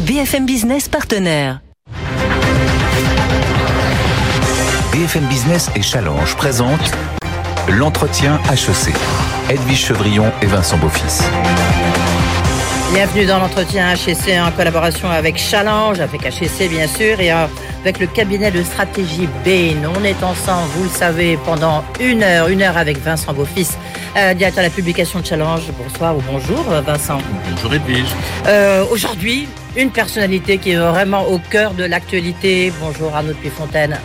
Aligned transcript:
BFM 0.00 0.44
Business 0.44 0.88
partenaire. 0.88 1.60
BFM 4.92 5.24
Business 5.26 5.70
et 5.74 5.80
Challenge 5.80 6.36
présentent 6.36 6.92
l'entretien 7.70 8.38
HEC. 8.50 8.94
Edwige 9.48 9.86
Chevrillon 9.86 10.30
et 10.42 10.46
Vincent 10.46 10.76
Beaufils. 10.76 11.24
Bienvenue 12.92 13.24
dans 13.24 13.38
l'entretien 13.38 13.94
HEC 13.94 14.38
en 14.38 14.52
collaboration 14.52 15.08
avec 15.08 15.38
Challenge, 15.38 15.98
avec 15.98 16.26
HEC 16.26 16.68
bien 16.68 16.86
sûr, 16.86 17.18
et 17.18 17.30
avec 17.30 17.98
le 17.98 18.06
cabinet 18.06 18.50
de 18.50 18.62
stratégie 18.62 19.28
Bain. 19.46 19.90
On 19.98 20.04
est 20.04 20.22
ensemble, 20.22 20.68
vous 20.74 20.84
le 20.84 20.90
savez, 20.90 21.38
pendant 21.46 21.82
une 22.00 22.22
heure, 22.22 22.48
une 22.48 22.60
heure 22.60 22.76
avec 22.76 22.98
Vincent 22.98 23.32
Beaufils, 23.32 23.78
euh, 24.16 24.34
directeur 24.34 24.62
de 24.62 24.68
la 24.68 24.74
publication 24.74 25.20
de 25.20 25.26
Challenge. 25.26 25.62
Bonsoir 25.82 26.14
ou 26.18 26.22
bonjour 26.30 26.64
euh, 26.70 26.82
Vincent. 26.82 27.18
Bonjour 27.50 27.72
Edwige. 27.72 28.14
Euh, 28.46 28.84
Aujourd'hui, 28.90 29.48
une 29.76 29.90
personnalité 29.90 30.58
qui 30.58 30.70
est 30.70 30.76
vraiment 30.76 31.26
au 31.28 31.38
cœur 31.38 31.74
de 31.74 31.84
l'actualité. 31.84 32.72
Bonjour 32.80 33.14
Arnaud 33.14 33.34
Puy-Fontaine. 33.34 33.98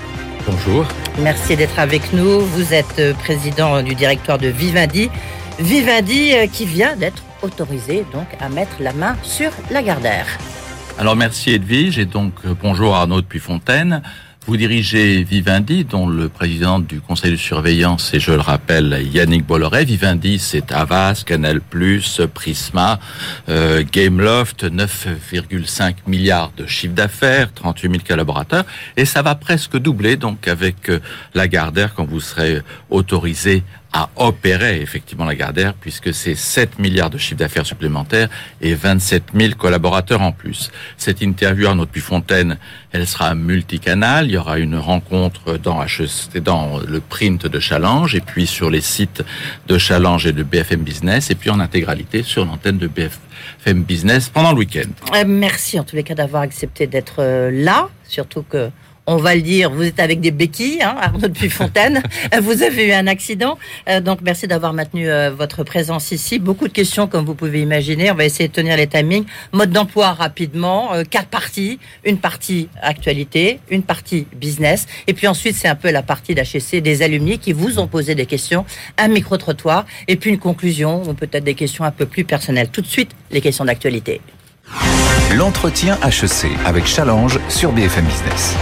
Bonjour. 0.45 0.85
Merci 1.20 1.55
d'être 1.55 1.80
avec 1.80 2.13
nous. 2.13 2.41
Vous 2.41 2.73
êtes 2.73 2.99
euh, 2.99 3.13
président 3.13 3.81
du 3.81 3.95
directoire 3.95 4.38
de 4.38 4.47
Vivendi. 4.47 5.09
Vivendi 5.59 6.34
euh, 6.34 6.47
qui 6.47 6.66
vient 6.66 6.95
d'être 6.95 7.23
autorisé 7.41 8.05
donc 8.11 8.27
à 8.39 8.49
mettre 8.49 8.75
la 8.80 8.94
main 8.94 9.16
sur 9.23 9.52
la 9.71 9.81
Gardère. 9.81 10.25
Alors 10.97 11.16
merci 11.16 11.52
Edwige 11.52 11.97
et 11.97 12.05
donc 12.05 12.33
euh, 12.45 12.53
bonjour 12.61 12.95
Arnaud 12.95 13.22
depuis 13.22 13.39
Fontaine. 13.39 14.02
Vous 14.48 14.58
dirigez 14.58 15.23
Vivendi, 15.23 15.86
dont 15.86 16.08
le 16.08 16.27
président 16.27 16.80
du 16.80 17.00
conseil 17.00 17.30
de 17.30 17.36
surveillance 17.36 18.12
est, 18.16 18.20
je 18.20 18.31
le 18.31 18.40
rappelle, 18.40 19.05
Yannick 19.14 19.45
Bolloré. 19.45 19.86
Vivendi, 19.86 20.40
c'est 20.40 20.72
Avas, 20.72 21.22
Canal+, 21.23 21.62
Prisma, 22.34 23.00
euh, 23.50 23.84
Gameloft, 23.90 24.64
9,5 24.64 25.94
milliards 26.08 26.52
de 26.58 26.66
chiffre 26.66 26.95
d'affaires, 26.95 27.54
38 27.54 27.92
000 27.92 28.03
collaborateurs, 28.06 28.66
et 28.98 29.06
ça 29.06 29.22
va 29.22 29.36
presque 29.36 29.78
doubler 29.78 30.16
donc 30.16 30.48
avec 30.48 30.89
euh, 30.89 31.00
Lagardère 31.36 31.94
quand 31.94 32.05
vous 32.05 32.20
serez 32.20 32.64
autorisé 32.89 33.61
à 33.94 34.09
opérer 34.16 34.81
effectivement 34.81 35.25
Lagardère 35.25 35.73
puisque 35.73 36.14
c'est 36.14 36.36
7 36.36 36.80
milliards 36.80 37.09
de 37.09 37.17
chiffre 37.17 37.38
d'affaires 37.38 37.66
supplémentaires 37.66 38.30
et 38.61 38.73
27 38.73 39.23
000 39.36 39.53
collaborateurs 39.58 40.22
en 40.22 40.31
plus. 40.31 40.72
Cette 40.98 41.22
interview 41.22 41.67
Arnaud 41.67 41.88
Fontaine, 41.95 42.58
elle 42.92 43.06
sera 43.06 43.36
multicanal. 43.36 44.28
Il 44.28 44.31
y 44.31 44.38
aura 44.38 44.59
une 44.59 44.78
rencontre 44.78 45.58
dans 45.58 45.83
HEC, 45.83 46.42
dans 46.42 46.80
le 46.80 47.00
print 47.00 47.45
de 47.48 47.59
Challenge 47.59 48.16
et 48.16 48.22
puis 48.22 48.48
sur 48.48 48.70
les 48.70 48.81
sites 48.81 49.23
de 49.67 49.78
Challenge 49.78 50.26
et 50.26 50.31
de 50.31 50.44
BFM 50.44 50.81
Business 50.81 51.30
et 51.30 51.36
puis 51.36 51.50
en 51.50 51.59
intégralité 51.59 52.23
sur 52.23 52.45
l'antenne 52.45 52.78
de 52.78 52.88
BFM 52.88 53.83
Business 53.83 54.30
pendant 54.30 54.52
le 54.53 54.59
week-end. 54.59 54.89
Euh, 55.16 55.23
merci 55.28 55.80
en 55.80 55.83
tous 55.83 55.95
les 55.95 56.03
cas 56.03 56.16
d'avoir 56.16 56.44
accepté 56.44 56.88
d'être 56.88 57.16
euh, 57.20 57.52
là, 57.52 57.89
surtout 58.08 58.44
que 58.44 58.70
on 59.07 59.17
va 59.17 59.35
le 59.35 59.41
dire, 59.41 59.71
vous 59.71 59.83
êtes 59.83 59.99
avec 59.99 60.21
des 60.21 60.31
béquilles, 60.31 60.81
hein, 60.81 60.95
Arnaud 60.99 61.27
de 61.27 61.49
Fontaine. 61.49 62.03
vous 62.41 62.61
avez 62.63 62.88
eu 62.88 62.91
un 62.91 63.08
accident, 63.08 63.58
euh, 63.89 63.99
donc 63.99 64.19
merci 64.21 64.47
d'avoir 64.47 64.73
maintenu 64.73 65.09
euh, 65.09 65.31
votre 65.31 65.63
présence 65.63 66.11
ici. 66.11 66.39
Beaucoup 66.39 66.67
de 66.67 66.73
questions, 66.73 67.08
comme 67.08 67.25
vous 67.25 67.33
pouvez 67.33 67.61
imaginer. 67.61 68.11
On 68.11 68.16
va 68.16 68.25
essayer 68.25 68.47
de 68.47 68.53
tenir 68.53 68.77
les 68.77 68.88
timings. 68.88 69.25
Mode 69.53 69.71
d'emploi 69.71 70.13
rapidement, 70.13 70.93
euh, 70.93 71.03
quatre 71.03 71.27
parties, 71.27 71.80
une 72.05 72.17
partie 72.17 72.69
actualité, 72.81 73.59
une 73.69 73.83
partie 73.83 74.27
business, 74.35 74.85
et 75.08 75.13
puis 75.13 75.27
ensuite 75.27 75.55
c'est 75.55 75.67
un 75.67 75.75
peu 75.75 75.91
la 75.91 76.03
partie 76.03 76.36
d'HEC 76.36 76.81
des 76.81 77.02
alumni 77.02 77.39
qui 77.39 77.53
vous 77.53 77.80
ont 77.80 77.88
posé 77.88 78.15
des 78.15 78.25
questions, 78.25 78.65
un 78.97 79.08
micro 79.08 79.38
trottoir, 79.38 79.86
et 80.08 80.15
puis 80.15 80.30
une 80.30 80.39
conclusion 80.39 81.03
ou 81.03 81.13
peut-être 81.13 81.43
des 81.43 81.55
questions 81.55 81.83
un 81.83 81.91
peu 81.91 82.05
plus 82.05 82.23
personnelles. 82.23 82.69
Tout 82.69 82.81
de 82.81 82.88
suite, 82.88 83.11
les 83.31 83.41
questions 83.41 83.65
d'actualité. 83.65 84.21
L'entretien 85.36 85.97
HEC 86.03 86.52
avec 86.66 86.86
Challenge 86.86 87.39
sur 87.50 87.72
BFM 87.72 88.05
Business. 88.05 88.55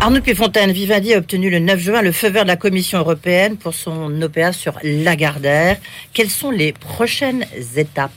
Arnaud 0.00 0.20
Puy-Fontaine, 0.20 0.72
Vivendi 0.72 1.14
a 1.14 1.18
obtenu 1.18 1.48
le 1.48 1.60
9 1.60 1.78
juin 1.78 2.02
le 2.02 2.12
feu 2.12 2.28
vert 2.28 2.42
de 2.42 2.48
la 2.48 2.56
Commission 2.56 2.98
européenne 2.98 3.56
pour 3.56 3.72
son 3.72 4.20
OPA 4.20 4.52
sur 4.52 4.78
Lagardère. 4.82 5.76
Quelles 6.12 6.30
sont 6.30 6.50
les 6.50 6.72
prochaines 6.72 7.44
étapes? 7.76 8.10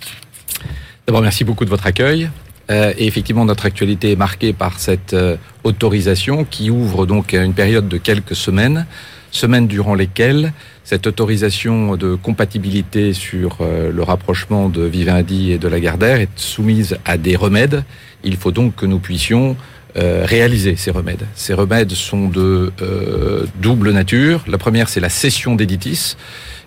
D'abord, 1.06 1.22
merci 1.22 1.44
beaucoup 1.44 1.64
de 1.64 1.70
votre 1.70 1.86
accueil. 1.86 2.30
Euh, 2.72 2.94
et 2.98 3.06
effectivement, 3.06 3.46
notre 3.46 3.66
actualité 3.66 4.12
est 4.12 4.16
marquée 4.16 4.54
par 4.54 4.80
cette 4.80 5.14
euh, 5.14 5.38
autorisation 5.64 6.44
qui 6.44 6.72
ouvre 6.72 7.06
donc 7.06 7.34
une 7.34 7.54
période 7.54 7.88
de 7.88 7.98
quelques 7.98 8.36
semaines, 8.36 8.88
semaines 9.36 9.68
durant 9.68 9.96
lesquelles 9.96 10.54
cette 10.84 11.08
autorisation 11.08 11.96
de 11.96 12.16
compatibilité 12.16 13.14
sur 13.14 13.58
euh, 13.62 13.92
le 13.92 14.04
rapprochement 14.04 14.70
de 14.70 14.84
Vivendi 14.84 15.52
et 15.52 15.58
de 15.58 15.68
Lagardère 15.68 16.20
est 16.20 16.30
soumise 16.38 16.98
à 17.06 17.18
des 17.18 17.36
remèdes. 17.36 17.84
Il 18.24 18.38
faut 18.38 18.52
donc 18.52 18.76
que 18.76 18.86
nous 18.86 19.00
puissions 19.00 19.56
euh, 19.98 20.26
réaliser 20.26 20.76
ces 20.76 20.92
remèdes. 20.92 21.26
Ces 21.36 21.54
remèdes 21.54 21.92
sont 21.94 22.28
de 22.28 22.72
euh, 22.82 23.46
double 23.62 23.92
nature. 23.92 24.44
La 24.48 24.58
première, 24.58 24.90
c'est 24.90 25.00
la 25.00 25.10
cession 25.10 25.56
d'éditis. 25.56 26.18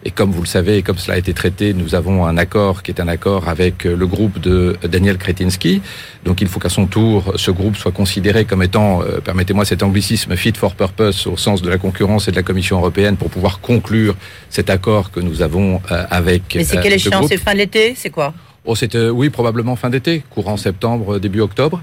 Et 0.04 0.10
comme 0.10 0.31
vous 0.31 0.42
le 0.42 0.47
savez, 0.47 0.78
et 0.78 0.82
comme 0.82 0.98
cela 0.98 1.14
a 1.14 1.19
été 1.19 1.34
traité, 1.34 1.75
nous 1.75 1.94
avons 1.94 2.25
un 2.25 2.36
accord 2.36 2.82
qui 2.82 2.91
est 2.91 3.00
un 3.00 3.09
accord 3.09 3.48
avec 3.48 3.84
le 3.84 4.06
groupe 4.06 4.38
de 4.41 4.76
Daniel 4.84 5.19
Kretinsky. 5.19 5.82
Donc 6.25 6.41
il 6.41 6.48
faut 6.48 6.60
qu'à 6.60 6.69
son 6.69 6.86
tour, 6.86 7.32
ce 7.36 7.50
groupe 7.50 7.76
soit 7.76 7.92
considéré 7.92 8.44
comme 8.44 8.62
étant, 8.62 9.03
euh, 9.03 9.20
permettez-moi 9.20 9.64
cet 9.64 9.82
anglicisme, 9.82 10.36
fit 10.36 10.53
for 10.54 10.75
purpose 10.75 11.26
au 11.26 11.36
sens 11.36 11.62
de 11.62 11.69
la 11.69 11.78
concurrence 11.78 12.28
et 12.28 12.31
de 12.31 12.36
la 12.36 12.42
Commission 12.42 12.78
européenne 12.78 13.16
pour 13.16 13.31
pouvoir 13.31 13.60
conclure 13.60 14.14
cet 14.50 14.70
accord 14.70 15.10
que 15.10 15.20
nous 15.20 15.42
avons 15.42 15.81
euh, 15.91 16.04
avec. 16.10 16.54
Mais 16.54 16.65
c'est 16.65 16.80
quelle 16.80 16.92
échéance? 16.92 17.26
C'est 17.28 17.36
fin 17.36 17.53
de 17.53 17.59
l'été? 17.59 17.94
C'est 17.97 18.10
quoi? 18.10 18.34
Oh, 18.65 18.75
euh, 18.94 19.10
oui, 19.10 19.30
probablement 19.30 19.76
fin 19.76 19.88
d'été, 19.88 20.22
courant 20.30 20.56
septembre, 20.56 21.19
début 21.19 21.41
octobre. 21.41 21.82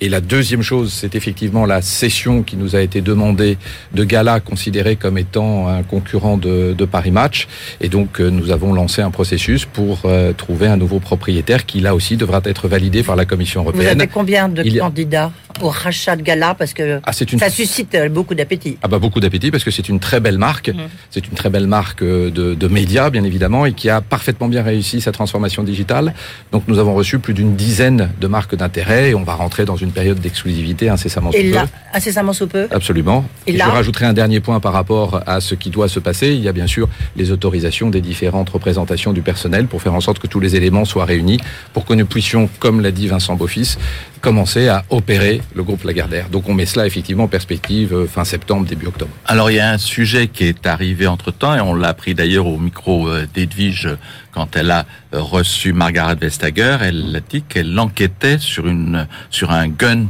Et 0.00 0.08
la 0.08 0.20
deuxième 0.20 0.62
chose, 0.62 0.92
c'est 0.92 1.14
effectivement 1.14 1.66
la 1.66 1.80
cession 1.80 2.42
qui 2.42 2.56
nous 2.56 2.74
a 2.74 2.80
été 2.80 3.00
demandée 3.00 3.56
de 3.94 4.04
Gala, 4.04 4.40
considéré 4.40 4.96
comme 4.96 5.16
étant 5.18 5.68
un 5.68 5.82
concurrent 5.82 6.36
de, 6.36 6.74
de 6.76 6.84
Paris 6.84 7.12
Match. 7.12 7.46
Et 7.80 7.88
donc, 7.88 8.20
euh, 8.20 8.28
nous 8.28 8.50
avons 8.50 8.72
lancé 8.72 9.02
un 9.02 9.10
processus 9.10 9.64
pour 9.66 10.02
euh, 10.04 10.32
trouver 10.32 10.66
un 10.66 10.76
nouveau 10.76 10.98
propriétaire 10.98 11.64
qui, 11.64 11.80
là 11.80 11.94
aussi, 11.94 12.16
devra 12.16 12.40
être 12.44 12.66
validé 12.66 13.02
par 13.04 13.14
la 13.14 13.24
Commission 13.24 13.62
européenne. 13.62 13.94
Vous 13.94 14.00
avez 14.02 14.08
combien 14.08 14.48
de 14.48 14.62
Il... 14.64 14.78
candidats 14.78 15.30
au 15.62 15.68
rachat 15.68 16.16
de 16.16 16.22
Gala 16.22 16.54
Parce 16.54 16.74
que 16.74 17.00
ah, 17.04 17.12
une... 17.32 17.38
ça 17.38 17.48
suscite 17.48 17.94
euh, 17.94 18.08
beaucoup 18.08 18.34
d'appétit. 18.34 18.76
Ah 18.82 18.88
bah 18.88 18.98
beaucoup 18.98 19.20
d'appétit 19.20 19.52
parce 19.52 19.62
que 19.62 19.70
c'est 19.70 19.88
une 19.88 20.00
très 20.00 20.18
belle 20.18 20.38
marque. 20.38 20.70
Mmh. 20.70 20.80
C'est 21.10 21.26
une 21.28 21.34
très 21.34 21.50
belle 21.50 21.68
marque 21.68 22.02
de, 22.02 22.30
de 22.30 22.68
médias, 22.68 23.10
bien 23.10 23.22
évidemment, 23.22 23.64
et 23.64 23.72
qui 23.72 23.88
a 23.88 24.00
parfaitement 24.00 24.48
bien 24.48 24.64
réussi 24.64 25.00
sa 25.00 25.12
transformation 25.12 25.62
digitale. 25.62 26.14
Donc, 26.50 26.64
nous 26.66 26.80
avons 26.80 26.94
reçu 26.94 27.20
plus 27.20 27.32
d'une 27.32 27.54
dizaine 27.54 28.10
de 28.20 28.26
marques 28.26 28.56
d'intérêt 28.56 29.10
et 29.10 29.14
on 29.14 29.22
va 29.22 29.34
rentrer 29.34 29.64
dans 29.64 29.76
une 29.76 29.83
période 29.90 30.20
d'exclusivité 30.20 30.88
incessamment 30.88 31.32
sous 31.32 31.38
et 31.38 31.50
peu. 31.50 31.54
Là, 31.54 31.66
incessamment 31.92 32.32
sous 32.32 32.46
peu 32.46 32.68
Absolument. 32.70 33.24
Et, 33.46 33.54
et 33.54 33.56
là... 33.56 33.66
je 33.66 33.70
rajouterai 33.70 34.06
un 34.06 34.12
dernier 34.12 34.40
point 34.40 34.60
par 34.60 34.72
rapport 34.72 35.22
à 35.26 35.40
ce 35.40 35.54
qui 35.54 35.70
doit 35.70 35.88
se 35.88 36.00
passer. 36.00 36.32
Il 36.32 36.40
y 36.40 36.48
a 36.48 36.52
bien 36.52 36.66
sûr 36.66 36.88
les 37.16 37.30
autorisations 37.30 37.90
des 37.90 38.00
différentes 38.00 38.50
représentations 38.50 39.12
du 39.12 39.22
personnel 39.22 39.66
pour 39.66 39.82
faire 39.82 39.94
en 39.94 40.00
sorte 40.00 40.18
que 40.18 40.26
tous 40.26 40.40
les 40.40 40.56
éléments 40.56 40.84
soient 40.84 41.04
réunis 41.04 41.40
pour 41.72 41.84
que 41.84 41.94
nous 41.94 42.06
puissions, 42.06 42.48
comme 42.60 42.80
l'a 42.80 42.90
dit 42.90 43.08
Vincent 43.08 43.34
Beaufils, 43.36 43.76
commencer 44.24 44.68
à 44.68 44.84
opérer 44.88 45.42
le 45.54 45.62
groupe 45.62 45.84
Lagardère. 45.84 46.30
Donc 46.30 46.48
on 46.48 46.54
met 46.54 46.64
cela 46.64 46.86
effectivement 46.86 47.24
en 47.24 47.28
perspective 47.28 47.92
euh, 47.92 48.06
fin 48.06 48.24
septembre, 48.24 48.66
début 48.66 48.86
octobre. 48.86 49.10
Alors 49.26 49.50
il 49.50 49.56
y 49.56 49.60
a 49.60 49.70
un 49.70 49.76
sujet 49.76 50.28
qui 50.28 50.44
est 50.44 50.66
arrivé 50.66 51.06
entre-temps 51.06 51.54
et 51.54 51.60
on 51.60 51.74
l'a 51.74 51.88
appris 51.88 52.14
d'ailleurs 52.14 52.46
au 52.46 52.56
micro 52.56 53.06
euh, 53.06 53.26
d'Edwige 53.34 53.90
quand 54.34 54.56
elle 54.56 54.70
a 54.70 54.84
euh, 55.14 55.20
reçu 55.20 55.72
Margaret 55.72 56.16
Vestager, 56.16 56.78
elle 56.80 57.14
a 57.14 57.20
dit 57.20 57.42
qu'elle 57.42 57.78
enquêtait 57.78 58.38
sur 58.38 58.66
une 58.66 59.06
sur 59.30 59.52
un 59.52 59.68
gun 59.68 60.06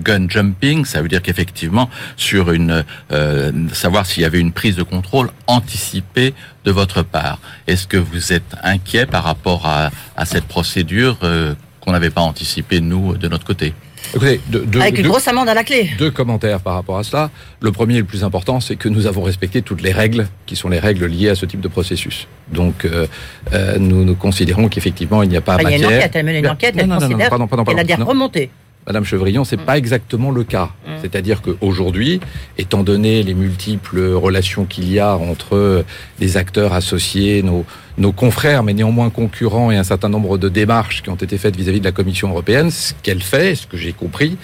gun 0.00 0.28
jumping, 0.28 0.84
ça 0.84 1.00
veut 1.00 1.08
dire 1.08 1.22
qu'effectivement 1.22 1.88
sur 2.16 2.50
une 2.50 2.84
euh, 3.12 3.52
savoir 3.72 4.04
s'il 4.04 4.22
y 4.22 4.26
avait 4.26 4.40
une 4.40 4.52
prise 4.52 4.76
de 4.76 4.82
contrôle 4.82 5.30
anticipée 5.46 6.34
de 6.64 6.70
votre 6.70 7.02
part. 7.02 7.38
Est-ce 7.66 7.86
que 7.86 7.96
vous 7.96 8.32
êtes 8.32 8.56
inquiet 8.62 9.06
par 9.06 9.24
rapport 9.24 9.66
à, 9.66 9.90
à 10.16 10.24
cette 10.24 10.44
procédure 10.44 11.18
euh, 11.22 11.54
qu'on 11.82 11.92
n'avait 11.92 12.10
pas 12.10 12.22
anticipé 12.22 12.80
nous 12.80 13.16
de 13.16 13.28
notre 13.28 13.44
côté 13.44 13.74
Écoutez, 14.14 14.40
deux, 14.48 14.64
deux, 14.66 14.80
Avec 14.80 14.98
une 14.98 15.08
grosse 15.08 15.26
amende 15.28 15.48
à 15.48 15.54
la 15.54 15.64
clé. 15.64 15.90
Deux 15.98 16.10
commentaires 16.10 16.60
par 16.60 16.74
rapport 16.74 16.98
à 16.98 17.04
cela. 17.04 17.30
Le 17.60 17.72
premier 17.72 17.94
et 17.94 17.98
le 17.98 18.04
plus 18.04 18.24
important, 18.24 18.60
c'est 18.60 18.76
que 18.76 18.88
nous 18.88 19.06
avons 19.06 19.22
respecté 19.22 19.62
toutes 19.62 19.80
les 19.80 19.92
règles 19.92 20.26
qui 20.44 20.54
sont 20.54 20.68
les 20.68 20.78
règles 20.78 21.06
liées 21.06 21.30
à 21.30 21.34
ce 21.34 21.46
type 21.46 21.60
de 21.60 21.68
processus. 21.68 22.26
Donc, 22.52 22.84
euh, 22.84 23.06
euh, 23.52 23.78
nous, 23.78 24.04
nous 24.04 24.14
considérons 24.14 24.68
qu'effectivement, 24.68 25.22
il 25.22 25.30
n'y 25.30 25.36
a 25.36 25.40
pas 25.40 25.54
enfin, 25.54 25.62
matière... 25.62 25.78
Il 25.78 25.82
y 25.82 25.86
a 25.86 25.88
une 25.88 25.96
enquête, 25.96 26.16
elle 26.16 26.26
mène 26.26 26.36
une 26.36 26.48
enquête, 26.48 26.74
elle 26.76 26.86
non, 26.86 26.98
considère 26.98 27.30
qu'elle 27.30 27.78
a 27.78 27.84
des 27.84 27.94
remontées. 27.94 28.50
Madame 28.86 29.04
Chevrillon, 29.04 29.44
c'est 29.44 29.60
mmh. 29.60 29.64
pas 29.64 29.78
exactement 29.78 30.30
le 30.30 30.44
cas. 30.44 30.70
Mmh. 30.86 30.90
C'est-à-dire 31.02 31.42
qu'aujourd'hui, 31.42 32.20
étant 32.58 32.82
donné 32.82 33.22
les 33.22 33.34
multiples 33.34 34.00
relations 34.14 34.64
qu'il 34.64 34.92
y 34.92 34.98
a 34.98 35.16
entre 35.16 35.84
les 36.18 36.36
acteurs 36.36 36.72
associés, 36.72 37.42
nos, 37.42 37.64
nos 37.98 38.12
confrères, 38.12 38.62
mais 38.62 38.74
néanmoins 38.74 39.10
concurrents, 39.10 39.70
et 39.70 39.76
un 39.76 39.84
certain 39.84 40.08
nombre 40.08 40.36
de 40.38 40.48
démarches 40.48 41.02
qui 41.02 41.10
ont 41.10 41.16
été 41.16 41.38
faites 41.38 41.54
vis-à-vis 41.54 41.78
-vis 41.78 41.80
de 41.80 41.84
la 41.84 41.92
Commission 41.92 42.30
européenne, 42.30 42.70
ce 42.70 42.92
qu'elle 43.02 43.22
fait, 43.22 43.54
ce 43.54 43.66
que 43.66 43.76
j'ai 43.76 43.92
compris, 43.92 44.36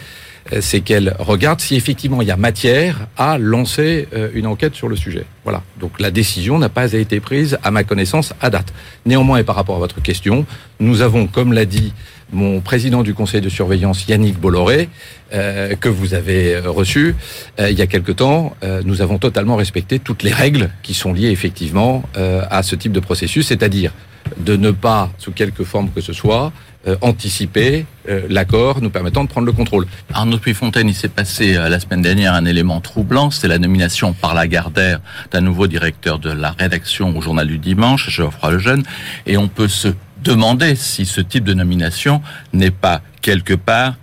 euh, 0.53 0.61
c'est 0.61 0.81
qu'elle 0.81 1.15
regarde 1.19 1.61
si 1.61 1.75
effectivement 1.77 2.23
il 2.23 2.29
y 2.29 2.31
a 2.31 2.37
matière 2.37 3.07
à 3.17 3.39
lancer 3.39 4.09
euh, 4.15 4.31
une 4.35 4.47
enquête 4.47 4.75
sur 4.75 4.89
le 4.89 4.97
sujet. 4.97 5.25
Voilà. 5.45 5.63
Donc 5.81 6.01
la 6.01 6.11
décision 6.11 6.59
n'a 6.59 6.69
pas 6.69 6.93
été 6.93 7.21
prise, 7.21 7.59
à 7.63 7.71
ma 7.71 7.85
connaissance, 7.85 8.35
à 8.41 8.51
date. 8.51 8.73
Néanmoins, 9.05 9.39
et 9.39 9.45
par 9.45 9.57
rapport 9.57 9.77
à 9.77 9.79
votre 9.79 10.01
question, 10.01 10.47
nous 10.81 11.03
avons, 11.03 11.27
comme 11.27 11.53
l'a 11.53 11.65
dit 11.65 11.93
mon 12.33 12.61
président 12.61 13.03
du 13.03 13.15
conseil 13.15 13.41
de 13.41 13.49
surveillance, 13.49 14.07
Yannick 14.07 14.39
Bolloré, 14.39 14.89
euh, 15.33 15.75
que 15.77 15.89
vous 15.89 16.15
avez 16.15 16.59
reçu 16.59 17.15
il 17.59 17.79
y 17.79 17.83
a 17.83 17.87
quelque 17.87 18.13
temps, 18.13 18.57
nous 18.85 19.03
avons 19.03 19.19
totalement 19.19 19.57
respecté 19.57 19.99
toutes 19.99 20.23
les 20.23 20.33
règles 20.33 20.71
qui 20.83 20.95
sont 20.95 21.13
liées 21.13 21.31
effectivement 21.31 22.03
à 22.15 22.63
ce 22.63 22.77
type 22.77 22.93
de 22.93 23.01
processus, 23.01 23.47
c'est-à-dire 23.49 23.93
de 24.37 24.57
ne 24.57 24.71
pas, 24.71 25.11
sous 25.19 25.33
quelque 25.33 25.65
forme 25.65 25.91
que 25.91 26.01
ce 26.01 26.13
soit, 26.13 26.53
euh, 26.87 26.97
anticiper 27.01 27.87
euh, 28.09 28.23
l'accord 28.31 28.81
nous 28.81 28.91
permettant 28.91 29.25
de 29.25 29.29
prendre 29.29 29.47
le 29.47 29.53
contrôle. 29.53 29.87
Arnaud 30.15 30.39
Puyfontaine, 30.39 30.89
il 30.89 30.95
s'est 30.95 31.09
passé 31.09 31.57
euh, 31.57 31.69
la 31.69 31.81
semaine 31.81 32.03
dernière 32.03 32.35
un 32.35 32.45
élément 32.45 32.81
troublant, 32.81 33.31
c'est 33.33 33.49
la 33.49 33.59
nomination 33.59 34.13
par 34.13 34.33
Lagardère 34.33 35.01
d'un 35.33 35.41
nouveau 35.41 35.67
directeur 35.67 36.21
de 36.21 36.31
la 36.31 36.53
rédaction 36.53 37.17
au 37.17 37.21
Journal 37.21 37.49
du 37.49 37.59
Dimanche, 37.59 38.11
Geoffroy 38.11 38.53
Lejeune, 38.53 38.85
et 39.27 39.37
on 39.37 39.49
peut 39.49 39.67
se 39.67 39.89
demander 40.23 40.75
si 40.75 41.07
ce 41.07 41.21
type 41.21 41.45
de 41.45 41.55
nomination 41.55 42.23
n'est 42.53 42.71
pas 42.71 43.03
quelque 43.23 43.55
part 43.55 43.97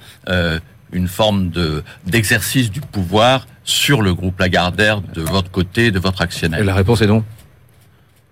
une 0.91 1.07
forme 1.07 1.49
de 1.49 1.83
d'exercice 2.07 2.71
du 2.71 2.81
pouvoir 2.81 3.47
sur 3.63 4.01
le 4.01 4.13
groupe 4.13 4.39
Lagardère 4.39 5.01
de 5.01 5.21
votre 5.21 5.51
côté, 5.51 5.91
de 5.91 5.99
votre 5.99 6.21
actionnaire. 6.21 6.63
la 6.63 6.73
réponse 6.73 7.01
est 7.01 7.07
non. 7.07 7.23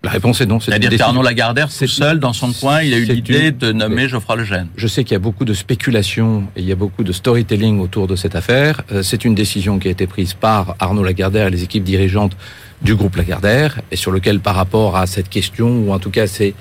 La 0.04 0.12
réponse 0.12 0.42
est 0.42 0.46
non. 0.46 0.60
C'est-à-dire 0.60 0.90
qu'Arnaud 0.98 1.22
Lagardère, 1.22 1.72
c'est 1.72 1.88
seul 1.88 2.20
dans 2.20 2.34
son 2.34 2.52
coin, 2.52 2.82
il 2.82 2.94
a 2.94 2.98
eu 2.98 3.06
l'idée 3.06 3.52
de 3.52 3.72
nommer 3.72 4.10
Geoffroy 4.10 4.36
Lejeune. 4.36 4.68
Je 4.76 4.88
sais 4.88 5.06
qu'il 5.06 5.14
y 5.14 5.16
a 5.16 5.20
beaucoup 5.20 5.46
de 5.46 5.54
spéculation 5.54 6.44
et 6.58 6.62
il 6.62 6.66
y 6.66 6.74
a 6.74 6.76
beaucoup 6.76 7.06
de 7.06 7.14
storytelling 7.14 7.80
autour 7.80 8.08
de 8.08 8.18
cette 8.18 8.36
affaire. 8.36 8.82
Euh, 8.92 9.02
c'est 9.02 9.24
une 9.24 9.34
décision 9.34 9.80
qui 9.80 9.88
a 9.88 9.92
été 9.92 10.06
prise 10.06 10.34
par 10.34 10.76
Arnaud 10.80 11.04
Lagardère 11.04 11.48
et 11.48 11.52
les 11.52 11.64
équipes 11.64 11.86
dirigeantes 11.86 12.36
du 12.82 12.96
groupe 12.96 13.16
Lagardère 13.16 13.80
et 13.92 13.96
sur 13.96 14.12
lequel, 14.12 14.42
par 14.42 14.56
rapport 14.56 14.98
à 14.98 15.08
cette 15.08 15.30
question 15.30 15.70
ou 15.70 15.94
en 15.94 16.00
tout 16.00 16.10
cas 16.10 16.28
ces 16.28 16.54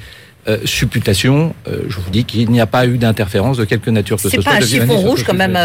euh, 0.49 0.59
supputations, 0.65 1.55
euh, 1.69 1.83
je 1.89 1.99
vous 1.99 2.11
dis 2.11 2.25
qu'il 2.25 2.50
n'y 2.50 2.61
a 2.61 2.67
pas 2.67 2.87
eu 2.87 2.99
d'interférence 2.99 3.56
de 3.56 3.65
quelque 3.65 3.91
nature 3.91 4.17
que 4.17 4.23
ce 4.23 4.31
soit. 4.31 4.43
C'est 4.43 4.50
pas 4.50 4.56
un 4.56 4.67
chiffon 4.67 4.97
rouge 4.97 5.25
quand 5.25 5.35
même 5.35 5.59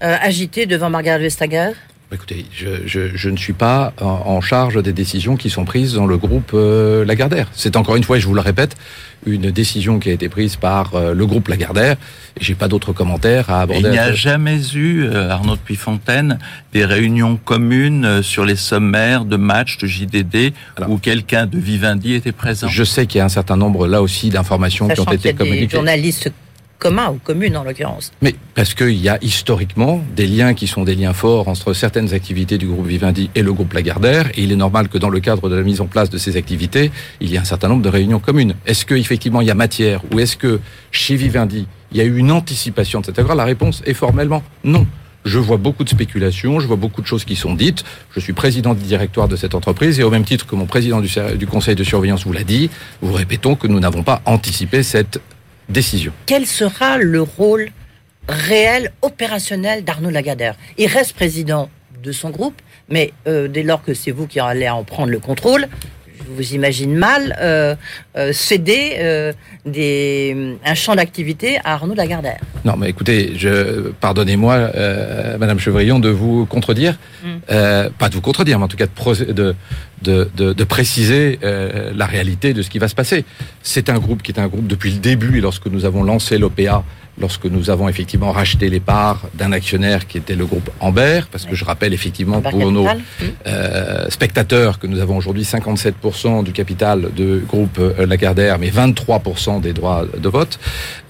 agité 0.00 0.66
devant 0.66 0.90
Margaret 0.90 1.18
Vestager? 1.18 1.72
Écoutez, 2.12 2.44
je, 2.54 3.28
ne 3.30 3.36
suis 3.38 3.54
pas 3.54 3.94
en, 3.98 4.40
charge 4.42 4.82
des 4.82 4.92
décisions 4.92 5.36
qui 5.36 5.48
sont 5.48 5.64
prises 5.64 5.94
dans 5.94 6.06
le 6.06 6.18
groupe 6.18 6.50
euh, 6.52 7.06
Lagardère. 7.06 7.48
C'est 7.54 7.74
encore 7.76 7.96
une 7.96 8.04
fois, 8.04 8.18
et 8.18 8.20
je 8.20 8.26
vous 8.26 8.34
le 8.34 8.40
répète, 8.40 8.76
une 9.24 9.50
décision 9.50 9.98
qui 9.98 10.10
a 10.10 10.12
été 10.12 10.28
prise 10.28 10.56
par 10.56 10.94
euh, 10.94 11.14
le 11.14 11.24
groupe 11.24 11.48
Lagardère. 11.48 11.96
Et 12.38 12.44
j'ai 12.44 12.54
pas 12.54 12.68
d'autres 12.68 12.92
commentaires 12.92 13.48
à 13.48 13.62
aborder. 13.62 13.88
il 13.88 13.90
n'y 13.92 13.98
a 13.98 14.12
jamais 14.12 14.60
eu, 14.74 15.04
euh, 15.04 15.30
Arnaud 15.30 15.54
de 15.54 15.60
Puyfontaine, 15.60 16.38
des 16.74 16.84
réunions 16.84 17.38
communes 17.42 18.22
sur 18.22 18.44
les 18.44 18.56
sommaires 18.56 19.24
de 19.24 19.36
matchs 19.36 19.78
de 19.78 19.86
JDD 19.86 20.52
où 20.88 20.98
quelqu'un 20.98 21.46
de 21.46 21.58
Vivendi 21.58 22.12
était 22.12 22.32
présent. 22.32 22.68
Je 22.68 22.84
sais 22.84 23.06
qu'il 23.06 23.18
y 23.18 23.22
a 23.22 23.24
un 23.24 23.30
certain 23.30 23.56
nombre 23.56 23.86
là 23.86 24.02
aussi 24.02 24.28
d'informations 24.28 24.88
qui 24.88 25.00
ont 25.00 25.04
été 25.04 25.32
communiquées. 25.32 25.66
Des 25.66 25.76
journalistes 25.76 26.30
commun 26.82 27.10
ou 27.10 27.20
commune 27.22 27.56
en 27.56 27.62
l'occurrence. 27.62 28.10
Mais 28.22 28.34
parce 28.56 28.74
qu'il 28.74 29.00
y 29.00 29.08
a 29.08 29.16
historiquement 29.22 30.02
des 30.16 30.26
liens 30.26 30.52
qui 30.52 30.66
sont 30.66 30.82
des 30.82 30.96
liens 30.96 31.12
forts 31.12 31.46
entre 31.46 31.74
certaines 31.74 32.12
activités 32.12 32.58
du 32.58 32.66
groupe 32.66 32.88
Vivendi 32.88 33.30
et 33.36 33.42
le 33.42 33.52
groupe 33.52 33.72
Lagardère, 33.72 34.30
et 34.34 34.42
il 34.42 34.50
est 34.50 34.56
normal 34.56 34.88
que 34.88 34.98
dans 34.98 35.08
le 35.08 35.20
cadre 35.20 35.48
de 35.48 35.54
la 35.54 35.62
mise 35.62 35.80
en 35.80 35.86
place 35.86 36.10
de 36.10 36.18
ces 36.18 36.36
activités, 36.36 36.90
il 37.20 37.30
y 37.30 37.36
ait 37.36 37.38
un 37.38 37.44
certain 37.44 37.68
nombre 37.68 37.82
de 37.82 37.88
réunions 37.88 38.18
communes. 38.18 38.54
Est-ce 38.66 38.84
qu'effectivement 38.84 39.40
il 39.40 39.46
y 39.46 39.50
a 39.52 39.54
matière, 39.54 40.02
ou 40.12 40.18
est-ce 40.18 40.36
que 40.36 40.58
chez 40.90 41.14
Vivendi, 41.14 41.68
il 41.92 41.98
y 41.98 42.00
a 42.00 42.04
eu 42.04 42.16
une 42.16 42.32
anticipation 42.32 43.00
de 43.00 43.06
cette 43.06 43.18
affaire 43.20 43.36
La 43.36 43.44
réponse 43.44 43.80
est 43.86 43.94
formellement 43.94 44.42
non. 44.64 44.84
Je 45.24 45.38
vois 45.38 45.58
beaucoup 45.58 45.84
de 45.84 45.88
spéculations, 45.88 46.58
je 46.58 46.66
vois 46.66 46.74
beaucoup 46.74 47.00
de 47.00 47.06
choses 47.06 47.24
qui 47.24 47.36
sont 47.36 47.54
dites. 47.54 47.84
Je 48.10 48.18
suis 48.18 48.32
président 48.32 48.74
du 48.74 48.82
directoire 48.82 49.28
de 49.28 49.36
cette 49.36 49.54
entreprise 49.54 50.00
et 50.00 50.02
au 50.02 50.10
même 50.10 50.24
titre 50.24 50.48
que 50.48 50.56
mon 50.56 50.66
président 50.66 51.00
du 51.00 51.46
conseil 51.46 51.76
de 51.76 51.84
surveillance 51.84 52.24
vous 52.24 52.32
l'a 52.32 52.42
dit, 52.42 52.70
vous 53.02 53.12
répétons 53.12 53.54
que 53.54 53.68
nous 53.68 53.78
n'avons 53.78 54.02
pas 54.02 54.20
anticipé 54.24 54.82
cette 54.82 55.20
Quel 56.26 56.46
sera 56.46 56.98
le 56.98 57.22
rôle 57.22 57.70
réel, 58.28 58.92
opérationnel 59.02 59.84
d'Arnaud 59.84 60.10
Lagardère? 60.10 60.56
Il 60.78 60.86
reste 60.86 61.14
président 61.14 61.70
de 62.02 62.12
son 62.12 62.30
groupe, 62.30 62.60
mais 62.88 63.12
euh, 63.26 63.48
dès 63.48 63.62
lors 63.62 63.82
que 63.82 63.94
c'est 63.94 64.10
vous 64.10 64.26
qui 64.26 64.40
allez 64.40 64.68
en 64.68 64.84
prendre 64.84 65.10
le 65.10 65.18
contrôle, 65.18 65.68
vous 66.28 66.54
imagine 66.54 66.94
mal 66.94 67.36
euh, 67.40 67.74
euh, 68.16 68.32
céder 68.32 68.96
euh, 68.98 69.32
des, 69.66 70.56
un 70.64 70.74
champ 70.74 70.94
d'activité 70.94 71.58
à 71.64 71.74
Arnaud 71.74 71.94
Lagardère. 71.94 72.40
Non, 72.64 72.76
mais 72.76 72.90
écoutez, 72.90 73.32
je, 73.36 73.90
pardonnez-moi, 74.00 74.70
Madame 75.38 75.58
Chevrillon, 75.58 75.98
de 75.98 76.08
vous 76.08 76.46
contredire, 76.46 76.98
mm. 77.24 77.28
pas 77.98 78.08
de 78.08 78.14
vous 78.14 78.20
contredire, 78.20 78.58
mais 78.58 78.64
en 78.64 78.68
tout 78.68 78.76
cas 78.76 78.86
de, 78.86 79.54
de, 80.02 80.30
de, 80.34 80.52
de 80.52 80.64
préciser 80.64 81.38
la 81.42 82.06
réalité 82.06 82.54
de 82.54 82.62
ce 82.62 82.70
qui 82.70 82.78
va 82.78 82.88
se 82.88 82.94
passer. 82.94 83.24
C'est 83.62 83.88
un 83.88 83.98
groupe 83.98 84.22
qui 84.22 84.32
est 84.32 84.40
un 84.40 84.48
groupe 84.48 84.66
depuis 84.66 84.90
le 84.92 84.98
début, 84.98 85.38
et 85.38 85.40
lorsque 85.40 85.66
nous 85.66 85.84
avons 85.84 86.02
lancé 86.02 86.38
l'OPA, 86.38 86.84
lorsque 87.20 87.44
nous 87.44 87.70
avons 87.70 87.88
effectivement 87.88 88.32
racheté 88.32 88.68
les 88.68 88.80
parts 88.80 89.22
d'un 89.34 89.52
actionnaire 89.52 90.06
qui 90.06 90.18
était 90.18 90.34
le 90.34 90.46
groupe 90.46 90.70
Amber, 90.80 91.22
parce 91.30 91.44
que 91.44 91.54
je 91.54 91.64
rappelle 91.64 91.92
effectivement 91.92 92.40
pour 92.40 92.72
nos 92.72 92.86
euh, 93.46 94.08
spectateurs 94.08 94.78
que 94.78 94.86
nous 94.86 95.00
avons 95.00 95.16
aujourd'hui 95.16 95.42
57% 95.42 96.42
du 96.42 96.52
capital 96.52 97.08
de 97.14 97.42
groupe 97.46 97.78
euh, 97.78 98.06
Lagardère, 98.06 98.58
mais 98.58 98.70
23% 98.70 99.60
des 99.60 99.72
droits 99.72 100.06
de 100.16 100.28
vote. 100.28 100.58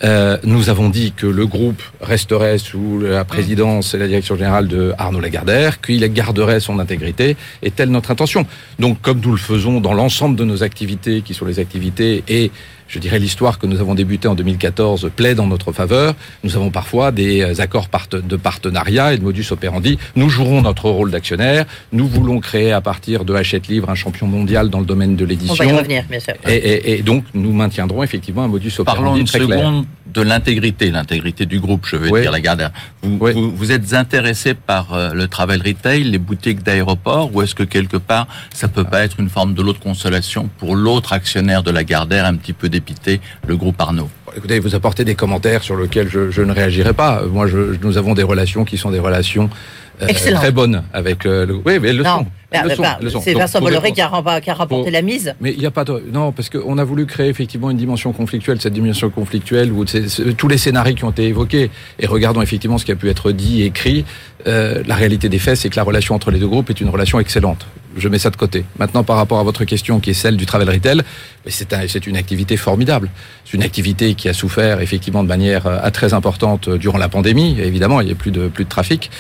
Euh, 0.03 0.39
nous 0.45 0.71
avons 0.71 0.89
dit 0.89 1.13
que 1.13 1.27
le 1.27 1.47
groupe 1.47 1.83
resterait 2.01 2.59
sous 2.59 3.01
la 3.01 3.25
présidence 3.25 3.95
et 3.95 3.99
la 3.99 4.09
direction 4.09 4.37
générale 4.37 4.69
de 4.69 4.93
Arnaud 4.99 5.21
Lagardère, 5.21 5.81
qu'il 5.81 6.07
garderait 6.13 6.61
son 6.61 6.79
intégrité, 6.79 7.37
et 7.63 7.71
telle 7.71 7.91
notre 7.91 8.11
intention. 8.11 8.47
Donc 8.79 9.01
comme 9.01 9.21
nous 9.21 9.33
le 9.33 9.37
faisons 9.37 9.81
dans 9.81 9.95
l'ensemble 9.95 10.37
de 10.37 10.45
nos 10.45 10.63
activités, 10.63 11.23
qui 11.23 11.35
sont 11.35 11.47
les 11.47 11.59
activités 11.59 12.25
et 12.29 12.51
je 12.93 12.99
dirais, 12.99 13.19
l'histoire 13.19 13.59
que 13.59 13.67
nous 13.67 13.81
avons 13.81 13.95
débutée 13.95 14.29
en 14.29 14.35
2014 14.35 15.11
plaide 15.17 15.41
en 15.41 15.47
notre 15.47 15.73
faveur. 15.73 16.15
Nous 16.45 16.57
avons 16.57 16.71
parfois 16.71 17.11
des 17.11 17.41
euh, 17.41 17.63
accords 17.63 17.89
de 18.13 18.37
partenariat 18.37 19.15
et 19.15 19.19
de 19.19 19.23
modus 19.23 19.47
operandi. 19.51 19.99
Nous 20.15 20.29
jouerons 20.29 20.61
notre 20.61 20.91
rôle 20.91 21.11
d'actionnaire. 21.11 21.65
Nous 21.93 22.07
voulons 22.07 22.39
créer 22.41 22.71
à 22.71 22.83
partir 22.83 23.25
de 23.25 23.35
Hachette 23.35 23.69
Livre 23.69 23.89
un 23.89 23.95
champion 23.95 24.27
mondial 24.27 24.69
dans 24.69 24.81
le 24.81 24.85
domaine 24.85 25.17
de 25.17 25.25
l'édition. 25.25 25.55
On 25.55 25.57
va 25.57 25.65
y 25.65 25.73
revenir, 25.73 26.05
bien 26.09 26.21
sûr. 26.21 26.35
Et, 26.47 27.03
donc, 27.03 27.25
nous 27.33 27.53
maintiendrons 27.53 28.03
effectivement 28.03 28.45
un 28.45 28.49
modus 28.49 28.73
operandi 28.79 29.03
Parlons 29.03 29.17
une 29.17 29.27
seconde 29.27 29.87
de 30.13 30.21
l'intégrité, 30.21 30.91
l'intégrité 30.91 31.47
du 31.47 31.59
groupe, 31.59 31.87
je 31.87 31.97
veux 31.97 32.21
dire, 32.21 32.31
la 32.31 32.41
garde. 32.41 32.71
Vous, 33.03 33.19
vous, 33.55 33.73
êtes 33.73 33.95
intéressé 33.95 34.53
par 34.53 34.93
euh, 34.93 35.13
le 35.15 35.27
travel 35.27 35.63
retail, 35.65 36.05
les 36.05 36.19
boutiques 36.19 36.63
d'aéroport, 36.63 37.35
ou 37.35 37.41
est-ce 37.41 37.55
que 37.55 37.63
quelque 37.63 37.97
part, 37.97 38.27
ça 38.53 38.69
peut 38.69 38.85
pas 38.85 39.05
être 39.05 39.19
une 39.21 39.31
forme 39.31 39.55
de 39.55 39.63
l'autre 39.63 39.81
consolation 39.81 40.51
pour 40.59 40.77
l'autre 40.77 41.13
actionnaire 41.13 41.63
de 41.63 41.71
la 41.71 41.85
Gardère, 41.85 42.27
un 42.27 42.35
petit 42.35 42.53
peu 42.53 42.69
le 43.47 43.57
groupe 43.57 43.81
Arnaud 43.81 44.09
Écoutez, 44.37 44.59
vous 44.61 44.75
apportez 44.75 45.05
des 45.05 45.15
commentaires 45.15 45.63
sur 45.63 45.77
lesquels 45.77 46.09
je, 46.09 46.43
ne 46.43 46.53
réagirai 46.53 46.95
pas. 46.95 47.23
Moi, 47.31 47.47
nous 47.83 47.99
avons 47.99 48.15
des 48.15 48.23
relations 48.23 48.65
qui 48.65 48.79
sont 48.79 48.91
des 48.91 48.99
relations 48.99 49.51
euh, 50.01 50.35
très 50.35 50.53
bonnes 50.53 50.83
avec 50.93 51.27
euh, 51.27 51.47
le. 51.47 51.55
Oui, 51.65 51.79
mais 51.81 51.93
le 51.93 52.05
son. 52.05 52.27
C'est 53.23 53.35
Vincent 53.35 53.61
Bolloré 53.61 53.93
qui 53.93 54.01
a, 54.01 54.09
rapporté 54.09 54.91
la 54.91 55.03
mise. 55.03 55.35
Mais 55.41 55.53
il 55.53 55.59
n'y 55.59 55.67
a 55.67 55.71
pas 55.71 55.85
de... 55.85 56.03
Non, 56.13 56.33
parce 56.33 56.51
qu'on 56.51 56.79
a 56.79 56.85
voulu 56.85 57.07
créer 57.07 57.29
effectivement 57.29 57.71
une 57.71 57.77
dimension 57.77 58.13
conflictuelle, 58.13 58.61
cette 58.61 58.73
dimension 58.73 59.11
conflictuelle 59.11 59.73
où 59.73 59.85
tous 59.85 60.49
les 60.49 60.59
scénarios 60.59 60.95
qui 60.95 61.05
ont 61.05 61.11
été 61.11 61.25
évoqués, 61.25 61.71
et 61.99 62.07
regardons 62.07 62.43
effectivement 62.43 62.79
ce 62.79 62.85
qui 62.85 62.93
a 62.93 62.97
pu 62.97 63.09
être 63.09 63.33
dit 63.33 63.63
et 63.63 63.67
écrit, 63.67 64.05
euh, 64.47 64.83
la 64.87 64.95
réalité 64.95 65.29
des 65.29 65.39
faits, 65.39 65.57
c'est 65.57 65.71
que 65.71 65.77
la 65.77 65.85
relation 65.85 66.15
entre 66.15 66.31
les 66.31 66.39
deux 66.39 66.49
groupes 66.49 66.71
est 66.71 66.81
une 66.81 66.89
relation 66.89 67.21
excellente. 67.21 67.67
Je 67.97 68.09
mets 68.09 68.19
ça 68.19 68.31
de 68.31 68.37
côté. 68.37 68.65
Maintenant, 68.79 69.05
par 69.05 69.17
rapport 69.17 69.39
à 69.39 69.43
votre 69.43 69.65
question 69.65 70.01
qui 70.01 70.11
est 70.11 70.15
celle 70.15 70.39
du 70.39 70.47
travel 70.47 70.69
retail, 70.71 71.03
c'est 71.47 71.75
un, 71.75 71.85
une 71.85 72.17
activité 72.17 72.57
formidable. 72.57 73.11
C'est 73.45 73.55
une 73.55 73.63
activité 73.63 74.15
qui 74.15 74.31
a 74.31 74.33
souffert 74.33 74.81
effectivement 74.81 75.23
de 75.23 75.29
manière 75.29 75.67
euh, 75.67 75.91
très 75.91 76.15
importante 76.15 76.69
euh, 76.69 76.79
durant 76.79 76.99
la 76.99 77.11
pandémie. 77.11 77.61
Évidemment, 77.61 78.01
il 78.01 78.07
n'y 78.07 78.13
a 78.13 78.15
plus 78.15 78.31
de, 78.31 78.49
plus 78.49 78.65
de 78.65 78.69
trafic. 78.69 79.11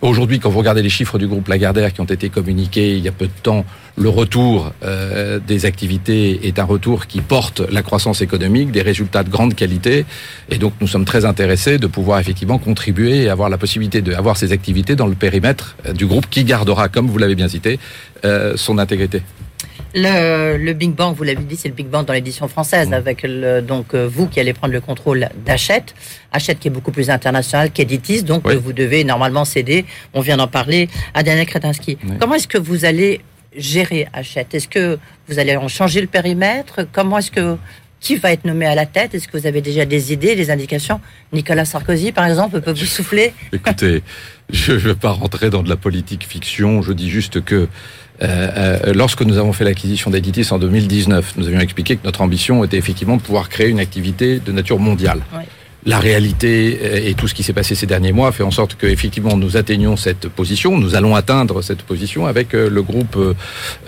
Aujourd'hui, 0.00 0.21
quand 0.26 0.50
vous 0.50 0.58
regardez 0.58 0.82
les 0.82 0.88
chiffres 0.88 1.18
du 1.18 1.26
groupe 1.26 1.48
Lagardère 1.48 1.92
qui 1.92 2.00
ont 2.00 2.04
été 2.04 2.28
communiqués 2.28 2.96
il 2.96 3.04
y 3.04 3.08
a 3.08 3.12
peu 3.12 3.26
de 3.26 3.32
temps, 3.42 3.64
le 3.96 4.08
retour 4.08 4.72
euh, 4.84 5.38
des 5.38 5.66
activités 5.66 6.46
est 6.46 6.58
un 6.58 6.64
retour 6.64 7.06
qui 7.06 7.20
porte 7.20 7.60
la 7.60 7.82
croissance 7.82 8.22
économique, 8.22 8.70
des 8.70 8.82
résultats 8.82 9.22
de 9.22 9.30
grande 9.30 9.54
qualité. 9.54 10.06
Et 10.50 10.58
donc, 10.58 10.72
nous 10.80 10.86
sommes 10.86 11.04
très 11.04 11.24
intéressés 11.24 11.78
de 11.78 11.86
pouvoir 11.86 12.20
effectivement 12.20 12.58
contribuer 12.58 13.24
et 13.24 13.28
avoir 13.28 13.48
la 13.48 13.58
possibilité 13.58 14.00
d'avoir 14.00 14.36
ces 14.36 14.52
activités 14.52 14.96
dans 14.96 15.06
le 15.06 15.14
périmètre 15.14 15.76
euh, 15.86 15.92
du 15.92 16.06
groupe 16.06 16.26
qui 16.30 16.44
gardera, 16.44 16.88
comme 16.88 17.08
vous 17.08 17.18
l'avez 17.18 17.34
bien 17.34 17.48
cité, 17.48 17.78
euh, 18.24 18.56
son 18.56 18.78
intégrité. 18.78 19.22
Le, 19.94 20.72
Big 20.72 20.92
Bang, 20.92 21.14
vous 21.14 21.22
l'avez 21.24 21.42
dit, 21.42 21.56
c'est 21.56 21.68
le 21.68 21.74
Big 21.74 21.86
Bang 21.86 22.06
dans 22.06 22.12
l'édition 22.12 22.48
française, 22.48 22.88
mmh. 22.88 22.94
avec 22.94 23.22
le, 23.22 23.60
donc 23.60 23.94
vous 23.94 24.26
qui 24.26 24.40
allez 24.40 24.52
prendre 24.52 24.72
le 24.72 24.80
contrôle 24.80 25.28
d'Hachette. 25.44 25.94
Hachette 26.32 26.58
qui 26.58 26.68
est 26.68 26.70
beaucoup 26.70 26.92
plus 26.92 27.10
international 27.10 27.70
qu'Editis, 27.70 28.22
donc 28.22 28.46
vous 28.46 28.72
devez 28.72 29.04
normalement 29.04 29.44
céder, 29.44 29.84
on 30.14 30.20
vient 30.20 30.36
d'en 30.38 30.48
parler, 30.48 30.88
à 31.14 31.22
Daniel 31.22 31.46
Kretinsky. 31.46 31.98
Comment 32.18 32.34
est-ce 32.34 32.48
que 32.48 32.58
vous 32.58 32.84
allez 32.84 33.20
gérer 33.56 34.08
Hachette? 34.12 34.54
Est-ce 34.54 34.68
que 34.68 34.98
vous 35.28 35.38
allez 35.38 35.56
en 35.56 35.68
changer 35.68 36.00
le 36.00 36.06
périmètre? 36.06 36.86
Comment 36.90 37.18
est-ce 37.18 37.30
que 37.30 37.56
Qui 38.00 38.16
va 38.16 38.32
être 38.32 38.44
nommé 38.44 38.66
à 38.66 38.74
la 38.74 38.86
tête? 38.86 39.14
Est-ce 39.14 39.28
que 39.28 39.36
vous 39.36 39.46
avez 39.46 39.60
déjà 39.60 39.84
des 39.84 40.12
idées, 40.12 40.34
des 40.34 40.50
indications? 40.50 41.00
Nicolas 41.32 41.64
Sarkozy, 41.64 42.10
par 42.10 42.26
exemple, 42.26 42.60
peut 42.60 42.72
vous 42.72 42.84
souffler? 42.84 43.32
Écoutez, 43.52 44.02
je 44.50 44.72
ne 44.72 44.78
veux 44.78 44.96
pas 44.96 45.10
rentrer 45.10 45.50
dans 45.50 45.62
de 45.62 45.68
la 45.68 45.76
politique 45.76 46.26
fiction. 46.26 46.82
Je 46.82 46.92
dis 46.92 47.10
juste 47.10 47.44
que 47.44 47.68
euh, 48.22 48.78
euh, 48.86 48.92
lorsque 48.94 49.22
nous 49.22 49.38
avons 49.38 49.52
fait 49.52 49.64
l'acquisition 49.64 50.10
d'Editis 50.10 50.52
en 50.52 50.58
2019, 50.58 51.34
nous 51.36 51.46
avions 51.48 51.60
expliqué 51.60 51.96
que 51.96 52.04
notre 52.04 52.20
ambition 52.20 52.62
était 52.64 52.76
effectivement 52.76 53.16
de 53.16 53.22
pouvoir 53.22 53.48
créer 53.48 53.68
une 53.68 53.80
activité 53.80 54.38
de 54.38 54.52
nature 54.52 54.78
mondiale. 54.78 55.22
La 55.84 55.98
réalité 55.98 56.78
euh, 56.82 57.08
et 57.08 57.14
tout 57.14 57.28
ce 57.28 57.34
qui 57.34 57.42
s'est 57.42 57.52
passé 57.52 57.74
ces 57.74 57.86
derniers 57.86 58.12
mois 58.12 58.30
fait 58.32 58.42
en 58.42 58.50
sorte 58.50 58.76
que 58.76 58.86
effectivement 58.86 59.36
nous 59.36 59.56
atteignions 59.56 59.96
cette 59.96 60.28
position. 60.28 60.78
Nous 60.78 60.94
allons 60.94 61.16
atteindre 61.16 61.62
cette 61.62 61.82
position 61.82 62.26
avec 62.26 62.54
euh, 62.54 62.70
le 62.70 62.82
groupe 62.82 63.16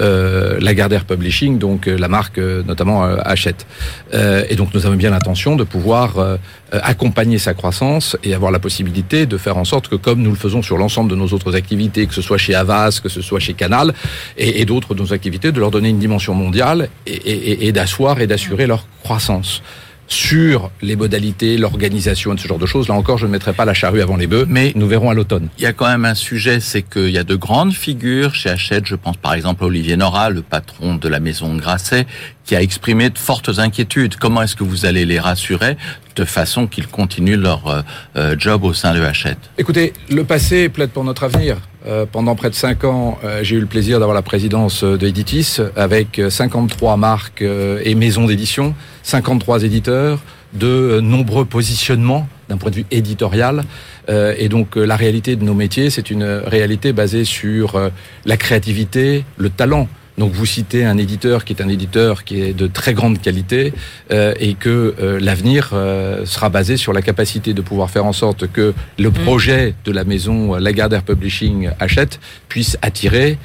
euh, 0.00 0.58
Lagardère 0.60 1.04
Publishing, 1.04 1.58
donc 1.58 1.86
la 1.86 2.08
marque 2.08 2.38
notamment 2.38 3.04
Hachette. 3.04 3.66
et 4.12 4.54
donc 4.56 4.74
nous 4.74 4.86
avons 4.86 4.96
bien 4.96 5.10
l'intention 5.10 5.56
de 5.56 5.64
pouvoir 5.64 6.38
accompagner 6.72 7.38
sa 7.38 7.54
croissance 7.54 8.16
et 8.24 8.34
avoir 8.34 8.50
la 8.50 8.58
possibilité 8.58 9.26
de 9.26 9.36
faire 9.36 9.56
en 9.56 9.64
sorte 9.64 9.88
que, 9.88 9.96
comme 9.96 10.22
nous 10.22 10.30
le 10.30 10.36
faisons 10.36 10.62
sur 10.62 10.78
l'ensemble 10.78 11.10
de 11.10 11.16
nos 11.16 11.28
autres 11.28 11.54
activités, 11.54 12.06
que 12.06 12.14
ce 12.14 12.22
soit 12.22 12.38
chez 12.38 12.54
Avas, 12.54 13.00
que 13.02 13.08
ce 13.08 13.22
soit 13.22 13.40
chez 13.40 13.54
Canal 13.54 13.92
et, 14.36 14.64
d'autres 14.64 14.94
de 14.94 15.00
nos 15.00 15.12
activités, 15.12 15.52
de 15.52 15.60
leur 15.60 15.70
donner 15.70 15.90
une 15.90 15.98
dimension 15.98 16.34
mondiale 16.34 16.88
et 17.06 17.72
d'asseoir 17.72 18.20
et 18.20 18.26
d'assurer 18.26 18.66
leur 18.66 18.86
croissance 19.02 19.62
sur 20.06 20.70
les 20.82 20.96
modalités, 20.96 21.56
l'organisation 21.56 22.34
de 22.34 22.40
ce 22.40 22.48
genre 22.48 22.58
de 22.58 22.66
choses. 22.66 22.88
Là 22.88 22.94
encore, 22.94 23.18
je 23.18 23.26
ne 23.26 23.32
mettrai 23.32 23.52
pas 23.52 23.64
la 23.64 23.74
charrue 23.74 24.02
avant 24.02 24.16
les 24.16 24.26
bœufs, 24.26 24.46
mais 24.48 24.72
nous 24.74 24.86
verrons 24.86 25.10
à 25.10 25.14
l'automne. 25.14 25.48
Il 25.58 25.64
y 25.64 25.66
a 25.66 25.72
quand 25.72 25.88
même 25.88 26.04
un 26.04 26.14
sujet, 26.14 26.60
c'est 26.60 26.82
qu'il 26.82 27.10
y 27.10 27.18
a 27.18 27.24
de 27.24 27.34
grandes 27.34 27.72
figures 27.72 28.34
chez 28.34 28.50
Hachette. 28.50 28.86
Je 28.86 28.96
pense 28.96 29.16
par 29.16 29.34
exemple 29.34 29.64
à 29.64 29.66
Olivier 29.66 29.96
Nora, 29.96 30.30
le 30.30 30.42
patron 30.42 30.94
de 30.94 31.08
la 31.08 31.20
maison 31.20 31.54
Grasset, 31.56 32.06
qui 32.44 32.54
a 32.54 32.62
exprimé 32.62 33.10
de 33.10 33.18
fortes 33.18 33.58
inquiétudes. 33.58 34.16
Comment 34.16 34.42
est-ce 34.42 34.56
que 34.56 34.64
vous 34.64 34.86
allez 34.86 35.04
les 35.04 35.18
rassurer 35.18 35.76
de 36.16 36.24
façon 36.24 36.66
qu'ils 36.66 36.86
continuent 36.86 37.40
leur 37.40 37.66
euh, 37.66 37.82
euh, 38.16 38.36
job 38.38 38.64
au 38.64 38.74
sein 38.74 38.94
de 38.94 39.00
Hachette? 39.00 39.38
Écoutez, 39.58 39.92
le 40.10 40.24
passé 40.24 40.68
plaide 40.68 40.90
pour 40.90 41.04
notre 41.04 41.24
avenir. 41.24 41.56
Euh, 41.86 42.06
pendant 42.10 42.34
près 42.34 42.50
de 42.50 42.54
cinq 42.54 42.84
ans, 42.84 43.18
j'ai 43.42 43.56
eu 43.56 43.60
le 43.60 43.66
plaisir 43.66 43.98
d'avoir 43.98 44.14
la 44.14 44.22
présidence 44.22 44.84
de 44.84 45.06
Editis 45.06 45.58
avec 45.76 46.20
53 46.28 46.96
marques 46.96 47.42
et 47.42 47.94
maisons 47.94 48.26
d'édition, 48.26 48.74
53 49.02 49.64
éditeurs, 49.64 50.20
de 50.54 51.00
nombreux 51.00 51.44
positionnements 51.44 52.28
d'un 52.48 52.56
point 52.56 52.70
de 52.70 52.76
vue 52.76 52.86
éditorial. 52.90 53.64
et 54.08 54.48
donc 54.48 54.76
la 54.76 54.96
réalité 54.96 55.36
de 55.36 55.44
nos 55.44 55.54
métiers, 55.54 55.90
c'est 55.90 56.10
une 56.10 56.24
réalité 56.24 56.92
basée 56.92 57.24
sur 57.24 57.80
la 58.24 58.36
créativité, 58.36 59.24
le 59.36 59.50
talent, 59.50 59.88
donc 60.16 60.32
vous 60.32 60.46
citez 60.46 60.84
un 60.84 60.96
éditeur 60.96 61.44
qui 61.44 61.52
est 61.52 61.62
un 61.62 61.68
éditeur 61.68 62.24
qui 62.24 62.40
est 62.40 62.52
de 62.52 62.66
très 62.66 62.94
grande 62.94 63.20
qualité 63.20 63.72
euh, 64.12 64.32
et 64.38 64.54
que 64.54 64.94
euh, 65.00 65.18
l'avenir 65.20 65.70
euh, 65.72 66.24
sera 66.24 66.50
basé 66.50 66.76
sur 66.76 66.92
la 66.92 67.02
capacité 67.02 67.52
de 67.52 67.60
pouvoir 67.60 67.90
faire 67.90 68.04
en 68.04 68.12
sorte 68.12 68.46
que 68.46 68.74
le 68.98 69.10
mm. 69.10 69.12
projet 69.12 69.74
de 69.84 69.90
la 69.90 70.04
maison 70.04 70.54
Lagardère 70.54 71.02
Publishing 71.02 71.70
achète 71.80 72.20
puisse 72.48 72.78
attirer, 72.80 73.38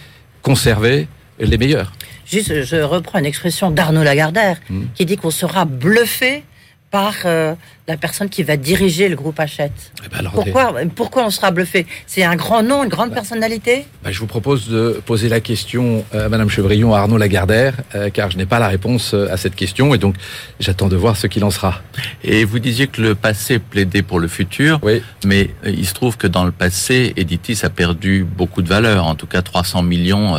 conserver 0.43 1.07
les 1.39 1.57
meilleurs. 1.57 1.91
Juste, 2.27 2.63
je 2.63 2.75
reprends 2.75 3.17
une 3.17 3.25
expression 3.25 3.71
d'Arnaud 3.71 4.03
Lagardère 4.03 4.57
mm. 4.69 4.81
qui 4.93 5.05
dit 5.07 5.17
qu'on 5.17 5.31
sera 5.31 5.65
bluffé 5.65 6.43
par 6.91 7.15
la 7.89 7.97
personne 7.97 8.29
qui 8.29 8.43
va 8.43 8.55
diriger 8.55 9.09
le 9.09 9.15
groupe 9.15 9.39
Hachette. 9.39 9.91
Eh 10.05 10.09
ben 10.15 10.29
pourquoi, 10.31 10.75
pourquoi 10.95 11.25
on 11.25 11.31
sera 11.31 11.49
bluffé? 11.49 11.87
C'est 12.05 12.23
un 12.23 12.35
grand 12.35 12.61
nom, 12.61 12.83
une 12.83 12.89
grande 12.89 13.09
bah, 13.09 13.15
personnalité? 13.15 13.87
bah, 14.03 14.11
Je 14.11 14.19
vous 14.19 14.27
propose 14.27 14.69
de 14.69 15.01
poser 15.07 15.27
la 15.27 15.39
question 15.39 16.05
à 16.13 16.29
Madame 16.29 16.49
Chevrillon, 16.49 16.93
à 16.93 16.99
Arnaud 16.99 17.17
Lagardère, 17.17 17.73
euh, 17.95 18.11
car 18.11 18.29
je 18.29 18.37
n'ai 18.37 18.45
pas 18.45 18.59
la 18.59 18.67
réponse 18.67 19.15
euh, 19.15 19.33
à 19.33 19.37
cette 19.37 19.55
question, 19.55 19.95
et 19.95 19.97
donc 19.97 20.15
j'attends 20.59 20.87
de 20.87 20.95
voir 20.95 21.17
ce 21.17 21.25
qu'il 21.25 21.43
en 21.43 21.49
sera. 21.49 21.81
Et 22.23 22.45
vous 22.45 22.59
disiez 22.59 22.85
que 22.85 23.01
le 23.01 23.15
passé 23.15 23.57
plaidait 23.57 24.03
pour 24.03 24.19
le 24.19 24.27
futur, 24.27 24.79
oui. 24.83 25.01
mais 25.25 25.49
euh, 25.65 25.71
il 25.75 25.87
se 25.87 25.95
trouve 25.95 26.15
que 26.15 26.27
dans 26.27 26.43
le 26.43 26.51
passé, 26.51 27.13
Editis 27.17 27.61
a 27.63 27.71
perdu 27.71 28.23
beaucoup 28.23 28.61
de 28.61 28.69
valeur, 28.69 29.07
en 29.07 29.15
tout 29.15 29.25
cas 29.25 29.41
300 29.41 29.81
millions 29.81 30.35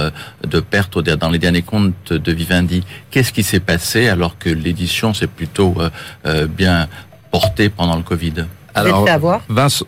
de 0.46 0.60
pertes 0.60 1.00
dans 1.00 1.30
les 1.30 1.38
derniers 1.38 1.62
comptes 1.62 2.12
de 2.12 2.32
Vivendi. 2.32 2.84
Qu'est-ce 3.10 3.32
qui 3.32 3.42
s'est 3.42 3.58
passé 3.58 4.08
alors 4.08 4.38
que 4.38 4.50
l'édition 4.50 5.14
s'est 5.14 5.26
plutôt 5.26 5.74
bien 6.56 6.88
porté 7.30 7.68
pendant 7.68 7.96
le 7.96 8.02
Covid 8.02 8.46
Alors, 8.74 9.08
avoir 9.08 9.40
Vincent, 9.48 9.86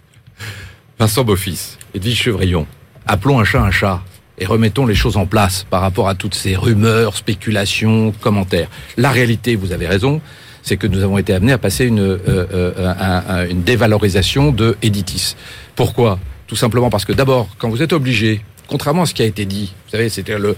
Vincent 0.98 1.24
Beaufils, 1.24 1.78
Edwige 1.94 2.22
Chevrillon, 2.22 2.66
appelons 3.06 3.40
un 3.40 3.44
chat 3.44 3.62
un 3.62 3.70
chat 3.70 4.02
et 4.38 4.46
remettons 4.46 4.86
les 4.86 4.94
choses 4.94 5.16
en 5.16 5.26
place 5.26 5.66
par 5.68 5.80
rapport 5.80 6.08
à 6.08 6.14
toutes 6.14 6.34
ces 6.34 6.56
rumeurs, 6.56 7.16
spéculations, 7.16 8.12
commentaires. 8.20 8.68
La 8.96 9.10
réalité, 9.10 9.56
vous 9.56 9.72
avez 9.72 9.86
raison, 9.86 10.20
c'est 10.62 10.76
que 10.76 10.86
nous 10.86 11.02
avons 11.02 11.16
été 11.16 11.32
amenés 11.32 11.52
à 11.52 11.58
passer 11.58 11.86
une, 11.86 12.00
euh, 12.00 12.18
euh, 12.28 13.48
une 13.48 13.62
dévalorisation 13.62 14.52
de 14.52 14.76
Editis. 14.82 15.36
Pourquoi? 15.74 16.18
Tout 16.46 16.56
simplement 16.56 16.90
parce 16.90 17.04
que 17.04 17.12
d'abord, 17.12 17.48
quand 17.58 17.70
vous 17.70 17.82
êtes 17.82 17.92
obligé, 17.92 18.44
contrairement 18.68 19.02
à 19.02 19.06
ce 19.06 19.14
qui 19.14 19.22
a 19.22 19.26
été 19.26 19.44
dit, 19.44 19.72
vous 19.86 19.90
savez, 19.90 20.08
c'était 20.08 20.38
le, 20.38 20.56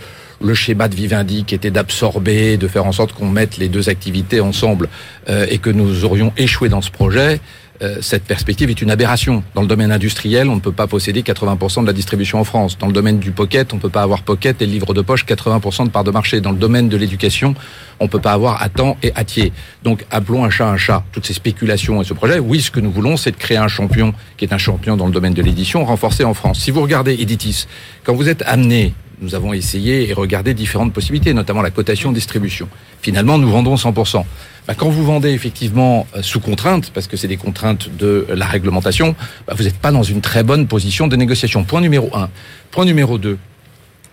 schéma 0.55 0.88
de 0.88 0.95
Vivendi 0.95 1.45
qui 1.45 1.55
était 1.55 1.71
d'absorber, 1.71 2.57
de 2.57 2.69
faire 2.69 2.87
en 2.87 2.93
sorte 2.93 3.12
qu'on 3.12 3.29
mette 3.29 3.57
les 3.57 3.69
deux 3.69 3.88
activités 3.88 4.41
ensemble 4.41 4.88
euh, 5.29 5.47
et 5.50 5.59
que 5.59 5.71
nous 5.71 6.05
aurions 6.05 6.33
échoué 6.37 6.69
dans 6.69 6.81
ce 6.81 6.91
projet, 6.91 7.41
euh, 7.80 7.99
cette 8.00 8.25
perspective 8.25 8.70
est 8.70 8.82
une 8.82 8.90
aberration. 8.90 9.44
Dans 9.54 9.62
le 9.62 9.68
domaine 9.68 9.92
industriel, 9.92 10.49
on 10.49 10.56
ne 10.56 10.61
peut 10.61 10.73
pas 10.73 10.87
posséder 10.87 11.23
80% 11.23 11.82
de 11.82 11.87
la 11.87 11.92
distribution 11.92 12.40
en 12.40 12.44
France. 12.44 12.76
Dans 12.76 12.88
le 12.88 12.92
domaine 12.92 13.18
du 13.18 13.30
pocket, 13.30 13.73
on 13.73 13.76
ne 13.76 13.80
peut 13.80 13.88
pas 13.88 14.02
avoir 14.02 14.23
pocket 14.23 14.61
et 14.61 14.66
livre 14.66 14.94
de 14.94 15.00
poche 15.00 15.25
80% 15.25 15.85
de 15.85 15.90
part 15.90 16.04
de 16.04 16.11
marché. 16.11 16.40
Dans 16.40 16.50
le 16.50 16.58
domaine 16.58 16.88
de 16.88 16.97
l'éducation, 16.97 17.54
on 18.00 18.04
ne 18.04 18.08
peut 18.08 18.20
pas 18.20 18.32
avoir 18.32 18.62
à 18.62 18.68
temps 18.68 18.97
et 19.02 19.12
à 19.14 19.25
tiers. 19.25 19.50
Donc 19.85 20.04
appelons 20.11 20.44
un 20.44 20.50
chat 20.50 20.68
un 20.68 20.76
chat. 20.76 21.04
Toutes 21.12 21.26
ces 21.26 21.35
spéculations 21.35 22.02
et 22.02 22.04
ce 22.04 22.14
projet, 22.14 22.38
oui, 22.38 22.61
ce 22.61 22.70
que 22.70 22.80
nous 22.80 22.90
voulons, 22.90 23.16
c'est 23.16 23.30
de 23.30 23.37
créer 23.37 23.58
un 23.58 23.68
champion 23.68 24.12
qui 24.37 24.44
est 24.44 24.52
un 24.52 24.58
champion 24.58 24.97
dans 24.97 25.06
le 25.06 25.12
domaine 25.12 25.35
de 25.35 25.42
l'édition, 25.42 25.85
renforcé 25.85 26.25
en 26.25 26.35
France. 26.35 26.58
Si 26.61 26.70
vous 26.70 26.82
regardez 26.82 27.14
Editis, 27.14 27.66
quand 28.02 28.14
vous 28.14 28.28
êtes 28.28 28.42
amené 28.42 28.94
nous 29.20 29.34
avons 29.34 29.52
essayé 29.52 30.08
et 30.08 30.12
regardé 30.12 30.54
différentes 30.54 30.92
possibilités, 30.92 31.34
notamment 31.34 31.62
la 31.62 31.70
cotation 31.70 32.12
distribution. 32.12 32.68
Finalement, 33.02 33.38
nous 33.38 33.50
vendons 33.50 33.75
100%. 33.75 34.25
Bah, 34.66 34.75
quand 34.76 34.88
vous 34.88 35.04
vendez 35.04 35.30
effectivement 35.30 36.06
euh, 36.14 36.22
sous 36.22 36.40
contrainte, 36.40 36.90
parce 36.92 37.06
que 37.06 37.16
c'est 37.16 37.28
des 37.28 37.37
contraintes 37.37 37.88
de 37.96 38.26
la 38.34 38.46
réglementation, 38.46 39.14
bah, 39.46 39.54
vous 39.56 39.64
n'êtes 39.64 39.78
pas 39.78 39.92
dans 39.92 40.02
une 40.02 40.20
très 40.20 40.42
bonne 40.42 40.66
position 40.66 41.08
de 41.08 41.16
négociation. 41.16 41.64
Point 41.64 41.80
numéro 41.80 42.10
un. 42.14 42.28
Point 42.70 42.84
numéro 42.84 43.18
deux. 43.18 43.38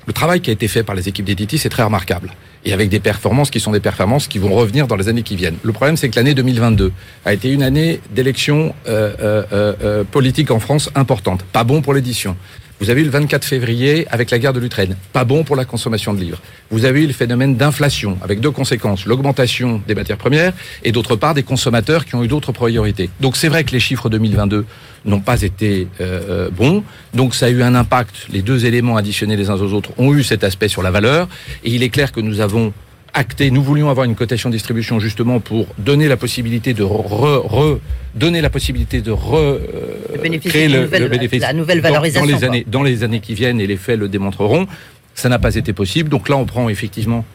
Le 0.07 0.13
travail 0.13 0.39
qui 0.39 0.49
a 0.51 0.53
été 0.53 0.67
fait 0.67 0.83
par 0.83 0.95
les 0.95 1.09
équipes 1.09 1.25
d'Editis 1.25 1.61
est 1.65 1.69
très 1.69 1.83
remarquable. 1.83 2.31
Et 2.63 2.73
avec 2.73 2.89
des 2.89 2.99
performances 2.99 3.49
qui 3.49 3.59
sont 3.59 3.71
des 3.71 3.79
performances 3.79 4.27
qui 4.27 4.39
vont 4.39 4.53
revenir 4.53 4.87
dans 4.87 4.95
les 4.95 5.07
années 5.07 5.23
qui 5.23 5.35
viennent. 5.35 5.57
Le 5.63 5.71
problème, 5.71 5.97
c'est 5.97 6.09
que 6.09 6.15
l'année 6.15 6.33
2022 6.33 6.91
a 7.25 7.33
été 7.33 7.51
une 7.51 7.63
année 7.63 7.99
d'élection 8.11 8.73
euh, 8.87 9.13
euh, 9.19 9.73
euh, 9.83 10.03
politique 10.03 10.51
en 10.51 10.59
France 10.59 10.89
importante. 10.95 11.43
Pas 11.43 11.63
bon 11.63 11.81
pour 11.81 11.93
l'édition. 11.93 12.35
Vous 12.81 12.89
avez 12.89 13.01
eu 13.01 13.05
le 13.05 13.09
24 13.09 13.45
février 13.45 14.05
avec 14.09 14.31
la 14.31 14.37
guerre 14.37 14.51
de 14.51 14.59
l'Ukraine. 14.59 14.97
Pas 15.13 15.23
bon 15.23 15.45
pour 15.45 15.55
la 15.55 15.63
consommation 15.63 16.13
de 16.13 16.19
livres. 16.19 16.41
Vous 16.69 16.83
avez 16.83 17.03
eu 17.03 17.07
le 17.07 17.13
phénomène 17.13 17.55
d'inflation 17.55 18.17
avec 18.21 18.41
deux 18.41 18.51
conséquences. 18.51 19.05
L'augmentation 19.05 19.81
des 19.87 19.95
matières 19.95 20.17
premières 20.17 20.51
et 20.83 20.91
d'autre 20.91 21.15
part 21.15 21.33
des 21.33 21.43
consommateurs 21.43 22.03
qui 22.05 22.15
ont 22.15 22.23
eu 22.23 22.27
d'autres 22.27 22.51
priorités. 22.51 23.09
Donc 23.21 23.37
c'est 23.37 23.47
vrai 23.47 23.63
que 23.63 23.71
les 23.71 23.79
chiffres 23.79 24.09
2022 24.09 24.65
n'ont 25.05 25.21
pas 25.21 25.41
été 25.41 25.87
euh, 26.01 26.21
euh, 26.29 26.49
bons. 26.49 26.83
Donc 27.13 27.33
ça 27.33 27.45
a 27.45 27.49
eu 27.49 27.63
un 27.63 27.75
impact. 27.75 28.27
Les 28.29 28.41
deux 28.41 28.65
éléments 28.65 28.97
additionnés 28.97 29.37
les 29.37 29.49
uns 29.49 29.55
aux 29.55 29.71
autres 29.71 29.91
ont 29.97 30.13
eu 30.13 30.23
cet 30.23 30.43
aspect 30.43 30.67
sur 30.67 30.83
la 30.83 30.91
valeur. 30.91 31.29
Et 31.63 31.71
il 31.71 31.81
est 31.81 31.89
clair 31.89 32.11
que 32.11 32.19
nous 32.19 32.41
avons 32.41 32.73
acté, 33.15 33.49
nous 33.49 33.63
voulions 33.63 33.89
avoir 33.89 34.05
une 34.05 34.15
cotation 34.15 34.49
distribution 34.49 34.99
justement 34.99 35.39
pour 35.39 35.67
donner 35.79 36.07
la 36.07 36.17
possibilité 36.17 36.73
de 36.73 36.83
re, 36.83 37.79
donner 38.13 38.41
la 38.41 38.49
possibilité 38.49 39.01
de 39.01 39.11
re, 39.11 39.35
euh, 39.35 40.39
créer 40.43 40.67
le, 40.67 40.85
bénéfice 41.07 41.41
la 41.41 41.53
nouvelle 41.53 41.81
valorisation 41.81 42.27
dans, 42.27 42.37
les 42.37 42.43
années 42.43 42.65
dans 42.67 42.83
les 42.83 43.03
années 43.03 43.21
qui 43.21 43.33
viennent 43.33 43.59
et 43.59 43.67
les 43.67 43.77
faits 43.77 43.97
le 43.97 44.09
démontreront. 44.09 44.67
Ça 45.15 45.29
n'a 45.29 45.39
pas 45.39 45.55
été 45.55 45.71
possible. 45.71 46.09
Donc 46.09 46.27
là, 46.27 46.35
on 46.35 46.45
prend 46.45 46.67
effectivement 46.67 47.25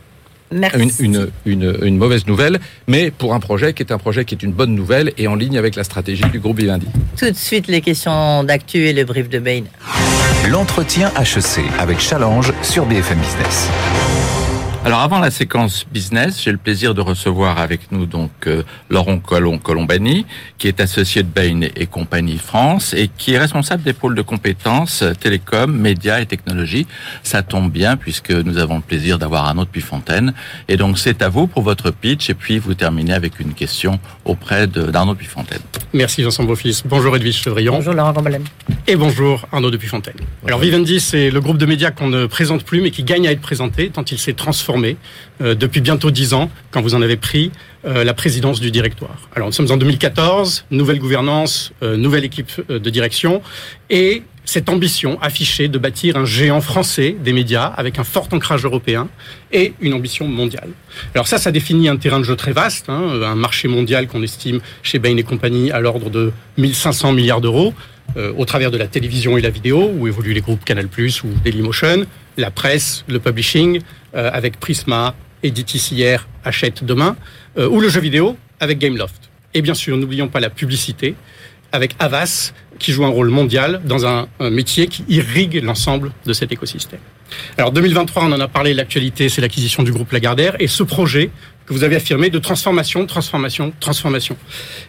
une, 0.53 0.91
une, 0.99 1.29
une, 1.47 1.77
une, 1.83 1.97
mauvaise 1.97 2.27
nouvelle, 2.27 2.59
mais 2.87 3.11
pour 3.11 3.35
un 3.35 3.41
projet 3.41 3.73
qui 3.73 3.83
est 3.83 3.93
un 3.93 3.99
projet 3.99 4.25
qui 4.25 4.35
est 4.35 4.43
une 4.43 4.53
bonne 4.53 4.75
nouvelle 4.75 5.13
et 5.17 5.29
en 5.29 5.35
ligne 5.35 5.57
avec 5.57 5.77
la 5.77 5.85
stratégie 5.85 6.25
du 6.31 6.41
groupe 6.41 6.59
Vivendi. 6.59 6.87
Tout 7.19 7.31
de 7.31 7.37
suite, 7.37 7.69
les 7.69 7.81
questions 7.81 8.45
d'actu 8.45 8.89
et 8.89 8.93
le 8.93 9.05
brief 9.05 9.29
de 9.29 9.39
Bain. 9.39 9.63
L'entretien 10.51 11.11
HEC 11.19 11.65
avec 11.79 12.01
Challenge 12.01 12.53
sur 12.63 12.85
BFM 12.87 13.19
Business. 13.19 13.71
Alors 14.83 15.01
avant 15.01 15.19
la 15.19 15.31
séquence 15.31 15.85
business, 15.93 16.43
j'ai 16.43 16.51
le 16.51 16.57
plaisir 16.57 16.95
de 16.95 17.03
recevoir 17.03 17.59
avec 17.59 17.93
nous 17.93 18.07
donc 18.07 18.31
euh, 18.47 18.63
Laurent 18.89 19.19
Colomb 19.19 19.59
Colombani, 19.59 20.25
qui 20.57 20.69
est 20.69 20.81
associé 20.81 21.23
de 21.23 21.29
Bain 21.29 21.69
et 21.77 21.87
compagnie 21.87 22.39
France 22.39 22.95
et 22.95 23.11
qui 23.19 23.35
est 23.35 23.39
responsable 23.39 23.83
des 23.83 23.93
pôles 23.93 24.15
de 24.15 24.23
compétences 24.23 25.03
euh, 25.03 25.13
télécom, 25.13 25.71
médias 25.71 26.21
et 26.21 26.27
technologies. 26.27 26.87
Ça 27.23 27.43
tombe 27.43 27.71
bien 27.71 27.99
puisque 27.99 28.31
nous 28.31 28.57
avons 28.57 28.77
le 28.77 28.81
plaisir 28.81 29.19
d'avoir 29.19 29.49
un 29.49 29.59
autre 29.59 29.71
Puyfontaine. 29.71 30.33
Et 30.67 30.79
donc 30.79 30.99
c'est 30.99 31.21
à 31.21 31.29
vous 31.29 31.47
pour 31.47 31.63
votre 31.63 31.91
pitch 31.91 32.31
et 32.31 32.35
puis 32.35 32.59
vous 32.59 32.73
terminez 32.73 33.13
avec 33.13 33.39
une 33.39 33.53
question 33.53 34.01
auprès 34.25 34.67
d'Arnaud 34.67 35.15
Puyfontaine. 35.15 35.61
Merci 35.93 36.23
Vincent 36.23 36.45
Beaufils. 36.45 36.83
Bonjour 36.87 37.15
Edwige 37.15 37.43
Chevrillon. 37.43 37.75
Bonjour 37.75 37.93
Laurent 37.93 38.15
Gambalen. 38.15 38.45
Et 38.87 38.97
bonjour 38.97 39.47
Arnaud 39.53 39.71
Fontaine. 39.79 40.17
Alors 40.47 40.59
Vivendi, 40.59 41.01
c'est 41.01 41.31
le 41.31 41.41
groupe 41.43 41.59
de 41.59 41.67
médias 41.67 41.91
qu'on 41.91 42.09
ne 42.09 42.25
présente 42.25 42.65
plus, 42.65 42.81
mais 42.81 42.91
qui 42.91 43.03
gagne 43.03 43.29
à 43.29 43.33
être 43.33 43.43
présenté, 43.43 43.91
tant 43.91 44.05
il 44.05 44.19
s'est 44.19 44.33
transformé 44.33 44.70
euh, 45.41 45.55
depuis 45.55 45.81
bientôt 45.81 46.11
dix 46.11 46.35
ans, 46.35 46.51
quand 46.71 46.83
vous 46.83 46.95
en 46.95 47.03
avez 47.03 47.17
pris 47.17 47.51
euh, 47.85 48.05
la 48.05 48.15
présidence 48.15 48.61
du 48.61 48.71
directoire. 48.71 49.29
Alors 49.35 49.49
nous 49.49 49.53
sommes 49.53 49.71
en 49.71 49.77
2014, 49.77 50.67
nouvelle 50.71 50.99
gouvernance, 50.99 51.73
euh, 51.83 51.97
nouvelle 51.97 52.25
équipe 52.25 52.51
de 52.69 52.91
direction, 52.91 53.43
et 53.89 54.23
cette 54.45 54.69
ambition 54.69 55.21
affichée 55.23 55.69
de 55.69 55.79
bâtir 55.79 56.17
un 56.17 56.25
géant 56.25 56.61
français 56.61 57.17
des 57.23 57.33
médias 57.33 57.67
avec 57.67 57.99
un 57.99 58.05
fort 58.05 58.29
ancrage 58.33 58.65
européen 58.65 59.09
et 59.53 59.75
une 59.81 59.95
ambition 59.95 60.27
mondiale. 60.27 60.71
Alors 61.15 61.29
ça, 61.29 61.39
ça 61.39 61.53
définit 61.53 61.89
un 61.89 61.97
terrain 61.97 62.19
de 62.19 62.25
jeu 62.25 62.37
très 62.37 62.53
vaste, 62.53 62.89
hein, 62.89 63.23
un 63.23 63.37
marché 63.37 63.69
mondial 63.69 64.09
qu'on 64.09 64.23
estime 64.23 64.61
chez 64.83 64.99
Bain 64.99 65.17
et 65.17 65.23
compagnie 65.23 65.71
à 65.71 65.81
l'ordre 65.81 66.11
de 66.11 66.33
1500 66.59 67.13
milliards 67.13 67.41
d'euros, 67.41 67.75
euh, 68.17 68.33
au 68.37 68.45
travers 68.45 68.71
de 68.71 68.79
la 68.79 68.87
télévision 68.87 69.39
et 69.39 69.41
la 69.41 69.51
vidéo, 69.51 69.91
où 69.95 70.09
évoluent 70.09 70.33
les 70.33 70.41
groupes 70.41 70.65
Canal+, 70.65 70.87
ou 70.87 71.29
Dailymotion, 71.45 72.07
la 72.37 72.51
presse, 72.51 73.05
le 73.09 73.21
publishing, 73.21 73.81
euh, 74.15 74.31
avec 74.33 74.59
Prisma, 74.59 75.15
Editis 75.43 75.91
hier, 75.93 76.27
Achète 76.45 76.85
demain, 76.85 77.17
euh, 77.59 77.69
ou 77.69 77.81
le 77.81 77.89
jeu 77.89 78.01
vidéo 78.01 78.37
avec 78.59 78.79
Gameloft. 78.79 79.31
Et 79.55 79.63
bien 79.63 79.75
sûr, 79.75 79.97
n'oublions 79.97 80.29
pas 80.29 80.41
la 80.41 80.51
publicité, 80.51 81.15
avec 81.73 81.95
Avas, 81.99 82.53
qui 82.81 82.93
joue 82.93 83.05
un 83.05 83.11
rôle 83.11 83.29
mondial 83.29 83.81
dans 83.85 84.07
un, 84.07 84.27
métier 84.41 84.89
qui 84.89 85.05
irrigue 85.09 85.63
l'ensemble 85.63 86.11
de 86.27 86.33
cet 86.33 86.51
écosystème. 86.51 86.99
Alors 87.59 87.71
2023, 87.71 88.25
on 88.25 88.33
en 88.33 88.41
a 88.41 88.49
parlé, 88.49 88.75
l'actualité, 88.75 89.29
c'est 89.29 89.41
l'acquisition 89.41 89.85
du 89.85 89.93
groupe 89.93 90.11
Lagardère 90.11 90.57
et 90.59 90.67
ce 90.67 90.83
projet 90.83 91.31
que 91.71 91.75
vous 91.75 91.85
avez 91.85 91.95
affirmé 91.95 92.31
de 92.31 92.41
transformation, 92.41 93.07
transformation, 93.07 93.73
transformation. 93.79 94.37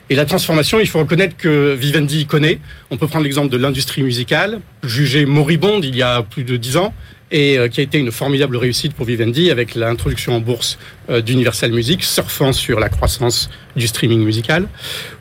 Et 0.10 0.16
la 0.16 0.26
transformation, 0.26 0.80
il 0.80 0.88
faut 0.88 0.98
reconnaître 0.98 1.38
que 1.38 1.76
Vivendi 1.76 2.26
connaît. 2.26 2.60
On 2.90 2.98
peut 2.98 3.06
prendre 3.06 3.24
l'exemple 3.24 3.50
de 3.50 3.58
l'industrie 3.58 4.02
musicale, 4.02 4.62
jugée 4.84 5.28
moribonde 5.28 5.86
il 5.86 5.96
y 5.96 6.02
a 6.02 6.24
plus 6.24 6.44
de 6.44 6.58
dix 6.58 6.78
ans, 6.78 6.92
et 7.30 7.60
euh, 7.60 7.68
qui 7.68 7.82
a 7.82 7.84
été 7.84 8.00
une 8.00 8.12
formidable 8.12 8.58
réussite 8.58 8.96
pour 8.96 9.06
Vivendi 9.06 9.52
avec 9.52 9.76
l'introduction 9.76 10.34
en 10.34 10.40
bourse 10.40 10.80
euh, 11.12 11.22
d'Universal 11.22 11.72
Music, 11.72 12.04
surfant 12.04 12.52
sur 12.52 12.80
la 12.80 12.90
croissance 12.90 13.52
du 13.76 13.86
streaming 13.86 14.24
musical, 14.24 14.68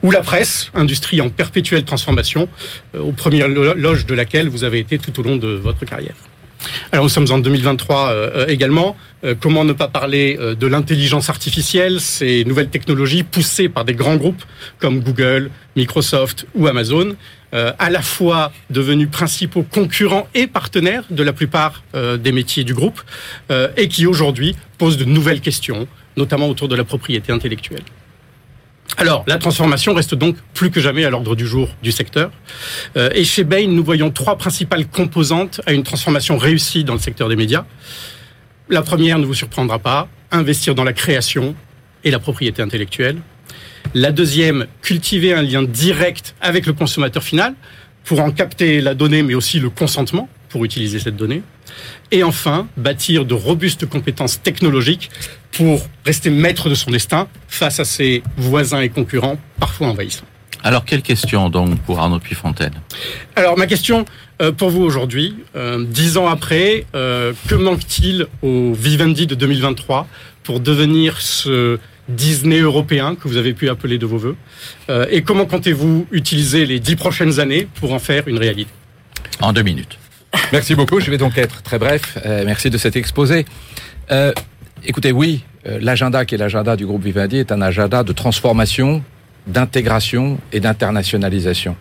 ou 0.02 0.10
la 0.10 0.22
presse, 0.22 0.70
industrie 0.72 1.20
en 1.20 1.28
perpétuelle 1.28 1.84
transformation, 1.84 2.48
euh, 2.94 3.00
aux 3.00 3.12
premières 3.12 3.48
loges 3.48 4.06
de 4.06 4.14
laquelle 4.14 4.48
vous 4.48 4.64
avez 4.64 4.78
été 4.78 4.98
tout 4.98 5.20
au 5.20 5.22
long 5.22 5.36
de 5.36 5.48
votre 5.48 5.84
carrière. 5.84 6.14
Alors 6.92 7.04
nous 7.04 7.10
sommes 7.10 7.30
en 7.30 7.38
2023 7.38 8.48
également. 8.48 8.96
comment 9.40 9.64
ne 9.64 9.72
pas 9.72 9.88
parler 9.88 10.38
de 10.38 10.66
l'intelligence 10.66 11.28
artificielle, 11.28 12.00
ces 12.00 12.44
nouvelles 12.44 12.68
technologies 12.68 13.22
poussées 13.22 13.68
par 13.68 13.84
des 13.84 13.94
grands 13.94 14.16
groupes 14.16 14.42
comme 14.78 15.00
Google, 15.00 15.50
Microsoft 15.76 16.46
ou 16.54 16.66
Amazon, 16.66 17.16
euh, 17.52 17.72
à 17.80 17.90
la 17.90 18.00
fois 18.00 18.52
devenus 18.70 19.10
principaux 19.10 19.64
concurrents 19.64 20.28
et 20.34 20.46
partenaires 20.46 21.02
de 21.10 21.22
la 21.24 21.32
plupart 21.32 21.82
euh, 21.94 22.16
des 22.16 22.30
métiers 22.30 22.62
du 22.62 22.74
groupe, 22.74 23.00
euh, 23.50 23.68
et 23.76 23.88
qui 23.88 24.06
aujourd'hui 24.06 24.54
posent 24.78 24.96
de 24.96 25.04
nouvelles 25.04 25.40
questions, 25.40 25.88
notamment 26.16 26.48
autour 26.48 26.68
de 26.68 26.76
la 26.76 26.84
propriété 26.84 27.32
intellectuelle. 27.32 27.82
Alors, 28.96 29.24
la 29.26 29.38
transformation 29.38 29.94
reste 29.94 30.14
donc 30.14 30.36
plus 30.52 30.70
que 30.70 30.80
jamais 30.80 31.04
à 31.04 31.10
l'ordre 31.10 31.34
du 31.36 31.46
jour 31.46 31.68
du 31.82 31.92
secteur. 31.92 32.30
et 32.96 33.24
chez 33.24 33.44
Bain, 33.44 33.66
nous 33.68 33.84
voyons 33.84 34.10
trois 34.10 34.36
principales 34.36 34.86
composantes 34.86 35.60
à 35.66 35.72
une 35.72 35.84
transformation 35.84 36.36
réussie 36.36 36.84
dans 36.84 36.94
le 36.94 36.98
secteur 36.98 37.28
des 37.28 37.36
médias. 37.36 37.64
La 38.68 38.82
première 38.82 39.18
ne 39.18 39.26
vous 39.26 39.34
surprendra 39.34 39.78
pas, 39.78 40.08
investir 40.30 40.74
dans 40.74 40.84
la 40.84 40.92
création 40.92 41.54
et 42.04 42.10
la 42.10 42.18
propriété 42.18 42.62
intellectuelle. 42.62 43.18
La 43.94 44.12
deuxième, 44.12 44.66
cultiver 44.82 45.34
un 45.34 45.42
lien 45.42 45.62
direct 45.62 46.34
avec 46.40 46.66
le 46.66 46.72
consommateur 46.72 47.22
final 47.22 47.54
pour 48.04 48.20
en 48.20 48.30
capter 48.30 48.80
la 48.80 48.94
donnée, 48.94 49.22
mais 49.22 49.34
aussi 49.34 49.58
le 49.58 49.70
consentement 49.70 50.28
pour 50.48 50.64
utiliser 50.64 50.98
cette 50.98 51.16
donnée. 51.16 51.42
Et 52.10 52.22
enfin, 52.22 52.68
bâtir 52.76 53.24
de 53.24 53.34
robustes 53.34 53.86
compétences 53.86 54.42
technologiques 54.42 55.10
pour 55.52 55.82
rester 56.04 56.30
maître 56.30 56.68
de 56.68 56.74
son 56.74 56.90
destin 56.90 57.28
face 57.48 57.80
à 57.80 57.84
ses 57.84 58.22
voisins 58.36 58.80
et 58.80 58.88
concurrents, 58.88 59.38
parfois 59.58 59.88
envahissants. 59.88 60.24
Alors, 60.62 60.84
quelle 60.84 61.02
question 61.02 61.48
donc 61.48 61.78
pour 61.80 61.98
Arnaud 62.00 62.18
Puyfontaine 62.18 62.74
Alors, 63.34 63.56
ma 63.56 63.66
question 63.66 64.04
euh, 64.42 64.52
pour 64.52 64.70
vous 64.70 64.82
aujourd'hui, 64.82 65.34
euh, 65.56 65.84
dix 65.86 66.16
ans 66.18 66.28
après, 66.28 66.84
euh, 66.94 67.32
que 67.48 67.54
manque-t-il 67.54 68.26
au 68.42 68.72
Vivendi 68.74 69.26
de 69.26 69.34
2023 69.34 70.06
pour 70.42 70.60
devenir 70.60 71.20
ce 71.20 71.78
Disney 72.08 72.58
européen 72.58 73.14
que 73.14 73.26
vous 73.28 73.36
avez 73.38 73.54
pu 73.54 73.70
appeler 73.70 73.96
de 73.96 74.04
vos 74.06 74.18
voeux? 74.18 74.36
Euh, 74.90 75.06
Et 75.10 75.22
comment 75.22 75.46
comptez-vous 75.46 76.06
utiliser 76.10 76.66
les 76.66 76.78
dix 76.78 76.96
prochaines 76.96 77.40
années 77.40 77.66
pour 77.76 77.92
en 77.94 77.98
faire 77.98 78.28
une 78.28 78.38
réalité? 78.38 78.70
En 79.40 79.52
deux 79.54 79.62
minutes. 79.62 79.98
Merci 80.52 80.74
beaucoup. 80.74 81.00
Je 81.00 81.10
vais 81.10 81.18
donc 81.18 81.38
être 81.38 81.62
très 81.62 81.78
bref. 81.78 82.18
Euh, 82.26 82.42
merci 82.44 82.68
de 82.68 82.76
cet 82.78 82.96
exposé. 82.96 83.46
Euh, 84.80 84.88
écoutez, 84.88 85.12
oui, 85.12 85.44
l'agenda 85.64 86.24
qui 86.24 86.34
est 86.34 86.38
l'agenda 86.38 86.76
du 86.76 86.86
groupe 86.86 87.04
Vivendi 87.04 87.38
est 87.38 87.52
un 87.52 87.62
agenda 87.62 88.02
de 88.02 88.12
transformation, 88.12 89.02
d'intégration 89.46 90.38
et 90.52 90.60
d'internationalisation. 90.60 91.76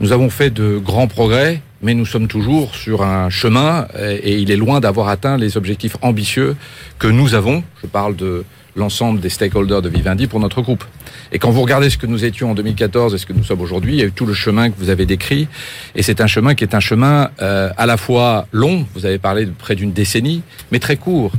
Nous 0.00 0.12
avons 0.12 0.30
fait 0.30 0.50
de 0.50 0.78
grands 0.78 1.08
progrès, 1.08 1.60
mais 1.82 1.94
nous 1.94 2.06
sommes 2.06 2.28
toujours 2.28 2.74
sur 2.74 3.02
un 3.02 3.30
chemin 3.30 3.88
et 3.98 4.38
il 4.38 4.50
est 4.52 4.56
loin 4.56 4.78
d'avoir 4.78 5.08
atteint 5.08 5.36
les 5.36 5.56
objectifs 5.56 5.96
ambitieux 6.02 6.56
que 7.00 7.08
nous 7.08 7.34
avons. 7.34 7.64
Je 7.82 7.88
parle 7.88 8.14
de 8.14 8.44
l'ensemble 8.76 9.18
des 9.18 9.28
stakeholders 9.28 9.82
de 9.82 9.88
Vivendi 9.88 10.28
pour 10.28 10.38
notre 10.38 10.62
groupe. 10.62 10.84
Et 11.32 11.38
quand 11.38 11.50
vous 11.50 11.62
regardez 11.62 11.90
ce 11.90 11.98
que 11.98 12.06
nous 12.06 12.24
étions 12.24 12.52
en 12.52 12.54
2014 12.54 13.14
et 13.14 13.18
ce 13.18 13.26
que 13.26 13.32
nous 13.32 13.42
sommes 13.42 13.60
aujourd'hui, 13.60 13.94
il 13.94 13.98
y 13.98 14.02
a 14.02 14.06
eu 14.06 14.12
tout 14.12 14.26
le 14.26 14.34
chemin 14.34 14.70
que 14.70 14.76
vous 14.78 14.88
avez 14.88 15.04
décrit. 15.04 15.48
Et 15.96 16.02
c'est 16.02 16.20
un 16.20 16.28
chemin 16.28 16.54
qui 16.54 16.62
est 16.62 16.74
un 16.76 16.80
chemin 16.80 17.30
euh, 17.42 17.70
à 17.76 17.86
la 17.86 17.96
fois 17.96 18.46
long, 18.52 18.86
vous 18.94 19.04
avez 19.04 19.18
parlé 19.18 19.44
de 19.44 19.50
près 19.50 19.74
d'une 19.74 19.92
décennie, 19.92 20.42
mais 20.70 20.78
très 20.78 20.96
court. 20.96 21.32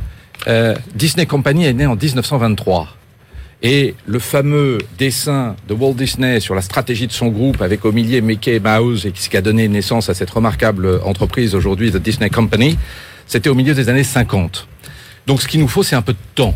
Euh, 0.47 0.75
Disney 0.95 1.25
Company 1.25 1.65
est 1.65 1.73
né 1.73 1.86
en 1.86 1.95
1923. 1.95 2.88
Et 3.62 3.95
le 4.06 4.19
fameux 4.19 4.78
dessin 4.97 5.56
de 5.67 5.73
Walt 5.73 5.93
Disney 5.93 6.39
sur 6.39 6.56
la 6.56 6.62
stratégie 6.62 7.08
de 7.08 7.12
son 7.12 7.28
groupe 7.28 7.62
avec 7.62 7.84
au 7.84 7.91
milieu 7.91 8.21
Mickey 8.21 8.60
Mouse 8.60 9.06
et 9.06 9.12
ce 9.13 9.30
qui 9.30 9.36
a 9.36 9.41
donné 9.41 9.67
naissance 9.67 10.10
à 10.10 10.13
cette 10.13 10.30
remarquable 10.30 11.02
entreprise 11.04 11.56
aujourd'hui, 11.56 11.91
The 11.91 11.97
Disney 11.97 12.30
Company, 12.30 12.78
c'était 13.28 13.49
au 13.49 13.56
milieu 13.56 13.73
des 13.73 13.89
années 13.89 14.06
50. 14.06 14.65
Donc 15.28 15.41
ce 15.41 15.47
qu'il 15.47 15.60
nous 15.60 15.67
faut, 15.67 15.84
c'est 15.84 15.97
un 15.97 16.02
peu 16.02 16.13
de 16.13 16.17
temps 16.36 16.56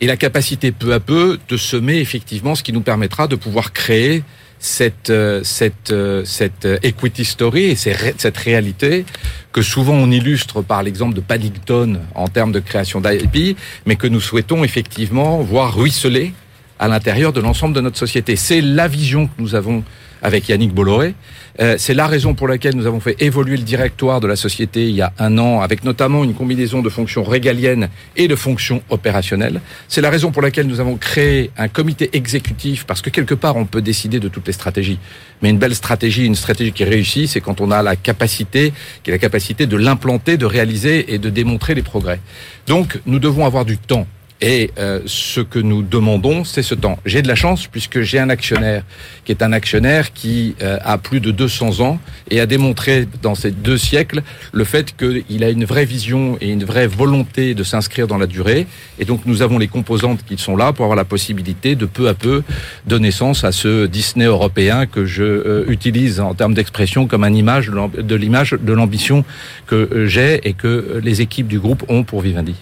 et 0.00 0.06
la 0.06 0.16
capacité 0.16 0.72
peu 0.72 0.92
à 0.92 1.00
peu 1.00 1.38
de 1.48 1.56
semer 1.56 1.98
effectivement 1.98 2.54
ce 2.54 2.62
qui 2.62 2.72
nous 2.72 2.80
permettra 2.80 3.26
de 3.26 3.36
pouvoir 3.36 3.72
créer 3.72 4.22
cette 4.64 5.10
euh, 5.10 5.42
cette 5.44 5.90
euh, 5.90 6.24
cette 6.24 6.66
equity 6.82 7.26
story 7.26 7.64
et 7.64 7.76
cette 7.76 8.36
réalité 8.38 9.04
que 9.52 9.60
souvent 9.60 9.92
on 9.92 10.10
illustre 10.10 10.62
par 10.62 10.82
l'exemple 10.82 11.14
de 11.14 11.20
Paddington 11.20 12.00
en 12.14 12.28
termes 12.28 12.50
de 12.50 12.60
création 12.60 13.02
d'IP, 13.02 13.58
mais 13.84 13.96
que 13.96 14.06
nous 14.06 14.22
souhaitons 14.22 14.64
effectivement 14.64 15.40
voir 15.42 15.76
ruisseler 15.76 16.32
à 16.78 16.88
l'intérieur 16.88 17.34
de 17.34 17.42
l'ensemble 17.42 17.74
de 17.74 17.82
notre 17.82 17.98
société. 17.98 18.36
C'est 18.36 18.62
la 18.62 18.88
vision 18.88 19.26
que 19.26 19.34
nous 19.36 19.54
avons 19.54 19.84
avec 20.24 20.48
Yannick 20.48 20.74
Bolloré. 20.74 21.14
Euh, 21.60 21.76
c'est 21.78 21.94
la 21.94 22.08
raison 22.08 22.34
pour 22.34 22.48
laquelle 22.48 22.74
nous 22.74 22.86
avons 22.86 22.98
fait 22.98 23.14
évoluer 23.22 23.56
le 23.56 23.62
directoire 23.62 24.20
de 24.20 24.26
la 24.26 24.34
société 24.34 24.88
il 24.88 24.96
y 24.96 25.02
a 25.02 25.12
un 25.18 25.38
an, 25.38 25.60
avec 25.60 25.84
notamment 25.84 26.24
une 26.24 26.34
combinaison 26.34 26.82
de 26.82 26.88
fonctions 26.88 27.22
régaliennes 27.22 27.88
et 28.16 28.26
de 28.26 28.34
fonctions 28.34 28.82
opérationnelles. 28.88 29.60
C'est 29.86 30.00
la 30.00 30.10
raison 30.10 30.32
pour 30.32 30.42
laquelle 30.42 30.66
nous 30.66 30.80
avons 30.80 30.96
créé 30.96 31.50
un 31.56 31.68
comité 31.68 32.10
exécutif, 32.14 32.86
parce 32.86 33.02
que 33.02 33.10
quelque 33.10 33.34
part 33.34 33.54
on 33.56 33.66
peut 33.66 33.82
décider 33.82 34.18
de 34.18 34.28
toutes 34.28 34.46
les 34.48 34.52
stratégies. 34.52 34.98
Mais 35.42 35.50
une 35.50 35.58
belle 35.58 35.74
stratégie, 35.74 36.24
une 36.24 36.34
stratégie 36.34 36.72
qui 36.72 36.84
réussit, 36.84 37.28
c'est 37.28 37.40
quand 37.40 37.60
on 37.60 37.70
a 37.70 37.82
la 37.82 37.94
capacité, 37.94 38.72
qui 39.02 39.10
est 39.10 39.12
la 39.12 39.18
capacité 39.18 39.66
de 39.66 39.76
l'implanter, 39.76 40.36
de 40.38 40.46
réaliser 40.46 41.14
et 41.14 41.18
de 41.18 41.30
démontrer 41.30 41.74
les 41.74 41.82
progrès. 41.82 42.18
Donc 42.66 42.98
nous 43.04 43.18
devons 43.18 43.44
avoir 43.44 43.64
du 43.64 43.76
temps. 43.76 44.06
Et 44.46 44.72
euh, 44.78 45.00
ce 45.06 45.40
que 45.40 45.58
nous 45.58 45.80
demandons, 45.80 46.44
c'est 46.44 46.62
ce 46.62 46.74
temps. 46.74 46.98
J'ai 47.06 47.22
de 47.22 47.28
la 47.28 47.34
chance 47.34 47.66
puisque 47.66 48.02
j'ai 48.02 48.18
un 48.18 48.28
actionnaire 48.28 48.82
qui 49.24 49.32
est 49.32 49.42
un 49.42 49.54
actionnaire 49.54 50.12
qui 50.12 50.54
euh, 50.60 50.76
a 50.84 50.98
plus 50.98 51.20
de 51.20 51.30
200 51.30 51.80
ans 51.80 51.98
et 52.30 52.40
a 52.40 52.44
démontré 52.44 53.08
dans 53.22 53.34
ces 53.34 53.52
deux 53.52 53.78
siècles 53.78 54.22
le 54.52 54.64
fait 54.64 54.94
qu'il 54.98 55.44
a 55.44 55.48
une 55.48 55.64
vraie 55.64 55.86
vision 55.86 56.36
et 56.42 56.50
une 56.50 56.64
vraie 56.64 56.86
volonté 56.86 57.54
de 57.54 57.64
s'inscrire 57.64 58.06
dans 58.06 58.18
la 58.18 58.26
durée. 58.26 58.66
Et 58.98 59.06
donc 59.06 59.22
nous 59.24 59.40
avons 59.40 59.56
les 59.56 59.66
composantes 59.66 60.22
qui 60.26 60.36
sont 60.36 60.58
là 60.58 60.74
pour 60.74 60.84
avoir 60.84 60.96
la 60.96 61.06
possibilité 61.06 61.74
de 61.74 61.86
peu 61.86 62.08
à 62.08 62.14
peu 62.14 62.42
donner 62.86 63.04
naissance 63.04 63.44
à 63.44 63.52
ce 63.52 63.86
Disney 63.86 64.26
européen 64.26 64.84
que 64.84 65.06
je 65.06 65.24
euh, 65.24 65.64
utilise 65.68 66.20
en 66.20 66.34
termes 66.34 66.52
d'expression 66.52 67.06
comme 67.06 67.24
un 67.24 67.32
image 67.32 67.70
de 67.70 68.14
l'image 68.14 68.52
de 68.52 68.72
l'ambition 68.74 69.24
que 69.66 70.04
j'ai 70.06 70.46
et 70.46 70.52
que 70.52 71.00
les 71.02 71.22
équipes 71.22 71.48
du 71.48 71.60
groupe 71.60 71.82
ont 71.88 72.04
pour 72.04 72.20
Vivendi. 72.20 72.56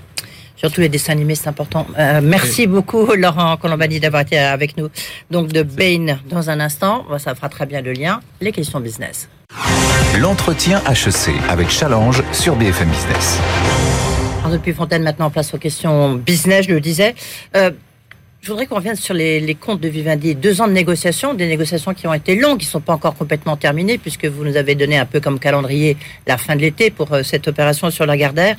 Surtout 0.62 0.80
les 0.80 0.88
dessins 0.88 1.14
animés, 1.14 1.34
c'est 1.34 1.48
important. 1.48 1.88
Euh, 1.98 2.20
merci 2.22 2.68
beaucoup, 2.68 3.14
Laurent 3.16 3.56
Colombani, 3.56 3.98
d'avoir 3.98 4.22
été 4.22 4.38
avec 4.38 4.76
nous. 4.76 4.90
Donc, 5.28 5.48
de 5.48 5.64
Bain 5.64 6.18
dans 6.30 6.50
un 6.50 6.60
instant. 6.60 7.04
Ça 7.18 7.34
fera 7.34 7.48
très 7.48 7.66
bien 7.66 7.80
le 7.80 7.92
lien. 7.92 8.20
Les 8.40 8.52
questions 8.52 8.78
business. 8.78 9.28
L'entretien 10.20 10.80
HEC 10.88 11.34
avec 11.48 11.68
Challenge 11.68 12.22
sur 12.30 12.54
BFM 12.54 12.88
Business. 12.90 13.40
Alors, 14.44 14.52
depuis 14.52 14.72
Fontaine, 14.72 15.02
maintenant, 15.02 15.30
place 15.30 15.52
aux 15.52 15.58
questions 15.58 16.14
business, 16.14 16.66
je 16.68 16.74
le 16.74 16.80
disais. 16.80 17.16
Euh, 17.56 17.72
Je 18.40 18.48
voudrais 18.48 18.66
qu'on 18.66 18.76
revienne 18.76 18.94
sur 18.96 19.14
les, 19.14 19.40
les, 19.40 19.54
comptes 19.56 19.80
de 19.80 19.88
Vivendi. 19.88 20.36
Deux 20.36 20.60
ans 20.60 20.68
de 20.68 20.72
négociations, 20.72 21.34
des 21.34 21.48
négociations 21.48 21.92
qui 21.92 22.06
ont 22.06 22.14
été 22.14 22.36
longues, 22.36 22.58
qui 22.58 22.66
ne 22.66 22.70
sont 22.70 22.80
pas 22.80 22.92
encore 22.92 23.14
complètement 23.16 23.56
terminées, 23.56 23.98
puisque 23.98 24.26
vous 24.26 24.44
nous 24.44 24.56
avez 24.56 24.76
donné 24.76 24.96
un 24.96 25.06
peu 25.06 25.18
comme 25.18 25.40
calendrier 25.40 25.96
la 26.28 26.38
fin 26.38 26.54
de 26.54 26.60
l'été 26.60 26.90
pour 26.90 27.12
euh, 27.12 27.24
cette 27.24 27.48
opération 27.48 27.90
sur 27.90 28.06
la 28.06 28.16
Gardère. 28.16 28.56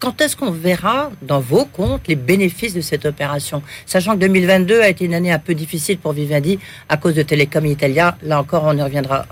Quand 0.00 0.20
est-ce 0.20 0.36
qu'on 0.36 0.52
verra 0.52 1.10
dans 1.22 1.40
vos 1.40 1.64
comptes 1.64 2.06
les 2.06 2.14
bénéfices 2.14 2.72
de 2.72 2.80
cette 2.80 3.04
opération? 3.04 3.62
Sachant 3.84 4.14
que 4.14 4.20
2022 4.20 4.80
a 4.80 4.88
été 4.88 5.04
une 5.04 5.14
année 5.14 5.32
un 5.32 5.40
peu 5.40 5.54
difficile 5.54 5.98
pour 5.98 6.12
Vivendi 6.12 6.60
à 6.88 6.96
cause 6.96 7.14
de 7.14 7.22
Telecom 7.22 7.66
Italia. 7.66 8.16
Là 8.22 8.40
encore, 8.40 8.62
on 8.64 8.76
y 8.76 8.82
reviendra 8.82 9.26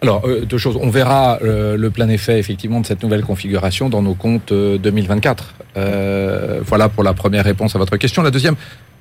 alors, 0.00 0.24
euh, 0.26 0.44
deux 0.44 0.58
choses. 0.58 0.78
On 0.80 0.90
verra 0.90 1.40
euh, 1.42 1.76
le 1.76 1.90
plein 1.90 2.08
effet, 2.08 2.38
effectivement, 2.38 2.80
de 2.80 2.86
cette 2.86 3.02
nouvelle 3.02 3.22
configuration 3.22 3.88
dans 3.88 4.00
nos 4.00 4.14
comptes 4.14 4.52
2024. 4.52 5.54
Euh, 5.76 6.60
voilà 6.64 6.88
pour 6.88 7.02
la 7.02 7.14
première 7.14 7.44
réponse 7.44 7.74
à 7.74 7.78
votre 7.78 7.96
question. 7.96 8.22
La 8.22 8.30
deuxième, 8.30 8.54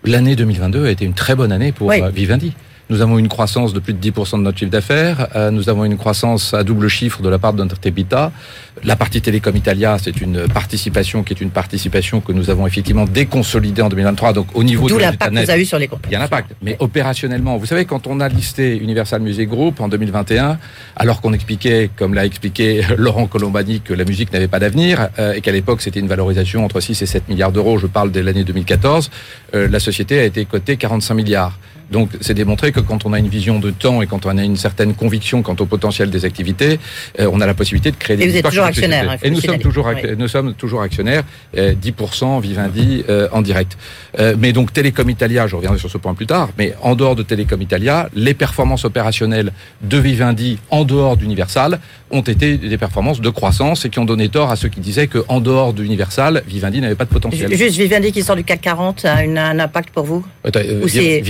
l'année 0.03 0.35
2022 0.35 0.87
a 0.87 0.89
été 0.89 1.05
une 1.05 1.13
très 1.13 1.35
bonne 1.35 1.51
année 1.51 1.71
pour 1.71 1.91
Vivendi. 1.91 2.53
Nous 2.89 3.01
avons 3.01 3.17
une 3.17 3.27
croissance 3.27 3.73
de 3.73 3.79
plus 3.81 3.93
de 3.93 4.11
10% 4.11 4.37
de 4.37 4.43
notre 4.43 4.57
chiffre 4.57 4.71
d'affaires. 4.71 5.27
Euh, 5.35 5.51
nous 5.51 5.67
avons 5.67 5.83
une 5.83 5.97
croissance 5.97 6.53
à 6.53 6.63
double 6.63 6.87
chiffre 6.87 7.21
de 7.21 7.27
la 7.27 7.37
part 7.37 7.51
de 7.51 7.61
notre 7.61 7.85
EBITDA. 7.85 8.31
La 8.85 8.95
partie 8.95 9.21
Télécom 9.21 9.53
Italia, 9.57 9.97
c'est 10.01 10.21
une 10.21 10.47
participation 10.47 11.23
qui 11.23 11.33
est 11.33 11.41
une 11.41 11.49
participation 11.49 12.21
que 12.21 12.31
nous 12.31 12.49
avons 12.49 12.65
effectivement 12.65 13.03
déconsolidée 13.03 13.81
en 13.81 13.89
2023. 13.89 14.31
Donc 14.31 14.47
au 14.53 14.63
niveau 14.63 14.87
de 14.87 14.95
l'impact 14.95 15.35
que 15.35 15.43
vous 15.43 15.49
avez 15.49 15.63
eu 15.63 15.65
sur 15.65 15.79
les 15.79 15.89
comptes. 15.89 16.03
Il 16.05 16.13
y 16.13 16.15
a 16.15 16.21
un 16.21 16.23
impact. 16.23 16.51
Mais 16.61 16.77
opérationnellement, 16.79 17.57
vous 17.57 17.65
savez, 17.65 17.83
quand 17.83 18.07
on 18.07 18.21
a 18.21 18.29
listé 18.29 18.77
Universal 18.77 19.19
Music 19.21 19.49
Group 19.49 19.81
en 19.81 19.89
2021, 19.89 20.57
alors 20.95 21.19
qu'on 21.19 21.33
expliquait, 21.33 21.89
comme 21.93 22.13
l'a 22.13 22.25
expliqué 22.25 22.83
Laurent 22.97 23.27
Colombani, 23.27 23.81
que 23.81 23.93
la 23.93 24.05
musique 24.05 24.31
n'avait 24.31 24.47
pas 24.47 24.59
d'avenir 24.59 25.09
euh, 25.19 25.33
et 25.33 25.41
qu'à 25.41 25.51
l'époque 25.51 25.81
c'était 25.81 25.99
une 25.99 26.07
valorisation 26.07 26.63
entre 26.63 26.79
6 26.79 27.01
et 27.01 27.05
7 27.05 27.27
milliards 27.27 27.51
d'euros, 27.51 27.77
je 27.79 27.87
parle 27.87 28.11
de 28.11 28.21
l'année 28.21 28.45
2014, 28.45 29.09
euh, 29.55 29.67
la 29.67 29.79
société 29.81 30.19
a 30.19 30.23
été 30.23 30.45
cotée 30.45 30.77
45 30.77 31.13
milliards. 31.15 31.57
Donc 31.91 32.09
c'est 32.21 32.33
démontré 32.33 32.71
que 32.71 32.79
quand 32.79 33.05
on 33.05 33.13
a 33.13 33.19
une 33.19 33.27
vision 33.27 33.59
de 33.59 33.71
temps 33.71 34.01
et 34.01 34.07
quand 34.07 34.25
on 34.25 34.37
a 34.37 34.43
une 34.43 34.57
certaine 34.57 34.93
conviction 34.93 35.41
quant 35.41 35.55
au 35.59 35.65
potentiel 35.65 36.09
des 36.09 36.25
activités, 36.25 36.79
euh, 37.19 37.29
on 37.31 37.41
a 37.41 37.45
la 37.45 37.53
possibilité 37.53 37.91
de 37.91 37.95
créer 37.95 38.17
des 38.17 38.23
Et 38.23 38.29
vous 38.29 38.37
êtes 38.37 38.45
toujours 38.45 38.65
actionnaire. 38.65 39.11
Hein, 39.11 39.17
et 39.21 39.29
nous 39.29 39.41
sommes 39.41 39.59
toujours, 39.59 39.89
nous 40.17 40.27
sommes 40.27 40.53
toujours 40.53 40.81
actionnaires, 40.81 41.23
10% 41.55 42.41
Vivendi 42.41 43.03
euh, 43.09 43.27
en 43.31 43.41
direct. 43.41 43.77
Euh, 44.19 44.35
mais 44.37 44.53
donc 44.53 44.73
Télécom 44.73 45.09
Italia, 45.09 45.47
je 45.47 45.55
reviendrai 45.55 45.79
sur 45.79 45.89
ce 45.89 45.97
point 45.97 46.13
plus 46.13 46.27
tard, 46.27 46.49
mais 46.57 46.73
en 46.81 46.95
dehors 46.95 47.15
de 47.15 47.23
Télécom 47.23 47.61
Italia, 47.61 48.09
les 48.13 48.33
performances 48.33 48.85
opérationnelles 48.85 49.51
de 49.81 49.97
Vivendi 49.97 50.59
en 50.69 50.83
dehors 50.83 51.17
d'Universal 51.17 51.79
ont 52.11 52.21
été 52.21 52.57
des 52.57 52.77
performances 52.77 53.19
de 53.19 53.29
croissance 53.29 53.85
et 53.85 53.89
qui 53.89 53.99
ont 53.99 54.05
donné 54.05 54.29
tort 54.29 54.49
à 54.49 54.55
ceux 54.55 54.69
qui 54.69 54.79
disaient 54.79 55.07
qu'en 55.07 55.41
dehors 55.41 55.73
d'Universal, 55.73 56.43
Vivendi 56.47 56.79
n'avait 56.79 56.95
pas 56.95 57.05
de 57.05 57.09
potentiel. 57.09 57.53
Juste 57.53 57.77
Vivendi 57.77 58.11
qui 58.11 58.23
sort 58.23 58.35
du 58.35 58.43
CAC 58.43 58.61
40 58.61 59.05
a 59.05 59.17
un 59.17 59.59
impact 59.59 59.89
pour 59.89 60.03
vous? 60.03 60.25
Ou 60.45 60.87
c'est 60.87 61.21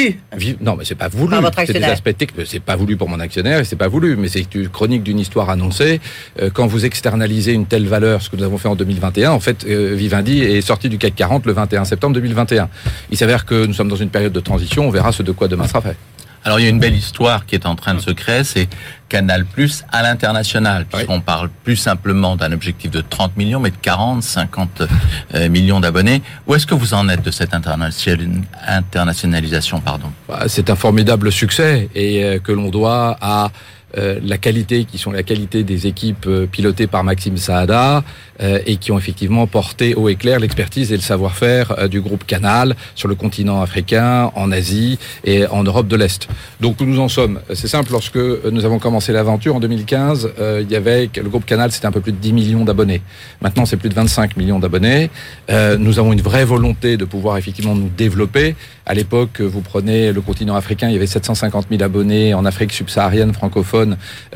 voulu 0.00 0.56
non, 0.60 0.76
mais 0.76 0.84
c'est 0.84 0.94
pas 0.94 1.08
voulu. 1.08 1.36
C'est 1.66 1.72
des 1.72 1.84
aspects 1.84 2.16
techniques. 2.16 2.46
C'est 2.46 2.60
pas 2.60 2.76
voulu 2.76 2.96
pour 2.96 3.08
mon 3.08 3.20
actionnaire 3.20 3.60
et 3.60 3.64
c'est 3.64 3.76
pas 3.76 3.88
voulu. 3.88 4.16
Mais 4.16 4.28
c'est 4.28 4.54
une 4.54 4.68
chronique 4.68 5.02
d'une 5.02 5.18
histoire 5.18 5.50
annoncée. 5.50 6.00
Euh, 6.40 6.50
quand 6.52 6.66
vous 6.66 6.84
externalisez 6.84 7.52
une 7.52 7.66
telle 7.66 7.86
valeur, 7.86 8.22
ce 8.22 8.30
que 8.30 8.36
nous 8.36 8.44
avons 8.44 8.58
fait 8.58 8.68
en 8.68 8.76
2021, 8.76 9.32
en 9.32 9.40
fait, 9.40 9.64
euh, 9.66 9.94
Vivendi 9.94 10.42
est 10.42 10.60
sorti 10.60 10.88
du 10.88 10.98
CAC 10.98 11.14
40 11.14 11.46
le 11.46 11.52
21 11.52 11.84
septembre 11.84 12.14
2021. 12.14 12.68
Il 13.10 13.16
s'avère 13.16 13.44
que 13.44 13.66
nous 13.66 13.74
sommes 13.74 13.88
dans 13.88 13.96
une 13.96 14.10
période 14.10 14.32
de 14.32 14.40
transition. 14.40 14.86
On 14.86 14.90
verra 14.90 15.12
ce 15.12 15.22
de 15.22 15.32
quoi 15.32 15.48
demain 15.48 15.66
sera 15.66 15.80
fait. 15.80 15.96
Alors 16.44 16.58
il 16.58 16.62
y 16.62 16.66
a 16.66 16.70
une 16.70 16.80
belle 16.80 16.96
histoire 16.96 17.44
qui 17.44 17.54
est 17.54 17.66
en 17.66 17.74
train 17.74 17.94
de 17.94 18.00
se 18.00 18.10
créer, 18.10 18.44
c'est 18.44 18.68
Canal 19.10 19.44
Plus 19.44 19.84
à 19.92 20.02
l'international, 20.02 20.86
puisqu'on 20.86 21.20
parle 21.20 21.50
plus 21.64 21.76
simplement 21.76 22.36
d'un 22.36 22.52
objectif 22.52 22.90
de 22.90 23.02
30 23.02 23.36
millions, 23.36 23.60
mais 23.60 23.70
de 23.70 23.76
40, 23.76 24.22
50 24.22 24.84
euh, 25.34 25.50
millions 25.50 25.80
d'abonnés. 25.80 26.22
Où 26.46 26.54
est-ce 26.54 26.66
que 26.66 26.74
vous 26.74 26.94
en 26.94 27.10
êtes 27.10 27.22
de 27.22 27.30
cette 27.30 27.52
internationalisation 27.52 29.80
pardon? 29.80 30.10
Bah, 30.28 30.44
C'est 30.46 30.70
un 30.70 30.76
formidable 30.76 31.30
succès 31.30 31.90
et 31.94 32.24
euh, 32.24 32.38
que 32.38 32.52
l'on 32.52 32.70
doit 32.70 33.18
à 33.20 33.50
euh, 33.98 34.20
la 34.22 34.38
qualité, 34.38 34.84
qui 34.84 34.98
sont 34.98 35.10
la 35.10 35.24
qualité 35.24 35.64
des 35.64 35.88
équipes 35.88 36.26
euh, 36.26 36.46
pilotées 36.46 36.86
par 36.86 37.02
Maxime 37.02 37.36
Saada 37.36 38.04
euh, 38.40 38.60
et 38.64 38.76
qui 38.76 38.92
ont 38.92 38.98
effectivement 38.98 39.46
porté 39.48 39.94
haut 39.94 40.08
et 40.08 40.14
clair 40.14 40.38
l'expertise 40.38 40.92
et 40.92 40.96
le 40.96 41.02
savoir-faire 41.02 41.88
du 41.88 42.00
groupe 42.00 42.24
Canal 42.24 42.76
sur 42.94 43.08
le 43.08 43.14
continent 43.16 43.60
africain, 43.60 44.30
en 44.36 44.52
Asie 44.52 44.98
et 45.24 45.46
en 45.46 45.64
Europe 45.64 45.88
de 45.88 45.96
l'Est. 45.96 46.28
Donc 46.60 46.80
nous 46.80 47.00
en 47.00 47.08
sommes. 47.08 47.40
C'est 47.52 47.68
simple, 47.68 47.90
lorsque 47.92 48.16
nous 48.16 48.64
avons 48.64 48.78
commencé 48.78 49.12
l'aventure 49.12 49.56
en 49.56 49.60
2015, 49.60 50.32
il 50.60 50.70
y 50.70 50.76
avait 50.76 51.10
le 51.14 51.28
groupe 51.28 51.44
Canal, 51.44 51.72
c'était 51.72 51.86
un 51.86 51.92
peu 51.92 52.00
plus 52.00 52.12
de 52.12 52.18
10 52.18 52.32
millions 52.32 52.64
d'abonnés. 52.64 53.02
Maintenant, 53.40 53.66
c'est 53.66 53.76
plus 53.76 53.88
de 53.88 53.94
25 53.94 54.36
millions 54.36 54.58
d'abonnés. 54.58 55.10
nous 55.78 55.98
avons 55.98 56.12
une 56.12 56.22
vraie 56.22 56.44
volonté 56.44 56.96
de 56.96 57.04
pouvoir 57.04 57.36
effectivement 57.36 57.74
nous 57.74 57.90
développer. 57.96 58.54
À 58.86 58.94
l'époque, 58.94 59.40
vous 59.40 59.60
prenez 59.60 60.12
le 60.12 60.20
continent 60.20 60.56
africain, 60.56 60.88
il 60.88 60.94
y 60.94 60.96
avait 60.96 61.06
750 61.06 61.66
000 61.70 61.82
abonnés 61.82 62.34
en 62.34 62.44
Afrique 62.44 62.72
subsaharienne 62.72 63.32
francophone 63.32 63.79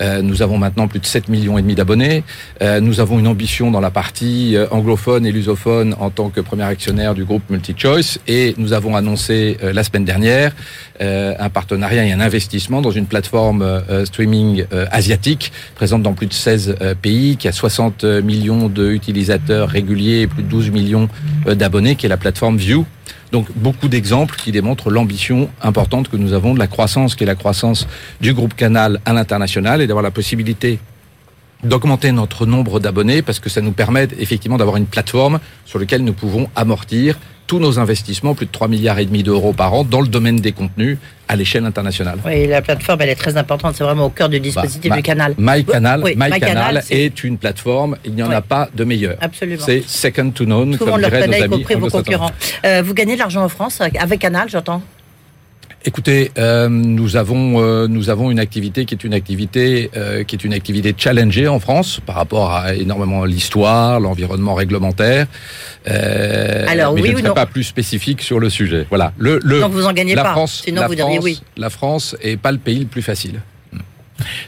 euh, 0.01 0.23
nous 0.23 0.43
avons 0.43 0.59
maintenant 0.59 0.89
plus 0.89 1.01
de 1.01 1.07
7 1.07 1.29
millions 1.29 1.59
et 1.59 1.63
demi 1.63 1.75
d'abonnés. 1.75 2.25
Euh, 2.63 2.81
nous 2.81 3.01
avons 3.01 3.19
une 3.19 3.27
ambition 3.27 3.71
dans 3.71 3.81
la 3.81 3.91
partie 3.91 4.57
euh, 4.57 4.67
anglophone 4.71 5.27
et 5.27 5.33
lusophone 5.33 5.95
en 5.99 6.11
tant 6.11 6.31
que 6.31 6.41
premier 6.41 6.65
actionnaire 6.65 7.15
du 7.15 7.25
groupe 7.25 7.43
MultiChoice. 7.51 8.19
Et 8.29 8.55
nous 8.59 8.73
avons 8.73 8.97
annoncé 8.97 9.57
la 9.63 9.85
semaine 9.85 10.05
dernière 10.05 10.53
un 11.01 11.49
partenariat 11.49 12.05
et 12.05 12.13
un 12.13 12.21
investissement 12.21 12.81
dans 12.81 12.91
une 12.91 13.07
plateforme 13.07 13.83
streaming 14.05 14.65
asiatique 14.91 15.53
présente 15.75 16.03
dans 16.03 16.13
plus 16.13 16.27
de 16.27 16.33
16 16.33 16.77
pays, 17.03 17.37
qui 17.37 17.49
a 17.49 17.53
60 17.53 18.05
millions 18.05 18.69
d'utilisateurs 18.69 19.69
réguliers 19.69 20.23
et 20.23 20.27
plus 20.27 20.43
de 20.43 20.49
12 20.49 20.71
millions 20.71 21.09
d'abonnés, 21.47 21.97
qui 21.97 22.07
est 22.07 22.09
la 22.09 22.17
plateforme 22.17 22.57
View. 22.57 22.87
Donc 23.35 23.49
beaucoup 23.57 23.89
d'exemples 23.89 24.37
qui 24.37 24.53
démontrent 24.53 24.91
l'ambition 24.91 25.51
importante 25.61 26.09
que 26.09 26.17
nous 26.17 26.35
avons 26.35 26.55
de 26.55 26.61
la 26.61 26.69
croissance, 26.69 27.17
qui 27.17 27.25
est 27.25 27.27
la 27.27 27.35
croissance 27.35 27.89
du 28.21 28.33
groupe 28.33 28.55
Canal 28.55 29.01
à 29.05 29.13
l'international 29.13 29.83
et 29.83 29.89
d'avoir 29.89 30.05
la 30.05 30.13
possibilité 30.13 30.79
d'augmenter 31.65 32.13
notre 32.13 32.47
nombre 32.47 32.79
d'abonnés 32.79 33.23
parce 33.23 33.41
que 33.41 33.51
ça 33.51 33.61
nous 33.61 33.73
permet 33.73 34.07
effectivement 34.21 34.57
d'avoir 34.57 34.77
une 34.77 34.87
plateforme 34.87 35.41
sur 35.65 35.81
laquelle 35.81 36.05
nous 36.05 36.13
pouvons 36.13 36.49
amortir 36.55 37.19
tous 37.47 37.59
nos 37.59 37.79
investissements, 37.79 38.35
plus 38.35 38.47
de 38.47 38.51
3 38.51 38.69
milliards 38.69 38.99
et 38.99 39.05
demi 39.05 39.23
d'euros 39.23 39.53
par 39.53 39.75
an 39.75 39.85
dans 39.85 40.01
le 40.01 40.09
domaine 40.09 40.37
des 40.37 40.53
contenus 40.53 40.99
à 41.29 41.37
l'échelle 41.37 41.65
internationale. 41.65 42.19
Oui, 42.25 42.47
la 42.47 42.63
plateforme, 42.63 43.01
elle 43.03 43.09
est 43.11 43.15
très 43.15 43.37
importante. 43.37 43.75
C'est 43.77 43.85
vraiment 43.85 44.07
au 44.07 44.11
cœur 44.11 44.29
du 44.29 44.41
dispositif 44.41 44.91
bah, 44.91 44.97
du 44.97 45.03
canal. 45.03 45.35
MyCanal, 45.39 46.03
My 46.03 46.15
est... 46.91 47.25
une 47.25 47.39
plateforme. 47.39 47.97
Il 48.05 48.15
n'y 48.15 48.23
en 48.23 48.31
a 48.31 48.43
pas 48.43 48.69
de 48.75 48.85
meilleure. 48.85 49.17
Absolument. 49.21 49.63
C'est 49.65 49.83
second 49.87 50.31
to 50.31 50.45
none. 50.45 50.77
Tout 50.77 50.85
le 50.85 51.09
connaît, 51.09 51.41
y 51.41 51.49
compris 51.49 51.75
vos 51.75 51.89
concurrents. 51.89 52.31
Euh, 52.65 52.83
vous 52.85 52.95
gagnez 52.95 53.15
de 53.15 53.21
l'argent 53.21 53.43
en 53.43 53.49
France 53.49 53.81
avec 53.81 54.21
Canal, 54.21 54.49
j'entends 54.49 54.83
Écoutez, 55.87 56.31
euh, 56.39 56.71
nous 56.71 57.17
avons 57.17 57.61
euh, 57.61 57.87
nous 57.89 58.09
avons 58.09 58.31
une 58.31 58.39
activité 58.39 58.87
qui 58.87 58.95
est 58.95 59.05
une 59.05 59.13
activité 59.13 59.91
euh, 59.97 60.25
qui 60.25 60.35
est 60.35 60.43
une 60.43 60.55
activité 60.55 60.95
challengée 60.97 61.47
en 61.47 61.61
France 61.61 62.01
par 62.07 62.15
rapport 62.17 62.53
à 62.55 62.75
énormément 62.75 63.27
l'histoire, 63.27 64.01
l'environnement 64.01 64.55
réglementaire. 64.55 65.27
Euh, 65.91 66.65
Alors 66.67 66.95
mais 66.95 67.03
oui 67.03 67.09
je 67.11 67.17
ne 67.17 67.21
serai 67.21 67.35
pas 67.35 67.45
plus 67.45 67.65
spécifique 67.65 68.23
sur 68.23 68.41
le 68.41 68.49
sujet. 68.49 68.87
Voilà. 68.89 69.13
Le, 69.19 69.39
le 69.45 69.61
Donc 69.61 69.73
vous 69.73 69.85
en 69.85 69.93
gagnez 69.93 70.15
la 70.15 70.23
pas. 70.23 70.33
France, 70.33 70.63
sinon 70.65 70.81
la 70.81 70.87
vous 70.87 70.95
France, 70.95 71.07
diriez 71.11 71.23
oui. 71.23 71.43
La 71.59 71.69
France 71.69 72.17
est 72.23 72.39
pas 72.39 72.53
le 72.53 72.59
pays 72.59 72.79
le 72.81 72.87
plus 72.87 73.03
facile. 73.03 73.41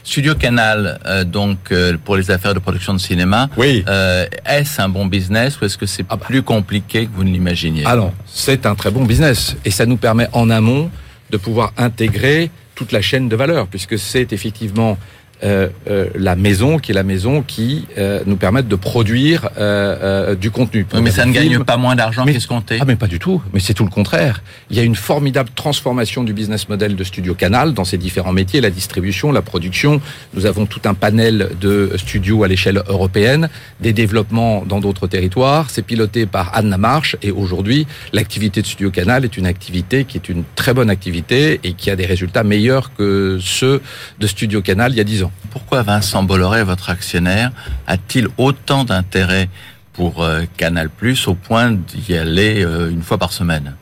Studio 0.03 0.33
Canal, 0.33 0.97
euh, 1.05 1.23
donc 1.23 1.71
euh, 1.71 1.97
pour 2.03 2.15
les 2.15 2.31
affaires 2.31 2.55
de 2.55 2.59
production 2.59 2.93
de 2.95 2.99
cinéma, 2.99 3.49
oui. 3.57 3.83
euh, 3.87 4.25
est-ce 4.45 4.81
un 4.81 4.89
bon 4.89 5.05
business 5.05 5.59
ou 5.61 5.65
est-ce 5.65 5.77
que 5.77 5.85
c'est 5.85 6.05
ah 6.09 6.15
bah. 6.15 6.25
plus 6.25 6.41
compliqué 6.41 7.05
que 7.05 7.11
vous 7.13 7.23
ne 7.25 7.29
l'imaginiez? 7.31 7.83
Ah 7.85 7.95
non, 7.95 8.11
c'est 8.25 8.65
un 8.65 8.73
très 8.73 8.89
bon 8.89 9.03
business 9.03 9.55
et 9.65 9.69
ça 9.69 9.85
nous 9.85 9.97
permet 9.97 10.27
en 10.31 10.49
amont 10.49 10.89
de 11.29 11.37
pouvoir 11.37 11.73
intégrer 11.77 12.49
toute 12.75 12.91
la 12.91 13.01
chaîne 13.01 13.27
de 13.27 13.35
valeur, 13.35 13.67
puisque 13.67 13.97
c'est 13.97 14.33
effectivement 14.33 14.97
euh, 15.43 15.69
euh, 15.89 16.07
la 16.15 16.35
maison 16.35 16.79
qui 16.79 16.91
est 16.91 16.95
la 16.95 17.03
maison 17.03 17.41
qui 17.41 17.85
euh, 17.97 18.21
nous 18.25 18.37
permet 18.37 18.63
de 18.63 18.75
produire 18.75 19.49
euh, 19.57 20.31
euh, 20.31 20.35
du 20.35 20.51
contenu. 20.51 20.85
mais 21.01 21.11
ça 21.11 21.25
ne 21.25 21.31
gagne 21.31 21.63
pas 21.63 21.77
moins 21.77 21.95
d'argent 21.95 22.25
qu'escompté. 22.25 22.77
Ah 22.81 22.85
mais 22.85 22.95
pas 22.95 23.07
du 23.07 23.19
tout. 23.19 23.41
Mais 23.53 23.59
c'est 23.59 23.73
tout 23.73 23.83
le 23.83 23.89
contraire. 23.89 24.41
Il 24.69 24.77
y 24.77 24.79
a 24.79 24.83
une 24.83 24.95
formidable 24.95 25.49
transformation 25.55 26.23
du 26.23 26.33
business 26.33 26.69
model 26.69 26.95
de 26.95 27.03
Studio 27.03 27.33
Canal 27.35 27.73
dans 27.73 27.85
ses 27.85 27.97
différents 27.97 28.33
métiers, 28.33 28.61
la 28.61 28.69
distribution, 28.69 29.31
la 29.31 29.41
production. 29.41 30.01
Nous 30.33 30.45
avons 30.45 30.65
tout 30.65 30.81
un 30.85 30.93
panel 30.93 31.49
de 31.59 31.91
studios 31.97 32.43
à 32.43 32.47
l'échelle 32.47 32.81
européenne, 32.87 33.49
des 33.79 33.93
développements 33.93 34.63
dans 34.65 34.79
d'autres 34.79 35.07
territoires. 35.07 35.69
C'est 35.69 35.83
piloté 35.83 36.25
par 36.25 36.55
Anne 36.55 36.69
Lamarche 36.69 37.15
et 37.21 37.31
aujourd'hui 37.31 37.87
l'activité 38.13 38.61
de 38.61 38.67
Studio 38.67 38.91
Canal 38.91 39.25
est 39.25 39.37
une 39.37 39.45
activité 39.45 40.05
qui 40.05 40.17
est 40.17 40.29
une 40.29 40.43
très 40.55 40.73
bonne 40.73 40.89
activité 40.89 41.59
et 41.63 41.73
qui 41.73 41.89
a 41.89 41.95
des 41.95 42.05
résultats 42.05 42.43
meilleurs 42.43 42.91
que 42.95 43.37
ceux 43.41 43.81
de 44.19 44.27
Studio 44.27 44.61
Canal 44.61 44.91
il 44.93 44.97
y 44.97 45.01
a 45.01 45.03
dix 45.03 45.23
ans. 45.23 45.26
Pourquoi 45.51 45.81
Vincent 45.83 46.23
Bolloré, 46.23 46.63
votre 46.63 46.89
actionnaire, 46.89 47.51
a-t-il 47.87 48.27
autant 48.37 48.83
d'intérêt 48.83 49.49
pour 49.93 50.23
euh, 50.23 50.43
Canal 50.57 50.89
Plus 50.89 51.27
au 51.27 51.33
point 51.33 51.71
d'y 51.71 52.15
aller 52.15 52.63
euh, 52.63 52.89
une 52.89 53.01
fois 53.01 53.17
par 53.17 53.31
semaine? 53.31 53.75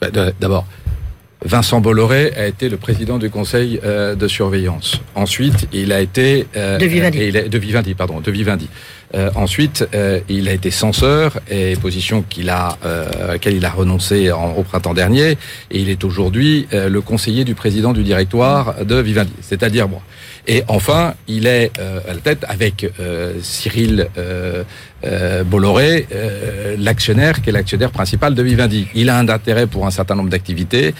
Bah, 0.00 0.08
D'abord, 0.40 0.66
Vincent 1.44 1.80
Bolloré 1.80 2.32
a 2.36 2.46
été 2.46 2.68
le 2.68 2.76
président 2.76 3.18
du 3.18 3.30
conseil 3.30 3.80
euh, 3.84 4.14
de 4.14 4.28
surveillance. 4.28 5.00
Ensuite, 5.14 5.68
il 5.72 5.92
a 5.92 6.00
été 6.00 6.46
de 6.54 6.86
Vivendi. 6.86 7.32
de 7.32 7.58
Vivendi, 7.58 7.94
pardon, 7.94 8.20
de 8.20 8.30
Vivendi. 8.30 8.68
Euh, 9.14 9.30
ensuite, 9.34 9.86
euh, 9.94 10.20
il 10.28 10.48
a 10.48 10.52
été 10.52 10.70
censeur, 10.70 11.38
et 11.50 11.76
position 11.76 12.22
qu'il 12.22 12.48
a, 12.48 12.76
euh, 12.84 13.06
à 13.24 13.26
laquelle 13.32 13.54
il 13.54 13.64
a 13.64 13.70
renoncé 13.70 14.32
en- 14.32 14.52
au 14.52 14.62
printemps 14.62 14.94
dernier, 14.94 15.32
et 15.70 15.78
il 15.80 15.88
est 15.90 16.02
aujourd'hui 16.04 16.66
euh, 16.72 16.88
le 16.88 17.00
conseiller 17.02 17.44
du 17.44 17.54
président 17.54 17.92
du 17.92 18.02
directoire 18.04 18.84
de 18.84 18.96
Vivendi. 18.96 19.32
C'est-à-dire, 19.42 19.88
bon. 19.88 20.00
Et 20.48 20.64
enfin, 20.66 21.14
il 21.28 21.46
est 21.46 21.70
euh, 21.78 22.00
à 22.08 22.14
la 22.14 22.20
tête 22.20 22.44
avec 22.48 22.90
Cyril 23.42 24.08
Bolloré, 25.46 26.06
l'actionnaire 26.78 27.42
qui 27.42 27.50
est 27.50 27.52
l'actionnaire 27.52 27.90
principal 27.90 28.34
de 28.34 28.42
Vivendi. 28.42 28.86
Il 28.94 29.08
a 29.10 29.18
un 29.18 29.28
intérêt 29.28 29.66
pour 29.66 29.86
un 29.86 29.90
certain 29.90 30.14
nombre 30.14 30.30
d'activités. 30.30 30.94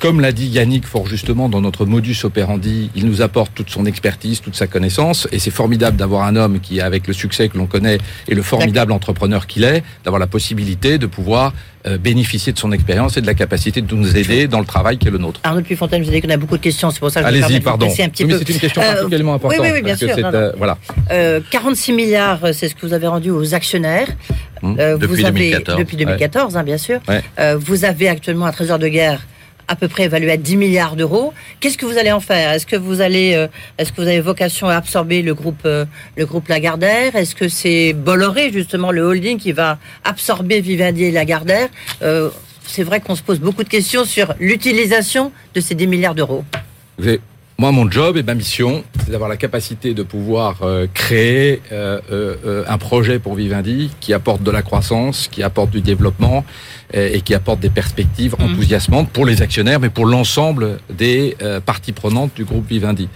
Comme 0.00 0.20
l'a 0.20 0.30
dit 0.30 0.46
Yannick 0.46 0.86
fort 0.86 1.06
justement 1.06 1.48
dans 1.48 1.62
notre 1.62 1.86
modus 1.86 2.18
operandi, 2.24 2.90
il 2.94 3.06
nous 3.06 3.22
apporte 3.22 3.54
toute 3.54 3.70
son 3.70 3.86
expertise, 3.86 4.42
toute 4.42 4.54
sa 4.54 4.66
connaissance, 4.66 5.26
et 5.32 5.38
c'est 5.38 5.50
formidable 5.50 5.96
d'avoir 5.96 6.24
un 6.26 6.36
homme 6.36 6.60
qui, 6.60 6.82
avec 6.82 7.06
le 7.06 7.14
succès 7.14 7.48
que 7.48 7.56
l'on 7.56 7.66
connaît 7.66 7.96
et 8.28 8.34
le 8.34 8.42
formidable 8.42 8.92
entrepreneur 8.92 9.46
qu'il 9.46 9.64
est, 9.64 9.82
d'avoir 10.04 10.20
la 10.20 10.26
possibilité 10.26 10.98
de 10.98 11.06
pouvoir 11.06 11.54
euh, 11.86 11.96
bénéficier 11.96 12.52
de 12.52 12.58
son 12.58 12.72
expérience 12.72 13.16
et 13.16 13.22
de 13.22 13.26
la 13.26 13.32
capacité 13.32 13.80
de 13.80 13.94
nous 13.94 14.16
aider 14.18 14.48
dans 14.48 14.60
le 14.60 14.66
travail 14.66 14.98
qui 14.98 15.08
est 15.08 15.10
le 15.10 15.16
nôtre. 15.18 15.40
Arnaud 15.44 15.62
Puy-Fontaine, 15.62 16.02
je 16.04 16.08
vous 16.10 16.14
ai 16.14 16.20
dit 16.20 16.26
qu'on 16.26 16.32
a 16.34 16.36
beaucoup 16.36 16.58
de 16.58 16.62
questions, 16.62 16.90
c'est 16.90 17.00
pour 17.00 17.10
ça 17.10 17.22
que 17.22 17.34
je 17.34 17.40
vous 17.54 17.60
pardon. 17.60 17.86
un 17.86 18.08
petit 18.10 18.24
Oui, 18.24 18.32
mais 18.32 18.38
peu. 18.38 18.44
c'est 18.46 18.52
une 18.52 18.60
question 18.60 18.82
Euh, 18.82 18.92
particulièrement 18.92 19.30
oui, 19.32 19.36
importante. 19.36 19.60
oui, 19.62 19.68
oui, 19.72 19.82
bien 19.82 19.96
sûr, 19.96 20.10
c'est, 20.14 20.20
non, 20.20 20.30
non. 20.30 20.36
euh, 20.38 20.52
voilà. 20.58 20.76
Euh, 21.10 21.40
46 21.50 21.92
milliards, 21.94 22.44
euh, 22.44 22.52
c'est 22.52 22.68
ce 22.68 22.74
que 22.74 22.84
vous 22.86 22.92
avez 22.92 23.06
rendu 23.06 23.30
aux 23.30 23.54
actionnaires. 23.54 24.08
Hum, 24.62 24.76
Euh, 24.78 24.98
depuis 24.98 25.22
vous 25.22 25.24
avez, 25.24 25.50
2014. 25.50 25.78
Depuis 25.78 25.96
2014, 25.96 26.56
hein, 26.58 26.62
bien 26.64 26.76
sûr. 26.78 27.00
Ouais. 27.08 27.22
Euh, 27.40 27.56
vous 27.58 27.86
avez 27.86 28.08
actuellement 28.10 28.44
un 28.46 28.52
trésor 28.52 28.78
de 28.78 28.88
guerre 28.88 29.26
à 29.68 29.76
peu 29.76 29.88
près 29.88 30.04
évalué 30.04 30.30
à 30.30 30.36
10 30.36 30.56
milliards 30.56 30.96
d'euros. 30.96 31.32
Qu'est-ce 31.60 31.76
que 31.78 31.86
vous 31.86 31.98
allez 31.98 32.12
en 32.12 32.20
faire? 32.20 32.52
Est-ce 32.52 32.66
que 32.66 32.76
vous 32.76 33.00
allez, 33.00 33.34
euh, 33.34 33.48
est-ce 33.78 33.92
que 33.92 34.00
vous 34.00 34.06
avez 34.08 34.20
vocation 34.20 34.68
à 34.68 34.76
absorber 34.76 35.22
le 35.22 35.34
groupe, 35.34 35.62
euh, 35.64 35.84
le 36.16 36.26
groupe 36.26 36.48
Lagardère? 36.48 37.16
Est-ce 37.16 37.34
que 37.34 37.48
c'est 37.48 37.92
Bolloré 37.92 38.52
justement 38.52 38.92
le 38.92 39.02
holding 39.02 39.38
qui 39.38 39.52
va 39.52 39.78
absorber 40.04 40.60
Vivendi 40.60 41.04
et 41.04 41.10
Lagardère? 41.10 41.68
Euh, 42.02 42.30
C'est 42.68 42.82
vrai 42.82 43.00
qu'on 43.00 43.14
se 43.14 43.22
pose 43.22 43.38
beaucoup 43.38 43.62
de 43.62 43.68
questions 43.68 44.04
sur 44.04 44.34
l'utilisation 44.40 45.30
de 45.54 45.60
ces 45.60 45.76
10 45.76 45.86
milliards 45.86 46.16
d'euros. 46.16 46.44
Moi, 47.58 47.72
mon 47.72 47.90
job 47.90 48.18
et 48.18 48.22
ma 48.22 48.34
mission, 48.34 48.84
c'est 49.04 49.10
d'avoir 49.10 49.30
la 49.30 49.38
capacité 49.38 49.94
de 49.94 50.02
pouvoir 50.02 50.58
euh, 50.62 50.86
créer 50.92 51.62
euh, 51.72 52.00
euh, 52.12 52.64
un 52.68 52.76
projet 52.76 53.18
pour 53.18 53.34
Vivendi 53.34 53.90
qui 54.00 54.12
apporte 54.12 54.42
de 54.42 54.50
la 54.50 54.60
croissance, 54.60 55.28
qui 55.30 55.42
apporte 55.42 55.70
du 55.70 55.80
développement 55.80 56.44
et 56.92 57.20
qui 57.22 57.34
apporte 57.34 57.60
des 57.60 57.70
perspectives 57.70 58.36
Mhm. 58.38 58.52
enthousiasmantes 58.52 59.08
pour 59.10 59.24
les 59.26 59.40
actionnaires, 59.42 59.80
mais 59.80 59.88
pour 59.88 60.06
l'ensemble 60.06 60.78
des 60.90 61.34
euh, 61.42 61.58
parties 61.60 61.92
prenantes 61.92 62.32
du 62.36 62.44
groupe 62.44 62.68
Vivendi. 62.68 63.08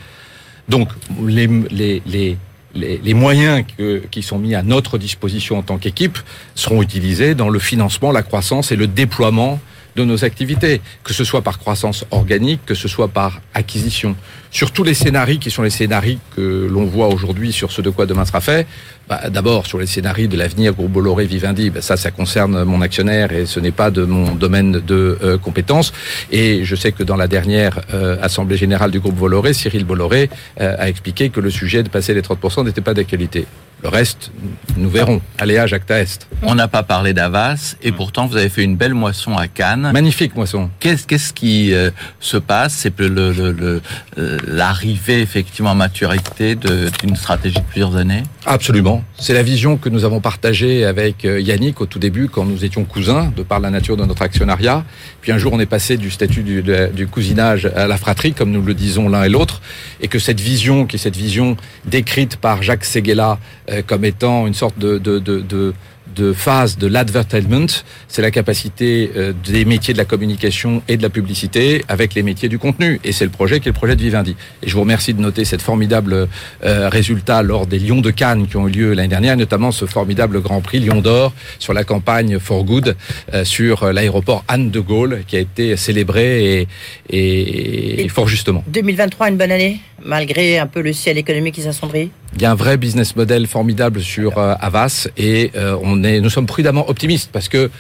Donc, 0.69 0.89
les, 1.27 1.47
les, 1.71 2.03
les, 2.07 2.37
les, 2.75 2.99
les 2.99 3.15
moyens 3.15 3.65
que- 3.79 4.03
qui 4.11 4.23
sont 4.23 4.39
mis 4.39 4.55
à 4.55 4.63
notre 4.63 4.99
disposition 4.99 5.59
en 5.59 5.63
tant 5.63 5.79
qu'équipe 5.79 6.19
seront 6.55 6.83
utilisés 6.83 7.35
dans 7.35 7.49
le 7.51 7.59
financement, 7.59 8.11
la 8.11 8.23
croissance 8.23 8.73
et 8.73 8.77
le 8.77 8.87
déploiement 8.87 9.61
de 9.97 10.05
nos 10.05 10.25
activités, 10.25 10.81
que 11.05 11.13
ce 11.13 11.25
soit 11.25 11.43
par 11.43 11.59
croissance 11.59 12.05
organique, 12.11 12.61
que 12.67 12.75
ce 12.75 12.89
soit 12.89 13.09
par 13.09 13.41
acquisition. 13.55 14.17
Sur 14.51 14.73
tous 14.73 14.83
les 14.83 14.95
scénarios 14.95 15.39
qui 15.39 15.51
sont 15.51 15.63
les 15.63 15.71
scénarios 15.71 16.19
que 16.35 16.69
l'on 16.71 16.85
voit 16.85 17.09
aujourd'hui 17.09 17.53
sur 17.53 17.71
ce 17.71 17.83
de 17.83 17.91
quoi 17.91 18.07
demain 18.07 18.25
sera 18.25 18.41
fait, 18.41 18.67
bah, 19.09 19.29
d'abord 19.29 19.67
sur 19.67 19.79
les 19.79 19.87
scénarios 19.87 20.29
de 20.29 20.37
l'avenir 20.37 20.73
groupe 20.73 20.93
Bolloré 20.93 21.27
Vivendi, 21.27 21.71
bah, 21.71 21.83
ça, 21.83 21.97
ça 21.97 22.11
concerne 22.11 22.65
mon 22.65 22.81
actionnaire 22.81 23.33
et 23.33 23.47
ce 23.47 23.61
n'est 23.61 23.71
pas 23.73 23.91
de 23.91 24.05
mon 24.05 24.35
domaine 24.35 24.73
de 24.73 25.19
euh, 25.23 25.39
compétence. 25.39 25.93
Et 26.31 26.65
je 26.65 26.77
sais 26.77 26.93
que 26.93 27.03
dans 27.03 27.17
la 27.17 27.29
dernière 27.29 27.81
euh, 27.95 28.17
assemblée 28.23 28.57
générale 28.57 28.91
du 28.91 29.01
groupe 29.01 29.17
Bolloré, 29.17 29.53
Cyril 29.53 29.85
Bolloré 29.85 30.31
euh, 30.61 30.77
a 30.79 30.89
expliqué 30.89 31.31
que 31.31 31.41
le 31.41 31.51
sujet 31.51 31.83
de 31.83 31.89
passer 31.89 32.15
les 32.15 32.23
30% 32.23 32.65
n'était 32.65 32.81
pas 32.81 32.95
d'actualité. 32.95 33.47
Le 33.83 33.89
reste, 33.89 34.31
nous 34.77 34.91
verrons. 34.91 35.23
Aléa 35.39 35.67
Jacta 35.67 36.01
Est. 36.01 36.27
On 36.43 36.55
n'a 36.55 36.69
pas 36.69 36.83
parlé 36.83 37.15
d'Avas 37.15 37.77
et 37.83 37.93
pourtant 37.93 38.27
vous 38.27 38.37
avez 38.37 38.51
fait 38.51 38.63
une 38.63 38.77
belle 38.77 38.93
moisson 38.93 39.39
à 39.39 39.49
Cannes. 39.49 39.91
Magnifique 39.95 40.37
moisson. 40.37 40.69
Qu'est-ce 40.81 41.33
qui 41.33 41.73
euh, 41.73 41.91
se 42.21 42.37
passe? 42.37 42.75
C'est 42.75 42.99
le- 43.01 43.81
euh, 44.19 44.39
l'arrivée 44.47 45.21
effectivement 45.23 45.71
à 45.71 45.75
maturité 45.75 46.57
d'une 46.57 47.17
stratégie 47.17 47.57
de 47.57 47.63
plusieurs 47.65 47.97
années? 47.97 48.23
Absolument. 48.45 49.03
C'est 49.19 49.33
la 49.33 49.43
vision 49.43 49.79
que 49.79 49.89
nous 49.89 50.05
avons 50.05 50.21
partagée 50.21 50.85
avec 50.85 51.25
euh, 51.25 51.41
Yannick 51.41 51.81
au 51.81 51.87
tout 51.87 51.99
début 51.99 52.29
quand 52.29 52.45
nous 52.45 52.67
étions 52.67 52.85
cousins, 52.85 53.33
de 53.35 53.43
par 53.43 53.61
la 53.61 53.71
nature 53.71 53.97
de 53.97 54.05
notre 54.05 54.21
actionnariat. 54.21 54.85
Puis 55.23 55.33
un 55.33 55.39
jour, 55.39 55.55
on 55.55 55.61
est 55.61 55.65
passé 55.67 55.97
du 55.97 56.11
statut 56.11 56.43
du, 56.43 56.63
du 56.93 57.07
cousinage 57.07 57.65
à 57.75 57.87
la 57.87 57.97
fratrie, 57.97 58.35
comme 58.35 58.51
nous 58.51 58.63
le 58.63 58.75
disons 58.75 59.09
l'un 59.09 59.23
et 59.25 59.31
l'autre, 59.31 59.63
et 60.03 60.09
que 60.09 60.19
cette 60.19 60.41
vision, 60.41 60.85
qui 60.87 60.97
est 60.97 60.99
cette 60.99 61.17
vision 61.17 61.57
décrite 61.87 62.37
par 62.37 62.63
Jacques 62.63 62.85
Seguela 62.85 63.39
comme 63.87 64.05
étant 64.05 64.47
une 64.47 64.55
sorte 64.55 64.79
de, 64.79 64.99
de, 64.99 65.19
de, 65.19 65.41
de 65.41 65.75
de 66.15 66.33
phase 66.33 66.79
de 66.79 66.87
l'advertisement, 66.87 67.67
c'est 68.09 68.23
la 68.23 68.31
capacité 68.31 69.11
euh, 69.17 69.33
des 69.45 69.65
métiers 69.65 69.95
de 69.95 69.99
la 69.99 70.05
communication 70.05 70.83
et 70.89 70.97
de 70.97 71.03
la 71.03 71.11
publicité 71.11 71.85
avec 71.89 72.15
les 72.15 72.23
métiers 72.23 72.49
du 72.49 72.59
contenu. 72.59 73.01
Et 73.05 73.13
c'est 73.13 73.25
le 73.25 73.31
projet 73.31 73.61
qui 73.61 73.69
est 73.69 73.73
le 73.73 73.77
projet 73.77 73.97
de 73.97 74.03
Vivendi. 74.03 74.37
Et 74.63 74.69
je 74.69 74.75
vous 74.75 74.81
remercie 74.81 75.15
de 75.15 75.21
noter 75.21 75.45
cette 75.45 75.63
formidable 75.63 76.29
euh, 76.65 76.89
résultat 76.89 77.43
lors 77.43 77.67
des 77.67 77.79
Lions 77.79 78.01
de 78.01 78.11
Cannes 78.11 78.47
qui 78.49 78.57
ont 78.57 78.69
eu 78.69 78.73
lieu 78.73 78.93
l'année 78.93 79.09
dernière, 79.09 79.37
notamment 79.37 79.73
ce 79.73 79.87
formidable 79.87 80.41
Grand 80.41 80.61
Prix 80.61 80.81
Lion 80.81 81.01
d'Or 81.01 81.33
sur 81.59 81.73
la 81.73 81.85
campagne 81.85 82.39
For 82.39 82.65
Good 82.65 82.97
euh, 83.35 83.45
sur 83.45 83.85
euh, 83.85 83.93
l'aéroport 83.93 84.45
Anne 84.49 84.71
de 84.71 84.81
Gaulle 84.81 85.23
qui 85.27 85.37
a 85.37 85.41
été 85.41 85.77
célébré 85.77 86.61
et, 86.61 86.69
et, 87.09 88.05
et 88.05 88.09
fort 88.09 88.29
justement. 88.29 88.65
2023, 88.69 89.29
une 89.29 89.37
bonne 89.37 89.53
année, 89.53 89.81
malgré 90.05 90.59
un 90.59 90.67
peu 90.67 90.81
le 90.81 90.93
ciel 90.93 91.19
économique 91.19 91.55
qui 91.55 91.63
s'assombrit 91.63 92.11
Il 92.37 92.43
y 92.43 92.45
a 92.45 92.51
un 92.51 92.55
vrai 92.55 92.77
business 92.77 93.17
model 93.17 93.47
formidable 93.47 94.01
sur 94.01 94.39
euh, 94.39 94.55
Avas 94.61 95.09
et 95.17 95.51
euh, 95.57 95.77
on 95.83 96.05
est, 96.05 96.21
nous 96.21 96.31
sommes 96.31 96.47
prudemment 96.47 96.89
optimistes 96.89 97.31
parce 97.33 97.49
que 97.49 97.71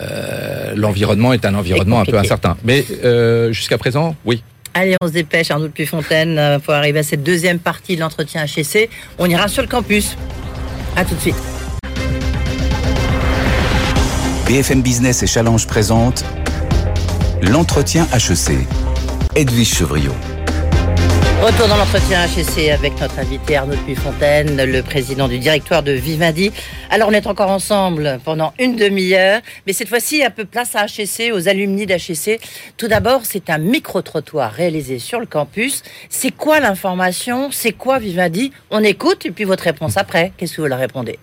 euh, 0.00 0.72
l'environnement 0.74 1.32
est 1.32 1.44
un 1.44 1.54
environnement 1.54 2.00
un 2.00 2.04
peu 2.04 2.18
incertain. 2.18 2.56
Mais 2.64 2.84
euh, 3.04 3.52
jusqu'à 3.52 3.78
présent, 3.78 4.16
oui. 4.24 4.42
Allez, 4.74 4.96
on 5.02 5.06
se 5.06 5.12
dépêche, 5.12 5.50
Arnaud 5.50 5.66
de 5.66 5.72
Puyfontaine, 5.72 6.38
euh, 6.38 6.58
pour 6.58 6.72
arriver 6.72 7.00
à 7.00 7.02
cette 7.02 7.22
deuxième 7.22 7.58
partie 7.58 7.94
de 7.96 8.00
l'entretien 8.00 8.44
HEC. 8.44 8.88
On 9.18 9.26
ira 9.28 9.48
sur 9.48 9.62
le 9.62 9.68
campus. 9.68 10.16
À 10.96 11.04
tout 11.04 11.14
de 11.14 11.20
suite. 11.20 11.36
BFM 14.46 14.82
Business 14.82 15.22
et 15.22 15.26
Challenge 15.26 15.66
présente 15.66 16.24
l'entretien 17.42 18.06
HEC. 18.14 18.58
Edwige 19.34 19.74
Chevriot. 19.74 20.14
Retour 21.42 21.66
dans 21.66 21.76
l'entretien 21.76 22.24
HEC 22.24 22.70
avec 22.70 23.00
notre 23.00 23.18
invité 23.18 23.56
Arnaud 23.56 23.76
Puyfontaine, 23.84 24.64
le 24.64 24.80
président 24.80 25.26
du 25.26 25.40
directoire 25.40 25.82
de 25.82 25.90
Vivendi. 25.90 26.52
Alors, 26.88 27.08
on 27.08 27.12
est 27.12 27.26
encore 27.26 27.50
ensemble 27.50 28.20
pendant 28.24 28.54
une 28.60 28.76
demi-heure, 28.76 29.40
mais 29.66 29.72
cette 29.72 29.88
fois-ci, 29.88 30.22
un 30.22 30.30
peu 30.30 30.44
place 30.44 30.76
à 30.76 30.84
HEC, 30.84 31.32
aux 31.34 31.48
alumni 31.48 31.84
d'HEC. 31.84 32.40
Tout 32.76 32.86
d'abord, 32.86 33.22
c'est 33.24 33.50
un 33.50 33.58
micro-trottoir 33.58 34.52
réalisé 34.52 35.00
sur 35.00 35.18
le 35.18 35.26
campus. 35.26 35.82
C'est 36.08 36.30
quoi 36.30 36.60
l'information? 36.60 37.50
C'est 37.50 37.72
quoi 37.72 37.98
Vivendi? 37.98 38.52
On 38.70 38.84
écoute 38.84 39.26
et 39.26 39.32
puis 39.32 39.42
votre 39.42 39.64
réponse 39.64 39.96
après. 39.96 40.30
Qu'est-ce 40.36 40.54
que 40.54 40.60
vous 40.60 40.68
leur 40.68 40.78
répondez? 40.78 41.18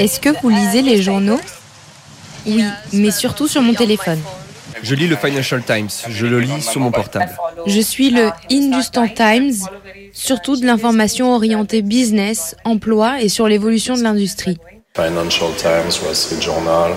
Est-ce 0.00 0.18
que 0.18 0.30
vous 0.42 0.48
lisez 0.48 0.82
les 0.82 1.00
journaux? 1.00 1.38
Oui, 2.44 2.64
mais 2.92 3.12
surtout 3.12 3.46
sur 3.46 3.62
mon 3.62 3.74
téléphone. 3.74 4.18
Je 4.82 4.94
lis 4.94 5.08
le 5.08 5.16
Financial 5.16 5.62
Times, 5.62 5.88
je 6.08 6.26
le 6.26 6.40
lis 6.40 6.62
sur 6.62 6.80
mon 6.80 6.90
portable. 6.90 7.36
Je 7.66 7.80
suis 7.80 8.10
le 8.10 8.30
Hindustan 8.50 9.08
Times, 9.08 9.54
surtout 10.12 10.56
de 10.56 10.66
l'information 10.66 11.34
orientée 11.34 11.82
business, 11.82 12.56
emploi 12.64 13.22
et 13.22 13.28
sur 13.28 13.48
l'évolution 13.48 13.96
de 13.96 14.02
l'industrie. 14.02 14.58
Financial 14.94 15.50
Times, 15.56 15.92
Wall 16.04 16.14
Street 16.14 16.40
Journal 16.40 16.92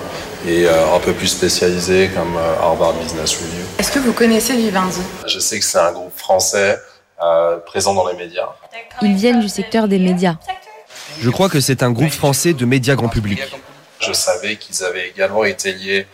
et 0.48 0.66
euh, 0.66 0.96
un 0.96 1.00
peu 1.00 1.14
plus 1.14 1.28
spécialisé 1.28 2.10
comme 2.16 2.38
euh, 2.38 2.56
Harvard 2.62 2.94
Business 2.94 3.36
Review. 3.36 3.66
Est-ce 3.78 3.92
que 3.92 4.00
vous 4.00 4.14
connaissez 4.14 4.56
Vivendi? 4.56 5.02
Je 5.28 5.40
sais 5.40 5.60
que 5.60 5.66
c'est 5.66 5.80
un 5.80 5.92
groupe 5.92 6.16
français 6.16 6.78
euh, 7.22 7.58
présent 7.58 7.94
dans 7.94 8.08
les 8.08 8.16
médias. 8.16 8.48
Ils 9.02 9.16
viennent 9.16 9.42
du 9.42 9.50
secteur 9.50 9.90
des 9.90 10.00
médias. 10.00 10.38
Je 11.20 11.30
crois 11.30 11.50
que 11.50 11.60
c'est 11.60 11.84
un 11.84 11.92
groupe 11.92 12.12
français 12.12 12.54
de 12.54 12.66
médias 12.66 12.96
grand 12.96 13.10
public. 13.10 13.42
Je 14.00 14.14
savais 14.14 14.56
qu'ils 14.56 14.82
avaient 14.84 15.10
également 15.10 15.44
été 15.44 15.74
liés 15.74 16.08